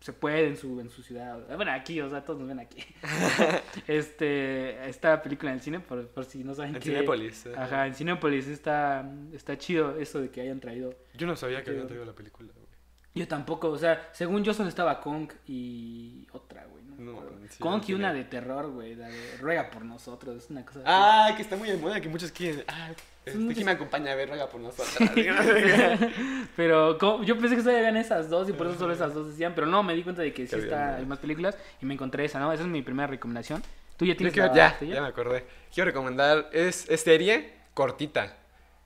se 0.00 0.12
puede 0.12 0.46
en 0.46 0.56
su, 0.56 0.80
en 0.80 0.88
su 0.88 1.02
ciudad. 1.02 1.38
Bueno, 1.56 1.72
aquí, 1.72 2.00
o 2.00 2.08
sea, 2.08 2.24
todos 2.24 2.38
nos 2.38 2.48
ven 2.48 2.58
aquí. 2.60 2.82
este, 3.86 4.88
esta 4.88 5.22
película 5.22 5.50
en 5.50 5.56
el 5.58 5.62
cine, 5.62 5.80
por, 5.80 6.06
por 6.08 6.24
si 6.24 6.42
no 6.44 6.54
saben 6.54 6.74
En 6.76 6.80
qué- 6.80 6.90
Cinépolis. 6.90 7.46
ajá. 7.48 7.64
Ajá, 7.64 7.86
en 7.86 7.94
Cinépolis 7.94 8.46
está, 8.48 9.10
está 9.32 9.56
chido 9.58 9.98
eso 9.98 10.20
de 10.20 10.30
que 10.30 10.40
hayan 10.40 10.60
traído. 10.60 10.94
Yo 11.14 11.26
no 11.26 11.36
sabía 11.36 11.62
que 11.62 11.70
habían 11.70 11.86
traído 11.86 12.04
la 12.04 12.14
película, 12.14 12.50
güey. 12.54 12.66
Yo 13.14 13.26
tampoco, 13.26 13.68
o 13.70 13.78
sea, 13.78 14.10
según 14.12 14.44
yo 14.44 14.52
solo 14.52 14.68
estaba 14.68 15.00
Kong 15.00 15.30
y 15.46 16.26
otra, 16.32 16.66
güey. 16.66 16.84
No, 16.98 17.20
sí, 17.50 17.62
no 17.62 17.80
y 17.86 17.92
una 17.94 18.12
de 18.12 18.24
terror, 18.24 18.70
güey, 18.70 18.94
la 18.94 19.08
de 19.08 19.36
Ruega 19.38 19.70
por 19.70 19.84
nosotros, 19.84 20.42
es 20.44 20.50
una 20.50 20.64
cosa. 20.64 20.80
Ah, 20.84 21.32
que 21.36 21.42
está 21.42 21.56
muy 21.56 21.68
de 21.68 21.76
moda, 21.76 22.00
que 22.00 22.08
muchos 22.08 22.32
quieren. 22.32 22.64
Ah, 22.68 22.90
este, 23.24 23.38
muchos- 23.38 23.54
¿quién 23.54 23.66
me 23.66 23.72
acompaña 23.72 24.12
a 24.12 24.14
ver 24.14 24.28
Ruega 24.28 24.48
por 24.48 24.60
nosotros? 24.60 24.96
Pero 26.56 27.22
yo 27.22 27.38
pensé 27.38 27.56
que 27.56 27.62
solo 27.62 27.76
habían 27.76 27.96
esas 27.96 28.28
dos 28.30 28.48
y 28.48 28.52
por 28.52 28.66
eso 28.66 28.78
solo 28.78 28.92
esas 28.94 29.14
dos 29.14 29.28
decían, 29.28 29.52
pero 29.54 29.66
no, 29.66 29.82
me 29.82 29.94
di 29.94 30.02
cuenta 30.02 30.22
de 30.22 30.32
que 30.32 30.46
sí 30.46 30.56
Que 30.56 30.62
está, 30.62 30.76
más. 30.86 30.94
hay 31.00 31.06
más 31.06 31.18
películas 31.18 31.56
y 31.80 31.86
me 31.86 31.94
encontré 31.94 32.24
esa, 32.24 32.38
¿no? 32.40 32.52
Esa 32.52 32.62
es 32.62 32.68
mi 32.68 32.82
primera 32.82 33.06
recomendación. 33.06 33.62
¿Tú 33.96 34.04
ya 34.04 34.16
tienes 34.16 34.32
quiero- 34.32 34.48
la 34.48 34.54
ya, 34.54 34.78
tuya? 34.78 34.94
ya 34.96 35.02
me 35.02 35.08
acordé. 35.08 35.44
Quiero 35.72 35.86
recomendar, 35.90 36.48
es, 36.52 36.88
es 36.88 37.00
serie 37.00 37.52
cortita, 37.74 38.36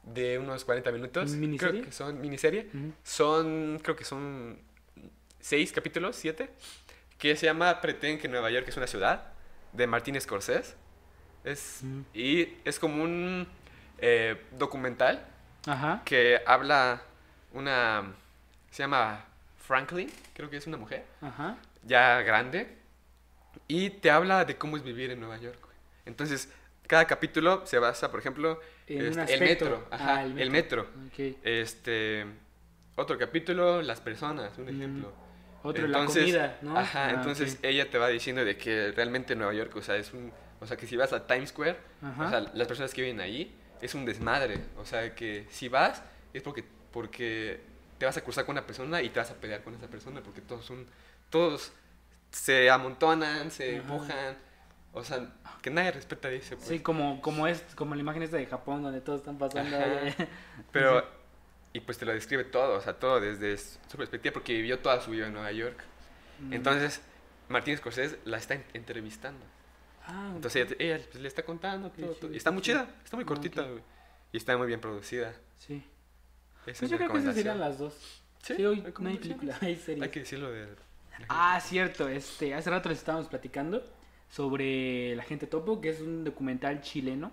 de 0.03 0.39
unos 0.39 0.65
40 0.65 0.91
minutos. 0.93 1.31
¿Miniserie? 1.33 1.73
Creo 1.81 1.85
que 1.85 1.93
son 1.93 2.21
miniserie. 2.21 2.69
Ujú. 2.73 2.93
Son, 3.03 3.79
creo 3.83 3.97
que 3.97 4.05
son 4.05 4.59
seis 5.41 5.73
capítulos, 5.73 6.17
siete, 6.17 6.51
que 7.21 7.37
se 7.37 7.47
llama 7.47 7.81
Pretend 7.81 8.21
que 8.21 8.27
Nueva 8.27 8.51
York 8.51 8.67
es 8.69 8.77
una 8.77 8.87
ciudad, 8.89 9.27
de 9.73 9.87
Martin 9.87 10.21
Scorsese. 10.21 10.75
Es, 11.45 11.81
Ujú. 11.85 12.05
Y 12.13 12.57
es 12.65 12.79
como 12.81 13.03
un 13.05 13.47
eh, 13.99 14.43
documental 14.59 15.25
Ajá. 15.67 16.03
que 16.05 16.41
habla 16.47 17.03
una... 17.53 18.13
Se 18.71 18.83
llama 18.83 19.25
Franklin, 19.59 20.11
creo 20.35 20.49
que 20.51 20.57
es 20.57 20.67
una 20.67 20.77
mujer, 20.77 21.05
Ajá. 21.21 21.57
ya 21.85 22.21
grande, 22.23 22.77
y 23.69 23.91
te 23.91 24.11
habla 24.11 24.45
de 24.45 24.57
cómo 24.57 24.77
es 24.77 24.83
vivir 24.83 25.11
en 25.11 25.21
Nueva 25.21 25.37
York. 25.39 25.59
Entonces, 26.07 26.49
cada 26.87 27.05
capítulo 27.07 27.67
se 27.67 27.79
basa, 27.79 28.11
por 28.11 28.21
ejemplo, 28.21 28.61
En 28.87 29.07
este, 29.07 29.13
el 29.13 29.19
aspecto. 29.21 29.65
metro, 29.67 29.89
ajá, 29.91 30.17
Ah, 30.19 30.25
el 30.25 30.51
metro. 30.51 30.83
Ok. 31.09 31.37
Este, 31.45 32.25
otro 32.97 33.19
capítulo, 33.19 33.83
las 33.83 34.01
personas, 34.01 34.57
un 34.59 34.65
Mm. 34.65 34.69
ejemplo. 34.69 35.13
Otro, 35.63 35.85
Entonces, 35.85 36.33
la 36.33 36.57
comida, 36.57 36.59
¿no? 36.63 36.79
Ajá, 36.79 37.07
Ah, 37.09 37.11
entonces 37.13 37.59
ella 37.63 37.91
te 37.91 37.99
va 37.99 38.09
diciendo 38.09 38.45
de 38.45 38.57
que 38.57 38.93
realmente 38.93 39.37
Nueva 39.37 39.53
York, 39.53 39.75
o 39.77 39.83
sea, 39.83 39.97
es 39.97 40.13
un, 40.15 40.33
o 40.61 40.67
sea, 40.67 40.77
que 40.77 40.87
si 40.87 40.97
vas 40.97 41.13
a 41.13 41.27
Times 41.27 41.51
Square, 41.51 41.77
Ajá. 42.03 42.27
o 42.27 42.31
sea, 42.31 42.41
las 42.55 42.67
personas 42.67 42.95
que 42.95 43.03
viven 43.03 43.21
ahí 43.21 43.55
es 43.83 43.95
un 43.95 44.05
desmadre, 44.07 44.59
o 44.79 44.85
sea, 44.87 45.15
que 45.15 45.47
si 45.51 45.69
vas 45.69 46.03
es 46.33 46.43
porque 46.43 46.65
porque 46.93 47.61
te 47.99 48.07
vas 48.07 48.17
a 48.17 48.23
cruzar 48.23 48.47
con 48.47 48.55
una 48.55 48.67
persona 48.67 49.03
y 49.03 49.11
te 49.11 49.21
vas 49.21 49.31
a 49.31 49.35
pelear 49.35 49.63
con 49.63 49.75
esa 49.75 49.87
persona 49.87 50.23
porque 50.23 50.41
todos 50.41 50.65
son 50.65 50.87
todos 51.29 51.73
se 52.31 52.71
amontonan, 52.71 53.51
se 53.51 53.77
Ajá. 53.77 53.83
empujan, 53.83 54.39
o 54.93 55.05
sea, 55.05 55.29
que 55.63 55.71
nadie 55.71 55.93
respeta 55.93 56.29
a 56.29 56.31
ese, 56.33 56.57
pues. 56.57 56.69
Sí, 56.69 56.81
como, 56.81 57.21
como 57.21 57.47
es, 57.47 57.63
como 57.75 57.95
la 57.95 58.01
imagen 58.01 58.23
esta 58.23 58.37
de 58.39 58.47
Japón 58.47 58.83
donde 58.83 59.01
todos 59.01 59.21
están 59.21 59.37
pasando 59.37 59.77
ahí. 59.77 60.15
Pero, 60.73 61.05
y 61.73 61.81
pues 61.81 61.99
te 61.99 62.05
lo 62.07 62.13
describe 62.13 62.45
todo, 62.45 62.77
o 62.77 62.81
sea, 62.81 62.95
todo 62.99 63.21
desde 63.21 63.57
su 63.59 63.97
perspectiva, 63.97 64.33
porque 64.33 64.53
vivió 64.55 64.79
toda 64.81 65.01
su 65.01 65.11
vida 65.13 65.27
en 65.29 65.33
Nueva 65.35 65.53
York. 65.53 65.79
Mm. 66.41 66.53
Entonces, 66.55 67.01
Martín 67.49 67.77
Scorsese 67.77 68.19
la 68.25 68.39
está 68.39 68.55
en- 68.55 68.65
entrevistando. 68.75 69.45
Ah, 70.07 70.33
Entonces, 70.35 70.67
ella, 70.73 70.77
ella, 70.97 71.05
pues, 71.11 71.23
le 71.23 71.29
está 71.29 71.43
contando 71.45 71.89
todo, 71.91 71.97
chido, 71.97 72.15
todo. 72.15 72.33
Y 72.33 72.37
está 72.37 72.51
muy 72.51 72.63
chida, 72.63 72.89
está 73.05 73.17
muy 73.17 73.25
Ah, 73.25 73.29
cortita, 73.29 73.63
ok. 73.63 73.69
güey. 73.71 73.83
Y 74.33 74.37
está 74.37 74.57
muy 74.57 74.67
bien 74.67 74.81
producida. 74.81 75.35
sí. 75.59 75.83
Esa 76.67 76.81
Pues 76.81 76.83
es 76.83 76.91
yo 76.91 76.97
creo 76.99 77.11
que 77.13 77.19
esas 77.19 77.35
serían 77.35 77.59
las 77.59 77.79
dos. 77.79 77.95
Sí, 78.43 78.55
Sí, 78.57 78.65
hoy 78.67 78.85
no 79.01 79.09
hay 79.09 79.17
película, 79.17 79.57
hay 79.63 79.77
series. 79.77 80.03
Hay 80.03 80.11
que 80.11 80.21
decirlo 80.21 80.51
de... 80.51 80.69
Ah, 81.29 81.59
cierto, 81.61 82.09
este, 82.09 82.55
hace 82.55 82.69
rato 82.71 82.89
les 82.91 82.99
estábamos 82.99 83.29
platicando 83.29 83.83
sobre 84.31 85.15
La 85.17 85.23
Gente 85.25 85.47
Topo, 85.47 85.81
que 85.81 85.91
es 85.91 86.01
un 86.01 86.25
documental 86.25 86.81
chileno 86.83 87.33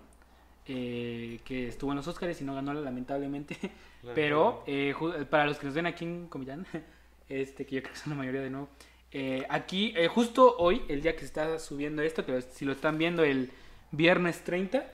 eh, 0.68 1.40
que 1.44 1.68
estuvo 1.68 1.90
en 1.92 1.96
los 1.96 2.06
Oscars 2.06 2.40
y 2.40 2.44
no 2.44 2.54
ganó 2.54 2.72
lamentablemente. 2.74 3.56
Pero 4.14 4.62
eh, 4.66 4.94
para 5.28 5.46
los 5.46 5.58
que 5.58 5.66
nos 5.66 5.74
ven 5.74 5.86
aquí 5.86 6.04
en 6.04 6.28
Comitán, 6.28 6.66
este, 7.28 7.66
que 7.66 7.76
yo 7.76 7.82
creo 7.82 7.94
que 7.94 7.98
son 8.00 8.10
la 8.10 8.16
mayoría 8.16 8.42
de 8.42 8.50
nuevo, 8.50 8.68
eh, 9.10 9.44
aquí, 9.48 9.94
eh, 9.96 10.06
justo 10.08 10.56
hoy, 10.58 10.82
el 10.88 11.00
día 11.02 11.14
que 11.14 11.20
se 11.20 11.26
está 11.26 11.58
subiendo 11.58 12.02
esto, 12.02 12.24
que 12.26 12.42
si 12.42 12.64
lo 12.64 12.72
están 12.72 12.98
viendo 12.98 13.24
el 13.24 13.50
viernes 13.90 14.44
30 14.44 14.78
eh, 14.78 14.84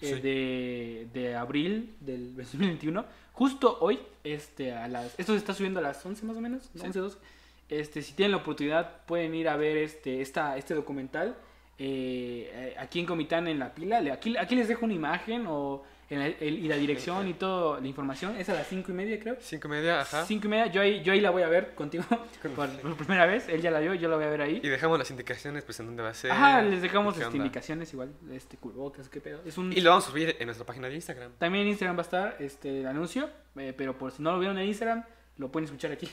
Sí. 0.00 0.20
de, 0.20 1.08
de 1.12 1.34
abril 1.34 1.94
del 2.00 2.34
2021, 2.36 3.04
justo 3.32 3.76
hoy, 3.80 3.98
este, 4.24 4.72
a 4.72 4.86
las, 4.88 5.18
esto 5.18 5.32
se 5.32 5.38
está 5.38 5.52
subiendo 5.52 5.80
a 5.80 5.82
las 5.82 6.04
11 6.06 6.24
más 6.24 6.36
o 6.36 6.40
menos, 6.40 6.70
11, 6.80 6.98
12. 6.98 7.18
Este, 7.68 8.02
si 8.02 8.14
tienen 8.14 8.32
la 8.32 8.38
oportunidad, 8.38 9.04
pueden 9.06 9.34
ir 9.34 9.48
a 9.48 9.56
ver 9.56 9.76
este, 9.76 10.20
esta, 10.22 10.56
este 10.56 10.74
documental 10.74 11.36
eh, 11.84 12.74
aquí 12.78 13.00
en 13.00 13.06
Comitán 13.06 13.48
en 13.48 13.58
la 13.58 13.74
pila. 13.74 13.98
Aquí, 14.12 14.36
aquí 14.36 14.54
les 14.54 14.68
dejo 14.68 14.84
una 14.84 14.92
imagen 14.94 15.46
o 15.48 15.82
en 16.10 16.18
la- 16.18 16.26
el- 16.26 16.58
y 16.58 16.68
la 16.68 16.76
dirección 16.76 17.26
y 17.28 17.34
toda 17.34 17.80
la 17.80 17.86
información. 17.86 18.36
Es 18.36 18.48
a 18.50 18.54
las 18.54 18.66
cinco 18.66 18.90
y 18.90 18.94
media, 18.94 19.18
creo. 19.18 19.36
Cinco 19.40 19.68
y 19.68 19.70
media, 19.70 20.00
ajá. 20.00 20.24
Cinco 20.26 20.46
y 20.46 20.50
media, 20.50 20.66
yo 20.66 20.82
ahí, 20.82 21.02
yo 21.02 21.12
ahí 21.14 21.20
la 21.20 21.30
voy 21.30 21.42
a 21.42 21.48
ver 21.48 21.74
contigo 21.74 22.04
por, 22.56 22.68
por 22.68 22.96
primera 22.96 23.24
vez. 23.26 23.48
Él 23.48 23.62
ya 23.62 23.70
la 23.70 23.80
vio, 23.80 23.94
yo 23.94 24.08
la 24.10 24.16
voy 24.16 24.24
a 24.26 24.28
ver 24.28 24.42
ahí. 24.42 24.60
Y 24.62 24.68
dejamos 24.68 24.98
las 24.98 25.10
indicaciones, 25.10 25.64
pues, 25.64 25.80
en 25.80 25.86
dónde 25.86 26.02
va 26.02 26.10
a 26.10 26.14
ser. 26.14 26.32
Ajá, 26.32 26.60
les 26.62 26.82
dejamos 26.82 27.16
onda. 27.16 27.34
indicaciones 27.36 27.92
igual, 27.94 28.12
este 28.32 28.56
cubrebocas, 28.58 29.08
qué 29.08 29.20
pedo. 29.20 29.40
Es 29.46 29.56
un, 29.56 29.72
Y 29.72 29.80
lo 29.80 29.90
vamos 29.90 30.06
a 30.06 30.10
subir 30.10 30.36
en 30.38 30.46
nuestra 30.46 30.66
página 30.66 30.88
de 30.88 30.96
Instagram. 30.96 31.32
También 31.38 31.62
en 31.62 31.68
Instagram 31.70 31.96
va 31.96 32.00
a 32.00 32.02
estar 32.02 32.36
este 32.40 32.80
el 32.80 32.86
anuncio, 32.88 33.30
eh, 33.56 33.72
pero 33.76 33.96
por 33.96 34.10
si 34.12 34.22
no 34.22 34.32
lo 34.32 34.38
vieron 34.38 34.58
en 34.58 34.66
Instagram, 34.66 35.04
lo 35.40 35.50
pueden 35.50 35.64
escuchar 35.64 35.90
aquí. 35.92 36.08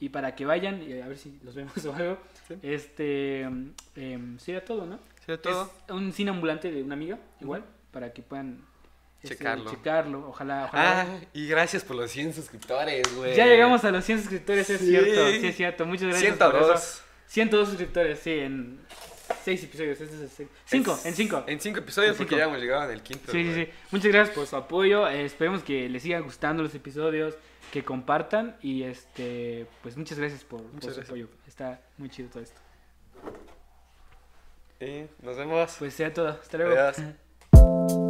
Y 0.00 0.08
para 0.10 0.34
que 0.36 0.44
vayan, 0.46 0.82
y 0.82 1.00
a 1.00 1.08
ver 1.08 1.18
si 1.18 1.38
los 1.42 1.54
vemos 1.54 1.72
o 1.86 1.94
algo. 1.94 2.18
Sí. 2.46 2.54
Este, 2.62 3.40
em, 3.96 4.38
sería 4.38 4.64
todo, 4.64 4.86
¿no? 4.86 4.98
¿Sí, 5.26 5.32
todo? 5.42 5.70
Es 5.88 5.92
un 5.94 6.12
cine 6.12 6.30
ambulante 6.30 6.70
de 6.70 6.82
una 6.82 6.94
amiga, 6.94 7.18
igual, 7.40 7.64
para 7.90 8.12
que 8.12 8.22
puedan 8.22 8.60
este, 9.22 9.36
Checarlo. 9.36 9.70
checarlo. 9.70 10.28
Ojalá, 10.28 10.66
ojalá. 10.66 11.00
Ah, 11.00 11.20
y 11.32 11.48
gracias 11.48 11.82
por 11.84 11.96
los 11.96 12.10
100 12.10 12.34
suscriptores, 12.34 13.02
güey. 13.16 13.34
ya 13.34 13.46
llegamos 13.46 13.84
a 13.84 13.90
los 13.90 14.04
100 14.04 14.20
suscriptores, 14.20 14.70
es 14.70 14.80
cierto, 14.80 15.30
sí 15.40 15.46
es 15.46 15.56
cierto. 15.56 15.86
Muchas 15.86 16.08
gracias 16.08 16.36
por 16.36 16.50
102. 16.52 16.80
eso. 16.82 17.02
102 17.28 17.68
suscriptores, 17.68 18.18
sí, 18.20 18.30
en 18.38 18.78
6 19.44 19.64
episodios. 19.64 20.00
Este 20.00 20.14
es 20.14 20.38
el 20.40 20.48
5, 20.66 20.94
Es- 20.94 21.06
en 21.06 21.14
5. 21.14 21.44
En 21.48 21.60
5 21.60 21.78
episodios, 21.80 22.12
En 22.12 22.16
porque 22.18 22.34
cinco. 22.36 22.38
ya 22.38 22.44
hemos 22.44 22.60
llegado 22.60 22.84
en 22.84 22.90
el 22.92 23.02
quinto. 23.02 23.32
Sí, 23.32 23.42
sí, 23.44 23.54
sí. 23.64 23.68
Muchas 23.90 24.12
gracias 24.12 24.36
por 24.36 24.46
su 24.46 24.54
apoyo. 24.54 25.08
eh, 25.08 25.24
esperemos 25.24 25.64
que 25.64 25.88
les 25.88 26.02
sigan 26.04 26.22
gustando 26.22 26.62
los 26.62 26.72
episodios, 26.76 27.34
que 27.72 27.84
compartan 27.84 28.56
y 28.62 28.82
este, 28.84 29.66
pues 29.82 29.96
muchas 29.96 30.18
gracias 30.18 30.44
por, 30.44 30.62
por 30.62 30.72
Muchas 30.72 30.94
su 30.94 31.00
gracias. 31.00 31.08
apoyo. 31.08 31.28
Está 31.46 31.80
muy 31.98 32.08
chido 32.08 32.28
todo 32.30 32.42
esto. 32.42 32.60
Y 34.80 35.06
nos 35.24 35.36
vemos. 35.36 35.76
Pues 35.78 35.94
sea 35.94 36.12
todo. 36.12 36.28
Hasta 36.28 36.58
luego. 36.58 36.78
Adiós. 36.78 36.96